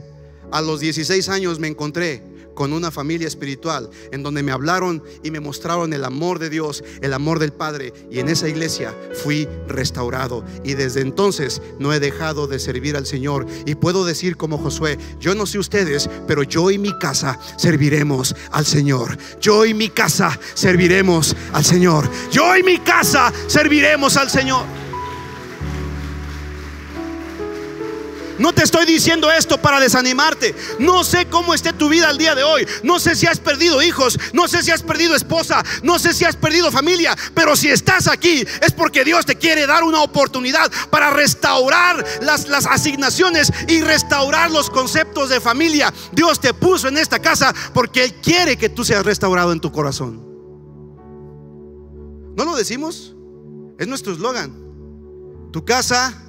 A 0.52 0.60
los 0.60 0.80
16 0.80 1.28
años 1.28 1.58
me 1.58 1.68
encontré 1.68 2.22
con 2.56 2.72
una 2.72 2.90
familia 2.90 3.28
espiritual 3.28 3.90
en 4.10 4.24
donde 4.24 4.42
me 4.42 4.50
hablaron 4.50 5.04
y 5.22 5.30
me 5.30 5.38
mostraron 5.38 5.92
el 5.92 6.04
amor 6.04 6.40
de 6.40 6.50
Dios, 6.50 6.82
el 7.02 7.12
amor 7.12 7.38
del 7.38 7.52
Padre. 7.52 7.92
Y 8.10 8.18
en 8.18 8.28
esa 8.28 8.48
iglesia 8.48 8.92
fui 9.22 9.46
restaurado. 9.68 10.44
Y 10.64 10.74
desde 10.74 11.02
entonces 11.02 11.62
no 11.78 11.92
he 11.92 12.00
dejado 12.00 12.48
de 12.48 12.58
servir 12.58 12.96
al 12.96 13.06
Señor. 13.06 13.46
Y 13.66 13.76
puedo 13.76 14.04
decir 14.04 14.36
como 14.36 14.58
Josué, 14.58 14.98
yo 15.20 15.36
no 15.36 15.46
sé 15.46 15.60
ustedes, 15.60 16.10
pero 16.26 16.42
yo 16.42 16.72
y 16.72 16.78
mi 16.78 16.98
casa 16.98 17.38
serviremos 17.56 18.34
al 18.50 18.66
Señor. 18.66 19.16
Yo 19.40 19.64
y 19.64 19.74
mi 19.74 19.90
casa 19.90 20.36
serviremos 20.54 21.36
al 21.52 21.64
Señor. 21.64 22.08
Yo 22.32 22.56
y 22.56 22.62
mi 22.62 22.78
casa 22.78 23.32
serviremos 23.46 24.16
al 24.16 24.30
Señor. 24.30 24.85
No 28.38 28.52
te 28.52 28.62
estoy 28.62 28.86
diciendo 28.86 29.30
esto 29.30 29.58
para 29.58 29.80
desanimarte. 29.80 30.54
No 30.78 31.04
sé 31.04 31.26
cómo 31.26 31.54
esté 31.54 31.72
tu 31.72 31.88
vida 31.88 32.08
al 32.08 32.18
día 32.18 32.34
de 32.34 32.42
hoy. 32.42 32.66
No 32.82 32.98
sé 32.98 33.16
si 33.16 33.26
has 33.26 33.38
perdido 33.38 33.82
hijos. 33.82 34.18
No 34.32 34.48
sé 34.48 34.62
si 34.62 34.70
has 34.70 34.82
perdido 34.82 35.14
esposa. 35.14 35.64
No 35.82 35.98
sé 35.98 36.12
si 36.12 36.24
has 36.24 36.36
perdido 36.36 36.70
familia. 36.70 37.16
Pero 37.34 37.56
si 37.56 37.68
estás 37.68 38.08
aquí 38.08 38.44
es 38.60 38.72
porque 38.72 39.04
Dios 39.04 39.26
te 39.26 39.36
quiere 39.36 39.66
dar 39.66 39.84
una 39.84 40.02
oportunidad 40.02 40.70
para 40.90 41.10
restaurar 41.10 42.04
las, 42.20 42.48
las 42.48 42.66
asignaciones 42.66 43.52
y 43.68 43.80
restaurar 43.80 44.50
los 44.50 44.70
conceptos 44.70 45.30
de 45.30 45.40
familia. 45.40 45.92
Dios 46.12 46.40
te 46.40 46.52
puso 46.54 46.88
en 46.88 46.98
esta 46.98 47.18
casa 47.18 47.54
porque 47.72 48.04
Él 48.04 48.14
quiere 48.22 48.56
que 48.56 48.68
tú 48.68 48.84
seas 48.84 49.04
restaurado 49.04 49.52
en 49.52 49.60
tu 49.60 49.72
corazón. 49.72 50.26
¿No 52.36 52.44
lo 52.44 52.54
decimos? 52.54 53.14
Es 53.78 53.86
nuestro 53.86 54.12
eslogan. 54.12 54.52
Tu 55.52 55.64
casa, 55.64 56.22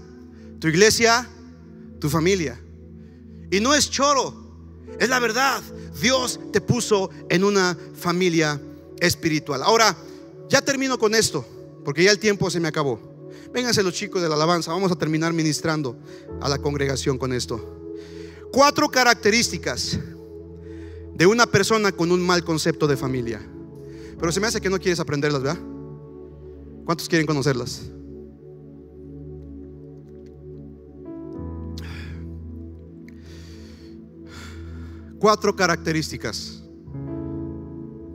tu 0.59 0.69
iglesia, 0.69 1.27
tu 1.99 2.09
familia. 2.09 2.59
Y 3.51 3.59
no 3.59 3.73
es 3.73 3.89
choro, 3.89 4.33
es 4.99 5.09
la 5.09 5.19
verdad. 5.19 5.61
Dios 6.01 6.39
te 6.51 6.61
puso 6.61 7.09
en 7.29 7.43
una 7.43 7.77
familia 7.95 8.59
espiritual. 8.99 9.63
Ahora, 9.63 9.95
ya 10.49 10.61
termino 10.61 10.97
con 10.97 11.15
esto, 11.15 11.45
porque 11.83 12.03
ya 12.03 12.11
el 12.11 12.19
tiempo 12.19 12.49
se 12.49 12.59
me 12.59 12.67
acabó. 12.67 12.99
Vénganse 13.53 13.83
los 13.83 13.93
chicos 13.93 14.21
de 14.21 14.29
la 14.29 14.35
alabanza, 14.35 14.71
vamos 14.71 14.91
a 14.91 14.95
terminar 14.95 15.33
ministrando 15.33 15.97
a 16.41 16.49
la 16.49 16.57
congregación 16.57 17.17
con 17.17 17.33
esto. 17.33 17.95
Cuatro 18.51 18.89
características 18.89 19.99
de 21.15 21.25
una 21.25 21.47
persona 21.47 21.91
con 21.91 22.11
un 22.11 22.25
mal 22.25 22.43
concepto 22.43 22.87
de 22.87 22.97
familia. 22.97 23.41
Pero 24.19 24.31
se 24.31 24.39
me 24.39 24.47
hace 24.47 24.61
que 24.61 24.69
no 24.69 24.79
quieres 24.79 24.99
aprenderlas, 24.99 25.41
¿verdad? 25.41 25.59
¿Cuántos 26.85 27.09
quieren 27.09 27.27
conocerlas? 27.27 27.81
Cuatro 35.19 35.55
características 35.55 36.63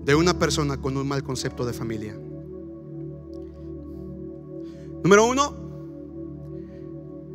de 0.05 0.14
una 0.14 0.38
persona 0.38 0.80
con 0.80 0.96
un 0.96 1.07
mal 1.07 1.22
concepto 1.22 1.64
de 1.64 1.72
familia. 1.72 2.14
Número 5.03 5.26
uno, 5.26 5.62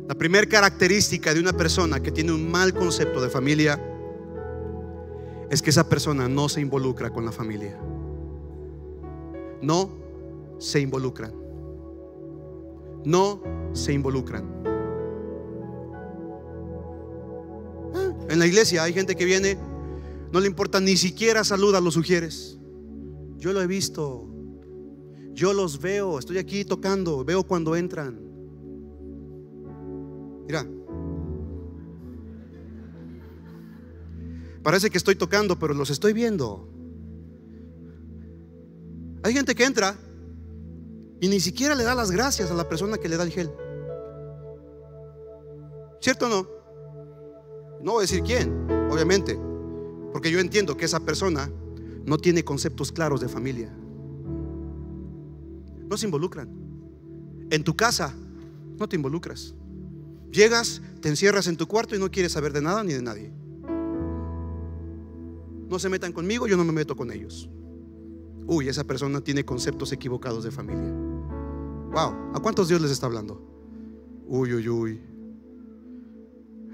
la 0.08 0.14
primera 0.14 0.46
característica 0.46 1.34
de 1.34 1.40
una 1.40 1.52
persona 1.52 2.00
que 2.00 2.10
tiene 2.10 2.32
un 2.32 2.50
mal 2.50 2.72
concepto 2.72 3.20
de 3.20 3.28
familia 3.28 3.78
es 5.50 5.60
que 5.60 5.70
esa 5.70 5.88
persona 5.88 6.28
no 6.28 6.48
se 6.48 6.60
involucra 6.60 7.10
con 7.10 7.24
la 7.24 7.32
familia. 7.32 7.78
No 9.60 9.90
se 10.58 10.80
involucran. 10.80 11.32
No 13.04 13.42
se 13.72 13.92
involucran. 13.92 14.67
En 18.28 18.38
la 18.38 18.46
iglesia 18.46 18.82
hay 18.82 18.92
gente 18.92 19.16
que 19.16 19.24
viene, 19.24 19.58
no 20.32 20.40
le 20.40 20.46
importa 20.46 20.80
ni 20.80 20.96
siquiera 20.96 21.44
saluda 21.44 21.78
a 21.78 21.80
los 21.80 21.94
sugieres. 21.94 22.58
Yo 23.38 23.52
lo 23.52 23.62
he 23.62 23.66
visto. 23.66 24.26
Yo 25.32 25.52
los 25.52 25.80
veo, 25.80 26.18
estoy 26.18 26.38
aquí 26.38 26.64
tocando, 26.64 27.24
veo 27.24 27.44
cuando 27.44 27.76
entran. 27.76 28.20
Mira. 30.46 30.66
Parece 34.62 34.90
que 34.90 34.98
estoy 34.98 35.14
tocando, 35.14 35.58
pero 35.58 35.72
los 35.72 35.88
estoy 35.90 36.12
viendo. 36.12 36.68
Hay 39.22 39.32
gente 39.32 39.54
que 39.54 39.64
entra 39.64 39.96
y 41.20 41.28
ni 41.28 41.40
siquiera 41.40 41.74
le 41.74 41.84
da 41.84 41.94
las 41.94 42.10
gracias 42.10 42.50
a 42.50 42.54
la 42.54 42.68
persona 42.68 42.98
que 42.98 43.08
le 43.08 43.16
da 43.16 43.24
el 43.24 43.30
gel. 43.30 43.50
¿Cierto 46.00 46.26
o 46.26 46.28
no? 46.28 46.57
No 47.82 47.92
voy 47.92 48.00
a 48.00 48.02
decir 48.02 48.22
quién, 48.22 48.66
obviamente, 48.90 49.38
porque 50.12 50.30
yo 50.30 50.40
entiendo 50.40 50.76
que 50.76 50.84
esa 50.84 51.00
persona 51.00 51.50
no 52.04 52.18
tiene 52.18 52.44
conceptos 52.44 52.90
claros 52.90 53.20
de 53.20 53.28
familia. 53.28 53.72
No 55.88 55.96
se 55.96 56.06
involucran. 56.06 56.48
En 57.50 57.64
tu 57.64 57.76
casa 57.76 58.14
no 58.78 58.88
te 58.88 58.96
involucras. 58.96 59.54
Llegas, 60.30 60.82
te 61.00 61.08
encierras 61.08 61.46
en 61.46 61.56
tu 61.56 61.66
cuarto 61.66 61.96
y 61.96 61.98
no 61.98 62.10
quieres 62.10 62.32
saber 62.32 62.52
de 62.52 62.62
nada 62.62 62.84
ni 62.84 62.92
de 62.92 63.02
nadie. 63.02 63.32
No 65.68 65.78
se 65.78 65.88
metan 65.88 66.12
conmigo, 66.12 66.46
yo 66.46 66.56
no 66.56 66.64
me 66.64 66.72
meto 66.72 66.96
con 66.96 67.10
ellos. 67.10 67.48
Uy, 68.46 68.68
esa 68.68 68.84
persona 68.84 69.20
tiene 69.20 69.44
conceptos 69.44 69.92
equivocados 69.92 70.44
de 70.44 70.50
familia. 70.50 70.90
Wow, 71.92 72.32
¿a 72.34 72.40
cuántos 72.42 72.68
Dios 72.68 72.80
les 72.80 72.90
está 72.90 73.06
hablando? 73.06 73.42
Uy, 74.26 74.54
uy, 74.54 74.68
uy. 74.68 75.00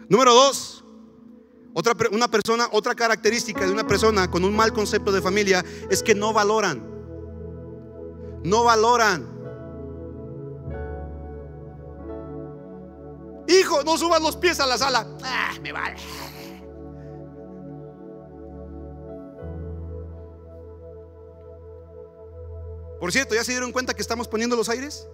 Número 0.09 0.35
dos, 0.35 0.84
otra, 1.75 1.95
una 2.13 2.29
persona, 2.29 2.69
otra 2.71 2.95
característica 2.95 3.67
de 3.67 3.73
una 3.73 3.85
persona 3.85 4.31
con 4.31 4.45
un 4.45 4.55
mal 4.55 4.73
concepto 4.73 5.11
de 5.11 5.21
familia 5.21 5.65
es 5.91 6.05
que 6.05 6.15
no 6.15 6.33
valoran. 6.33 6.89
No 8.45 8.63
valoran. 8.63 9.35
Hijo, 13.49 13.83
no 13.83 13.99
subas 13.99 14.23
los 14.23 14.37
pies 14.37 14.61
a 14.61 14.67
la 14.67 14.79
sala. 14.79 15.05
Ah, 15.25 15.53
me 15.61 15.73
vale. 15.73 15.97
Por 23.01 23.11
cierto, 23.11 23.35
¿ya 23.35 23.43
se 23.43 23.51
dieron 23.51 23.73
cuenta 23.73 23.95
que 23.95 24.01
estamos 24.01 24.29
poniendo 24.29 24.55
los 24.55 24.69
aires? 24.69 25.09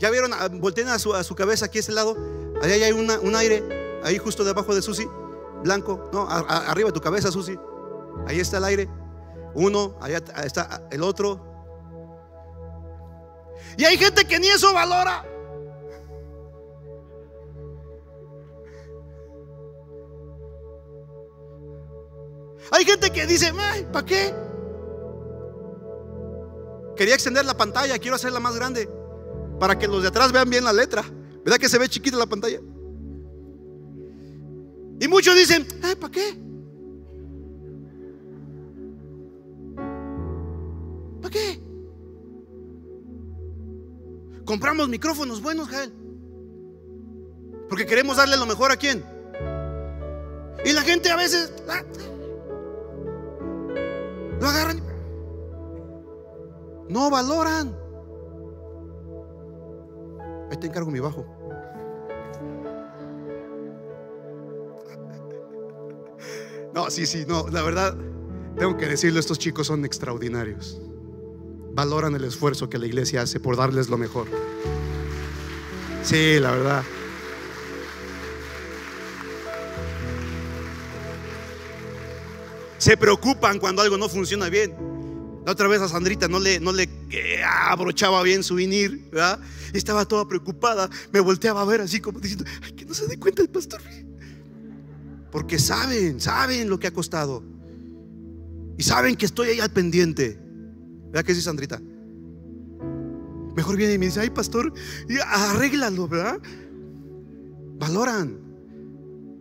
¿Ya 0.00 0.10
vieron? 0.10 0.32
Ah, 0.34 0.48
volteen 0.50 0.88
a 0.88 0.98
su, 0.98 1.14
a 1.14 1.22
su 1.22 1.36
cabeza 1.36 1.66
aquí 1.66 1.78
a 1.78 1.80
este 1.80 1.92
lado. 1.92 2.16
Allá 2.60 2.74
hay 2.84 2.92
un 2.92 3.36
aire, 3.36 4.00
ahí 4.02 4.18
justo 4.18 4.42
debajo 4.42 4.74
de 4.74 4.82
Susi 4.82 5.06
blanco, 5.62 6.08
no, 6.12 6.26
arriba 6.28 6.88
de 6.88 6.92
tu 6.92 7.00
cabeza, 7.00 7.30
Susi. 7.30 7.58
Ahí 8.26 8.40
está 8.40 8.58
el 8.58 8.64
aire. 8.64 8.88
Uno, 9.54 9.96
allá 10.00 10.18
está 10.44 10.82
el 10.90 11.02
otro. 11.02 11.46
Y 13.76 13.84
hay 13.84 13.96
gente 13.96 14.24
que 14.24 14.38
ni 14.38 14.48
eso 14.48 14.72
valora. 14.72 15.24
gente 22.84 23.10
que 23.10 23.26
dice, 23.26 23.52
¿para 23.92 24.06
qué? 24.06 24.34
Quería 26.96 27.14
extender 27.14 27.44
la 27.44 27.56
pantalla, 27.56 27.98
quiero 27.98 28.16
hacerla 28.16 28.40
más 28.40 28.54
grande 28.54 28.88
para 29.58 29.78
que 29.78 29.86
los 29.86 30.02
de 30.02 30.08
atrás 30.08 30.32
vean 30.32 30.50
bien 30.50 30.64
la 30.64 30.72
letra. 30.72 31.04
¿Verdad 31.44 31.58
que 31.58 31.68
se 31.68 31.78
ve 31.78 31.88
chiquita 31.88 32.16
la 32.16 32.26
pantalla? 32.26 32.60
Y 35.00 35.08
muchos 35.08 35.34
dicen, 35.34 35.66
¿para 35.80 36.12
qué? 36.12 36.38
¿Para 41.22 41.30
qué? 41.30 41.60
Compramos 44.44 44.90
micrófonos 44.90 45.40
buenos, 45.40 45.68
Jael. 45.68 45.90
Porque 47.70 47.86
queremos 47.86 48.18
darle 48.18 48.36
lo 48.36 48.44
mejor 48.44 48.72
a 48.72 48.76
quién. 48.76 49.02
Y 50.66 50.72
la 50.72 50.82
gente 50.82 51.10
a 51.10 51.16
veces 51.16 51.50
ah, 51.66 51.82
lo 54.38 54.46
agarran. 54.46 54.82
No 56.90 57.08
valoran. 57.08 57.74
Ahí 60.50 60.58
te 60.58 60.66
encargo 60.66 60.90
mi 60.90 61.00
bajo. 61.00 61.39
No, 66.74 66.90
sí, 66.90 67.06
sí, 67.06 67.24
no, 67.26 67.48
la 67.48 67.62
verdad, 67.62 67.96
tengo 68.58 68.76
que 68.76 68.86
decirlo, 68.86 69.18
estos 69.18 69.38
chicos 69.38 69.66
son 69.66 69.84
extraordinarios. 69.84 70.80
Valoran 71.72 72.14
el 72.14 72.24
esfuerzo 72.24 72.68
que 72.68 72.78
la 72.78 72.86
iglesia 72.86 73.22
hace 73.22 73.40
por 73.40 73.56
darles 73.56 73.88
lo 73.88 73.98
mejor. 73.98 74.28
Sí, 76.02 76.38
la 76.40 76.52
verdad. 76.52 76.82
Se 82.78 82.96
preocupan 82.96 83.58
cuando 83.58 83.82
algo 83.82 83.98
no 83.98 84.08
funciona 84.08 84.48
bien. 84.48 84.74
La 85.44 85.52
otra 85.52 85.68
vez 85.68 85.80
a 85.80 85.88
Sandrita 85.88 86.28
no 86.28 86.38
le, 86.38 86.60
no 86.60 86.72
le 86.72 86.88
eh, 87.10 87.42
abrochaba 87.44 88.22
bien 88.22 88.42
su 88.42 88.54
vinir, 88.54 89.08
¿verdad? 89.10 89.40
estaba 89.72 90.04
toda 90.04 90.26
preocupada. 90.26 90.88
Me 91.12 91.20
volteaba 91.20 91.62
a 91.62 91.64
ver 91.64 91.80
así 91.80 92.00
como 92.00 92.20
diciendo, 92.20 92.44
que 92.76 92.84
no 92.84 92.94
se 92.94 93.06
dé 93.06 93.18
cuenta 93.18 93.42
el 93.42 93.48
pastor. 93.48 93.80
Porque 95.30 95.58
saben, 95.58 96.20
saben 96.20 96.68
lo 96.68 96.78
que 96.78 96.88
ha 96.88 96.92
costado. 96.92 97.42
Y 98.76 98.82
saben 98.82 99.16
que 99.16 99.26
estoy 99.26 99.50
ahí 99.50 99.60
al 99.60 99.70
pendiente. 99.70 100.38
¿Verdad 101.06 101.24
que 101.24 101.34
sí, 101.34 101.42
Sandrita? 101.42 101.80
Mejor 103.54 103.76
viene 103.76 103.94
y 103.94 103.98
me 103.98 104.06
dice, 104.06 104.20
ay, 104.20 104.30
pastor, 104.30 104.72
arréglalo, 105.26 106.08
¿verdad? 106.08 106.38
Valoran. 107.78 108.38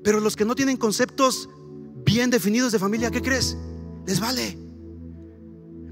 Pero 0.03 0.19
los 0.19 0.35
que 0.35 0.45
no 0.45 0.55
tienen 0.55 0.77
conceptos 0.77 1.49
bien 2.05 2.29
definidos 2.29 2.71
de 2.71 2.79
familia, 2.79 3.11
¿qué 3.11 3.21
crees? 3.21 3.55
Les 4.05 4.19
vale. 4.19 4.57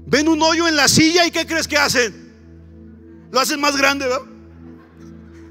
Ven 0.06 0.28
un 0.28 0.42
hoyo 0.42 0.66
en 0.66 0.76
la 0.76 0.88
silla 0.88 1.26
y 1.26 1.30
¿qué 1.30 1.46
crees 1.46 1.68
que 1.68 1.76
hacen? 1.76 2.28
Lo 3.30 3.40
hacen 3.40 3.60
más 3.60 3.76
grande, 3.76 4.06
¿verdad? 4.06 4.26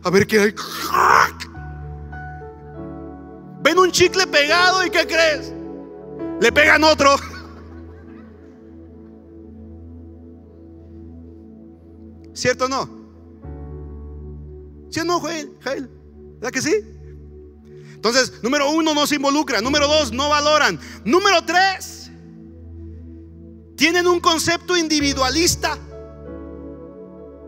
A 0.04 0.10
ver 0.10 0.26
qué 0.26 0.40
hay. 0.40 0.56
Ven 3.68 3.78
un 3.80 3.92
chicle 3.92 4.26
pegado 4.28 4.86
y 4.86 4.90
¿qué 4.90 5.06
crees? 5.06 5.52
Le 6.40 6.54
pegan 6.54 6.86
otro. 6.86 7.18
¿Cierto 12.34 12.64
o 12.64 12.70
no? 12.70 12.90
¿Sí 14.90 15.02
o 15.02 15.04
no, 15.04 15.20
Joel? 15.20 15.52
¿Verdad 15.66 16.52
que 16.54 16.62
sí? 16.62 16.76
Entonces, 17.94 18.42
número 18.42 18.72
uno, 18.72 18.94
no 18.94 19.06
se 19.06 19.16
involucran. 19.16 19.62
Número 19.62 19.86
dos, 19.86 20.14
no 20.14 20.30
valoran. 20.30 20.80
Número 21.04 21.42
tres, 21.46 22.10
tienen 23.76 24.08
un 24.08 24.22
concepto 24.22 24.78
individualista. 24.78 25.78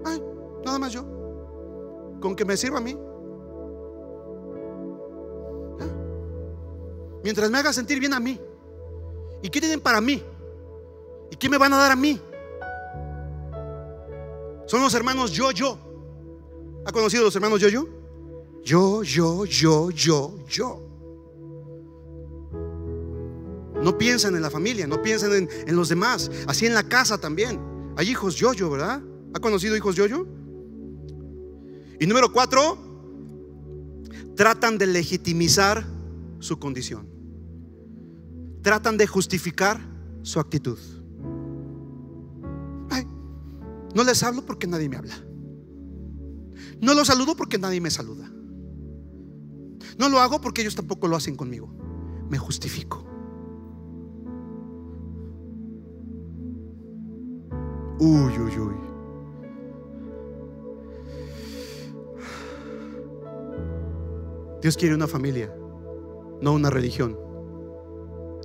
Ay, 0.05 0.21
nada 0.65 0.79
más 0.79 0.91
yo. 0.91 1.05
Con 2.19 2.35
que 2.35 2.43
me 2.43 2.57
sirva 2.57 2.79
a 2.79 2.81
mí. 2.81 2.97
Mientras 7.23 7.49
me 7.49 7.57
haga 7.57 7.73
sentir 7.73 7.99
bien 7.99 8.13
a 8.13 8.19
mí. 8.19 8.39
¿Y 9.41 9.49
qué 9.49 9.59
tienen 9.59 9.81
para 9.81 10.01
mí? 10.01 10.23
¿Y 11.31 11.35
qué 11.35 11.49
me 11.49 11.57
van 11.57 11.73
a 11.73 11.77
dar 11.77 11.91
a 11.91 11.95
mí? 11.95 12.19
Son 14.65 14.81
los 14.81 14.93
hermanos 14.93 15.31
yo, 15.31 15.51
yo. 15.51 15.77
¿Ha 16.85 16.91
conocido 16.91 17.23
los 17.23 17.35
hermanos 17.35 17.59
yo, 17.59 17.69
yo? 17.69 17.87
Yo, 18.63 19.03
yo, 19.03 19.45
yo, 19.45 19.89
yo, 19.91 20.33
yo. 20.47 20.89
No 23.81 23.97
piensan 23.97 24.35
en 24.35 24.41
la 24.41 24.49
familia, 24.49 24.87
no 24.87 25.01
piensan 25.01 25.47
en, 25.65 25.75
los 25.75 25.89
demás. 25.89 26.29
Así 26.47 26.65
en 26.65 26.73
la 26.73 26.83
casa 26.83 27.17
también. 27.17 27.59
Hay 27.95 28.09
hijos 28.09 28.35
yo-yo, 28.35 28.69
¿verdad? 28.69 29.01
¿Ha 29.33 29.39
conocido 29.39 29.75
hijos 29.75 29.95
yo-yo? 29.95 30.25
Y 31.99 32.05
número 32.05 32.31
cuatro, 32.31 32.77
tratan 34.35 34.77
de 34.77 34.87
legitimizar 34.87 35.85
su 36.39 36.59
condición. 36.59 37.07
Tratan 38.61 38.97
de 38.97 39.07
justificar 39.07 39.79
su 40.21 40.39
actitud. 40.39 40.77
no 43.95 44.03
les 44.03 44.21
hablo 44.21 44.45
porque 44.45 44.67
nadie 44.67 44.87
me 44.87 44.97
habla. 44.97 45.15
No 46.81 46.93
los 46.93 47.07
saludo 47.07 47.35
porque 47.35 47.57
nadie 47.57 47.81
me 47.81 47.89
saluda. 47.89 48.31
No 49.97 50.09
lo 50.09 50.19
hago 50.19 50.39
porque 50.39 50.61
ellos 50.61 50.75
tampoco 50.75 51.07
lo 51.07 51.15
hacen 51.15 51.35
conmigo. 51.35 51.73
Me 52.29 52.37
justifico. 52.37 53.03
Uy, 57.99 58.31
uy, 58.39 58.59
uy. 58.59 58.75
Dios 64.61 64.77
quiere 64.77 64.95
una 64.95 65.07
familia, 65.07 65.53
no 66.41 66.53
una 66.53 66.69
religión. 66.69 67.17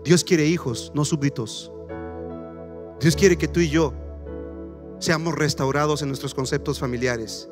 Dios 0.05 0.25
quiere 0.25 0.47
hijos, 0.47 0.93
no 0.95 1.05
súbditos. 1.05 1.73
Dios 3.01 3.17
quiere 3.17 3.37
que 3.37 3.49
tú 3.49 3.61
y 3.61 3.69
yo 3.69 3.93
seamos 4.99 5.35
restaurados 5.35 6.03
en 6.03 6.09
nuestros 6.09 6.35
conceptos 6.35 6.79
familiares 6.79 7.49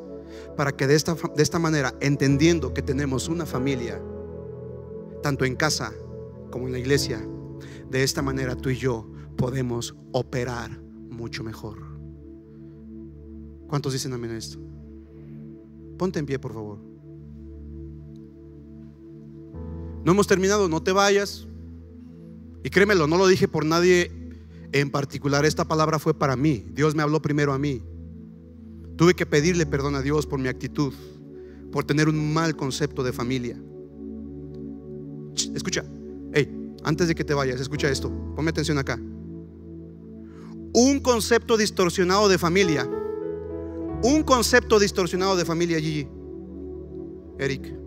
para 0.56 0.72
que 0.72 0.86
de 0.86 0.94
esta, 0.94 1.14
de 1.14 1.42
esta 1.42 1.58
manera, 1.58 1.94
entendiendo 2.00 2.72
que 2.72 2.82
tenemos 2.82 3.28
una 3.28 3.46
familia, 3.46 4.02
tanto 5.22 5.44
en 5.44 5.56
casa 5.56 5.92
como 6.50 6.66
en 6.66 6.72
la 6.72 6.78
iglesia, 6.78 7.26
de 7.90 8.02
esta 8.02 8.22
manera 8.22 8.56
tú 8.56 8.70
y 8.70 8.76
yo 8.76 9.10
podemos 9.36 9.94
operar 10.12 10.70
mucho 11.10 11.44
mejor. 11.44 11.78
¿Cuántos 13.68 13.92
dicen 13.92 14.12
amén 14.12 14.32
a 14.32 14.38
esto? 14.38 14.58
Ponte 15.98 16.18
en 16.18 16.26
pie, 16.26 16.38
por 16.38 16.52
favor. 16.52 16.91
No 20.04 20.12
hemos 20.12 20.26
terminado, 20.26 20.68
no 20.68 20.82
te 20.82 20.92
vayas. 20.92 21.46
Y 22.64 22.70
créemelo, 22.70 23.06
no 23.06 23.16
lo 23.16 23.26
dije 23.26 23.48
por 23.48 23.64
nadie 23.64 24.10
en 24.72 24.90
particular. 24.90 25.44
Esta 25.44 25.64
palabra 25.64 25.98
fue 25.98 26.14
para 26.14 26.36
mí. 26.36 26.64
Dios 26.72 26.94
me 26.94 27.02
habló 27.02 27.20
primero 27.22 27.52
a 27.52 27.58
mí. 27.58 27.82
Tuve 28.96 29.14
que 29.14 29.26
pedirle 29.26 29.66
perdón 29.66 29.94
a 29.94 30.02
Dios 30.02 30.26
por 30.26 30.38
mi 30.38 30.48
actitud, 30.48 30.92
por 31.70 31.84
tener 31.84 32.08
un 32.08 32.32
mal 32.32 32.56
concepto 32.56 33.02
de 33.02 33.12
familia. 33.12 33.56
Escucha, 35.54 35.84
hey, 36.32 36.74
antes 36.84 37.08
de 37.08 37.14
que 37.14 37.24
te 37.24 37.34
vayas, 37.34 37.60
escucha 37.60 37.88
esto, 37.90 38.10
ponme 38.36 38.50
atención 38.50 38.78
acá. 38.78 38.98
Un 40.74 41.00
concepto 41.00 41.56
distorsionado 41.56 42.28
de 42.28 42.38
familia, 42.38 42.88
un 44.02 44.22
concepto 44.22 44.78
distorsionado 44.78 45.36
de 45.36 45.44
familia, 45.44 45.80
Gigi, 45.80 46.06
Eric, 47.38 47.81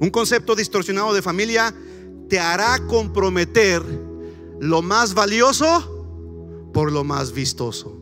un 0.00 0.10
concepto 0.10 0.54
distorsionado 0.54 1.14
de 1.14 1.22
familia 1.22 1.74
te 2.28 2.38
hará 2.38 2.86
comprometer 2.86 3.82
lo 4.60 4.82
más 4.82 5.14
valioso 5.14 6.70
por 6.72 6.90
lo 6.90 7.04
más 7.04 7.32
vistoso. 7.32 8.00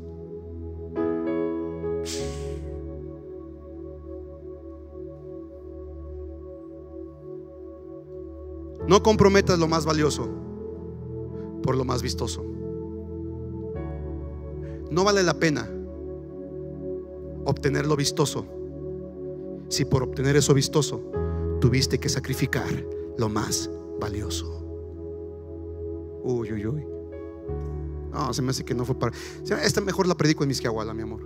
No 8.86 9.02
comprometas 9.02 9.58
lo 9.58 9.68
más 9.68 9.84
valioso 9.84 10.28
por 11.62 11.76
lo 11.76 11.84
más 11.84 12.02
vistoso. 12.02 12.44
No 14.90 15.04
vale 15.04 15.22
la 15.22 15.34
pena 15.34 15.70
obtener 17.44 17.86
lo 17.86 17.96
vistoso 17.96 18.46
si 19.68 19.84
por 19.84 20.02
obtener 20.02 20.36
eso 20.36 20.52
vistoso 20.52 21.21
tuviste 21.62 22.00
que 22.00 22.08
sacrificar 22.08 22.68
lo 23.16 23.28
más 23.28 23.70
valioso. 24.00 24.46
Uy, 26.24 26.52
uy, 26.52 26.66
uy. 26.66 26.84
No, 28.10 28.34
se 28.34 28.42
me 28.42 28.50
hace 28.50 28.64
que 28.64 28.74
no 28.74 28.84
fue 28.84 28.98
para. 28.98 29.16
Esta 29.62 29.80
mejor 29.80 30.08
la 30.08 30.16
predico 30.16 30.42
en 30.42 30.48
Misquiahuala, 30.48 30.92
mi 30.92 31.02
amor. 31.02 31.20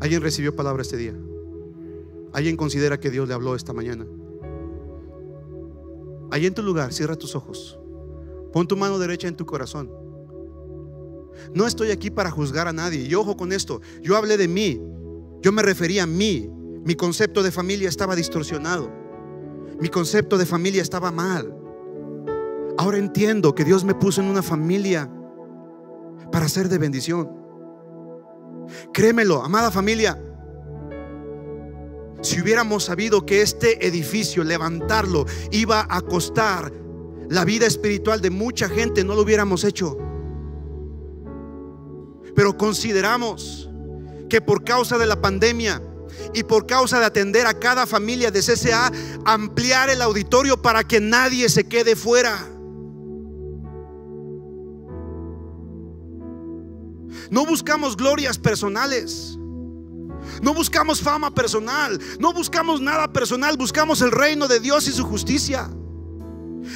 ¿Alguien 0.00 0.20
recibió 0.20 0.54
palabra 0.54 0.82
este 0.82 0.98
día? 0.98 1.14
¿Alguien 2.34 2.58
considera 2.58 3.00
que 3.00 3.10
Dios 3.10 3.26
le 3.26 3.32
habló 3.32 3.54
esta 3.54 3.72
mañana? 3.72 4.06
Ahí 6.30 6.44
en 6.44 6.52
tu 6.52 6.62
lugar, 6.62 6.92
cierra 6.92 7.16
tus 7.16 7.34
ojos. 7.34 7.78
Pon 8.52 8.68
tu 8.68 8.76
mano 8.76 8.98
derecha 8.98 9.28
en 9.28 9.36
tu 9.36 9.46
corazón. 9.46 9.90
No 11.54 11.66
estoy 11.66 11.90
aquí 11.90 12.10
para 12.10 12.30
juzgar 12.30 12.68
a 12.68 12.72
nadie. 12.74 13.00
Y 13.00 13.14
ojo 13.14 13.34
con 13.34 13.50
esto. 13.52 13.80
Yo 14.02 14.18
hablé 14.18 14.36
de 14.36 14.46
mí. 14.46 14.92
Yo 15.42 15.52
me 15.52 15.62
refería 15.62 16.04
a 16.04 16.06
mí. 16.06 16.48
Mi 16.84 16.94
concepto 16.94 17.42
de 17.42 17.50
familia 17.50 17.88
estaba 17.88 18.16
distorsionado. 18.16 18.90
Mi 19.80 19.88
concepto 19.88 20.38
de 20.38 20.46
familia 20.46 20.80
estaba 20.80 21.10
mal. 21.10 21.54
Ahora 22.78 22.98
entiendo 22.98 23.54
que 23.54 23.64
Dios 23.64 23.84
me 23.84 23.94
puso 23.94 24.20
en 24.20 24.28
una 24.28 24.42
familia 24.42 25.10
para 26.30 26.48
ser 26.48 26.68
de 26.68 26.78
bendición. 26.78 27.30
Créemelo, 28.92 29.42
amada 29.42 29.70
familia. 29.70 30.20
Si 32.22 32.40
hubiéramos 32.40 32.84
sabido 32.84 33.26
que 33.26 33.42
este 33.42 33.84
edificio, 33.86 34.44
levantarlo, 34.44 35.26
iba 35.50 35.86
a 35.88 36.00
costar 36.02 36.72
la 37.28 37.44
vida 37.44 37.66
espiritual 37.66 38.20
de 38.20 38.30
mucha 38.30 38.68
gente, 38.68 39.02
no 39.02 39.16
lo 39.16 39.22
hubiéramos 39.22 39.64
hecho. 39.64 39.98
Pero 42.34 42.56
consideramos 42.56 43.71
que 44.32 44.40
por 44.40 44.64
causa 44.64 44.96
de 44.96 45.04
la 45.04 45.20
pandemia 45.20 45.82
y 46.32 46.42
por 46.44 46.66
causa 46.66 46.98
de 46.98 47.04
atender 47.04 47.46
a 47.46 47.52
cada 47.52 47.86
familia 47.86 48.30
de 48.30 48.40
CCA, 48.40 48.90
ampliar 49.26 49.90
el 49.90 50.00
auditorio 50.00 50.62
para 50.62 50.84
que 50.84 51.00
nadie 51.00 51.50
se 51.50 51.68
quede 51.68 51.96
fuera. 51.96 52.48
No 57.30 57.44
buscamos 57.44 57.94
glorias 57.94 58.38
personales. 58.38 59.36
No 60.40 60.54
buscamos 60.54 61.02
fama 61.02 61.34
personal. 61.34 62.00
No 62.18 62.32
buscamos 62.32 62.80
nada 62.80 63.12
personal. 63.12 63.58
Buscamos 63.58 64.00
el 64.00 64.12
reino 64.12 64.48
de 64.48 64.60
Dios 64.60 64.88
y 64.88 64.92
su 64.92 65.04
justicia. 65.04 65.68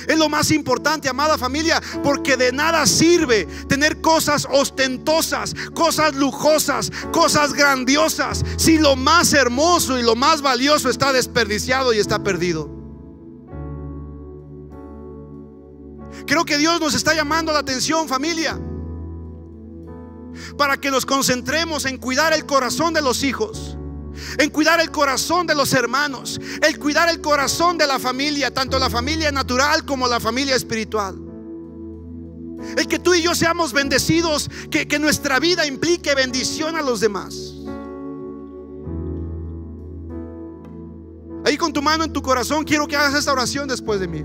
Es 0.07 0.19
lo 0.19 0.29
más 0.29 0.51
importante, 0.51 1.09
amada 1.09 1.39
familia, 1.39 1.81
porque 2.03 2.37
de 2.37 2.53
nada 2.53 2.87
sirve 2.87 3.47
tener 3.69 4.01
cosas 4.01 4.47
ostentosas, 4.51 5.55
cosas 5.75 6.15
lujosas, 6.15 6.91
cosas 7.13 7.53
grandiosas, 7.53 8.45
si 8.57 8.79
lo 8.79 8.97
más 8.97 9.33
hermoso 9.33 9.99
y 9.99 10.03
lo 10.03 10.17
más 10.17 10.43
valioso 10.43 10.89
está 10.89 11.13
desperdiciado 11.13 11.93
y 11.93 11.99
está 11.99 12.23
perdido. 12.23 12.71
Creo 16.27 16.45
que 16.45 16.59
Dios 16.59 16.81
nos 16.81 16.95
está 16.95 17.15
llamando 17.15 17.53
la 17.53 17.61
atención, 17.61 18.09
familia, 18.09 18.59
para 20.59 20.77
que 20.77 20.91
nos 20.91 21.07
concentremos 21.07 21.85
en 21.85 21.99
cuidar 21.99 22.33
el 22.33 22.45
corazón 22.47 22.93
de 22.93 23.03
los 23.03 23.23
hijos 23.23 23.76
en 24.39 24.51
cuidar 24.51 24.81
el 24.81 24.91
corazón 24.91 25.47
de 25.47 25.55
los 25.55 25.73
hermanos, 25.73 26.41
el 26.63 26.79
cuidar 26.79 27.09
el 27.09 27.21
corazón 27.21 27.79
de 27.79 27.87
la 27.87 27.99
familia, 27.99 28.53
tanto 28.53 28.79
la 28.79 28.91
familia 28.91 29.31
natural 29.33 29.85
como 29.85 30.07
la 30.09 30.21
familia 30.21 30.55
espiritual. 30.55 31.17
El 32.77 32.87
que 32.89 32.99
tú 32.99 33.15
y 33.15 33.23
yo 33.23 33.35
seamos 33.35 33.73
bendecidos, 33.73 34.51
que, 34.71 34.89
que 34.89 34.99
nuestra 34.99 35.39
vida 35.39 35.67
implique 35.67 36.15
bendición 36.15 36.77
a 36.77 36.83
los 36.83 37.01
demás. 37.01 37.55
Ahí 41.45 41.57
con 41.57 41.73
tu 41.73 41.81
mano 41.81 42.05
en 42.05 42.13
tu 42.13 42.23
corazón, 42.23 42.65
quiero 42.65 42.89
que 42.89 42.97
hagas 42.97 43.15
esta 43.15 43.33
oración 43.33 43.69
después 43.69 44.01
de 44.01 44.09
mí. 44.09 44.25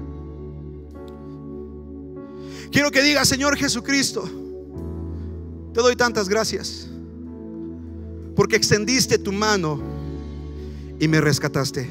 Quiero 2.71 2.89
que 2.89 3.01
digas, 3.01 3.27
Señor 3.27 3.57
Jesucristo, 3.57 4.23
te 5.73 5.81
doy 5.81 5.95
tantas 5.95 6.27
gracias 6.27 6.90
porque 8.35 8.55
extendiste 8.55 9.17
tu 9.17 9.31
mano 9.31 9.81
y 10.99 11.07
me 11.07 11.19
rescataste. 11.21 11.89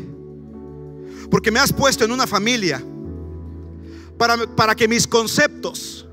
Porque 1.30 1.50
me 1.50 1.60
has 1.60 1.72
puesto 1.72 2.04
en 2.04 2.12
una 2.12 2.26
familia 2.26 2.82
para, 4.18 4.36
para 4.54 4.74
que 4.74 4.88
mis 4.88 5.06
conceptos 5.06 6.06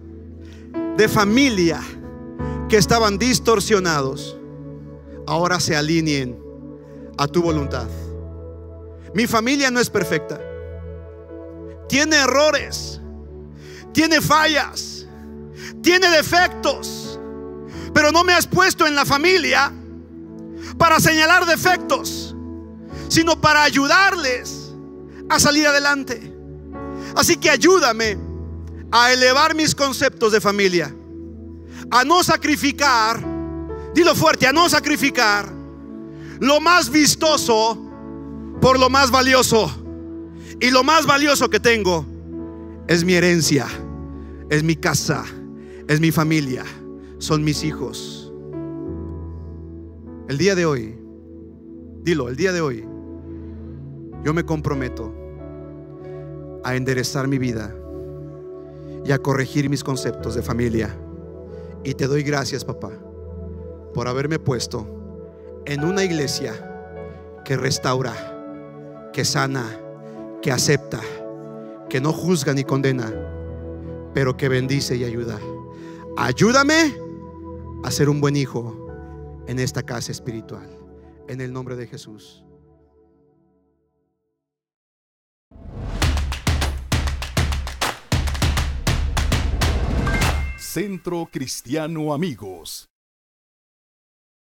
de 0.98 1.08
familia 1.08 1.82
que 2.70 2.78
estaban 2.78 3.18
distorsionados 3.18 4.38
ahora 5.26 5.60
se 5.60 5.76
alineen 5.76 6.38
a 7.18 7.28
tu 7.28 7.42
voluntad. 7.42 7.88
Mi 9.14 9.26
familia 9.28 9.72
no 9.72 9.80
es 9.80 9.90
perfecta. 9.90 10.40
Tiene 11.88 12.18
errores. 12.18 13.02
Tiene 13.94 14.22
fallas. 14.22 15.08
Tiene 15.82 16.10
defectos. 16.10 17.20
Pero 17.94 18.12
no 18.12 18.24
me 18.24 18.34
has 18.34 18.46
puesto 18.46 18.86
en 18.86 18.96
la 18.96 19.06
familia 19.06 19.72
para 20.78 21.00
señalar 21.00 21.46
defectos, 21.46 22.36
sino 23.08 23.40
para 23.40 23.64
ayudarles 23.64 24.74
a 25.30 25.40
salir 25.40 25.68
adelante. 25.68 26.34
Así 27.16 27.38
que 27.38 27.50
ayúdame 27.50 28.18
a 28.92 29.12
elevar 29.12 29.56
mis 29.56 29.74
conceptos 29.74 30.32
de 30.32 30.42
familia, 30.42 30.94
a 31.92 32.04
no 32.04 32.24
sacrificar, 32.24 33.24
dilo 33.94 34.16
fuerte, 34.16 34.48
a 34.48 34.54
no 34.54 34.70
sacrificar 34.70 35.58
lo 36.40 36.60
más 36.60 36.90
vistoso 36.90 37.78
por 38.62 38.80
lo 38.80 38.90
más 38.90 39.12
valioso. 39.12 39.72
Y 40.60 40.72
lo 40.72 40.84
más 40.84 41.06
valioso 41.06 41.50
que 41.50 41.60
tengo 41.60 42.06
es 42.88 43.04
mi 43.04 43.14
herencia, 43.14 43.68
es 44.50 44.64
mi 44.64 44.76
casa, 44.76 45.24
es 45.88 46.00
mi 46.00 46.12
familia, 46.12 46.64
son 47.20 47.44
mis 47.44 47.64
hijos. 47.64 48.16
El 50.30 50.38
día 50.38 50.56
de 50.56 50.66
hoy, 50.66 50.94
dilo, 52.04 52.28
el 52.28 52.36
día 52.36 52.52
de 52.52 52.60
hoy, 52.60 52.86
yo 54.26 54.34
me 54.34 54.44
comprometo 54.44 55.14
a 56.66 56.76
enderezar 56.76 57.30
mi 57.30 57.38
vida 57.38 57.74
y 59.06 59.12
a 59.14 59.20
corregir 59.20 59.70
mis 59.70 59.86
conceptos 59.86 60.36
de 60.36 60.42
familia. 60.42 60.94
Y 61.86 61.94
te 61.94 62.08
doy 62.08 62.24
gracias, 62.24 62.66
papá, 62.66 62.92
por 63.94 64.10
haberme 64.10 64.38
puesto 64.38 64.86
en 65.66 65.86
una 65.86 66.04
iglesia 66.04 66.54
que 67.46 67.56
restaura, 67.56 68.14
que 69.14 69.24
sana, 69.24 69.80
que 70.42 70.52
acepta, 70.52 71.00
que 71.90 72.02
no 72.02 72.12
juzga 72.12 72.54
ni 72.54 72.66
condena, 72.66 73.14
pero 74.14 74.36
que 74.36 74.50
bendice 74.50 74.98
y 74.98 75.06
ayuda. 75.06 75.40
Ayúdame 76.18 76.98
a 77.84 77.92
ser 77.92 78.10
un 78.10 78.20
buen 78.20 78.36
hijo 78.36 78.87
en 79.48 79.60
esta 79.60 79.82
casa 79.82 80.12
espiritual. 80.12 80.70
En 81.28 81.41
el 81.41 81.52
nombre 81.52 81.76
de 81.76 81.88
Jesús. 81.88 82.43
Centro 90.58 91.28
Cristiano 91.32 92.14
Amigos. 92.14 92.89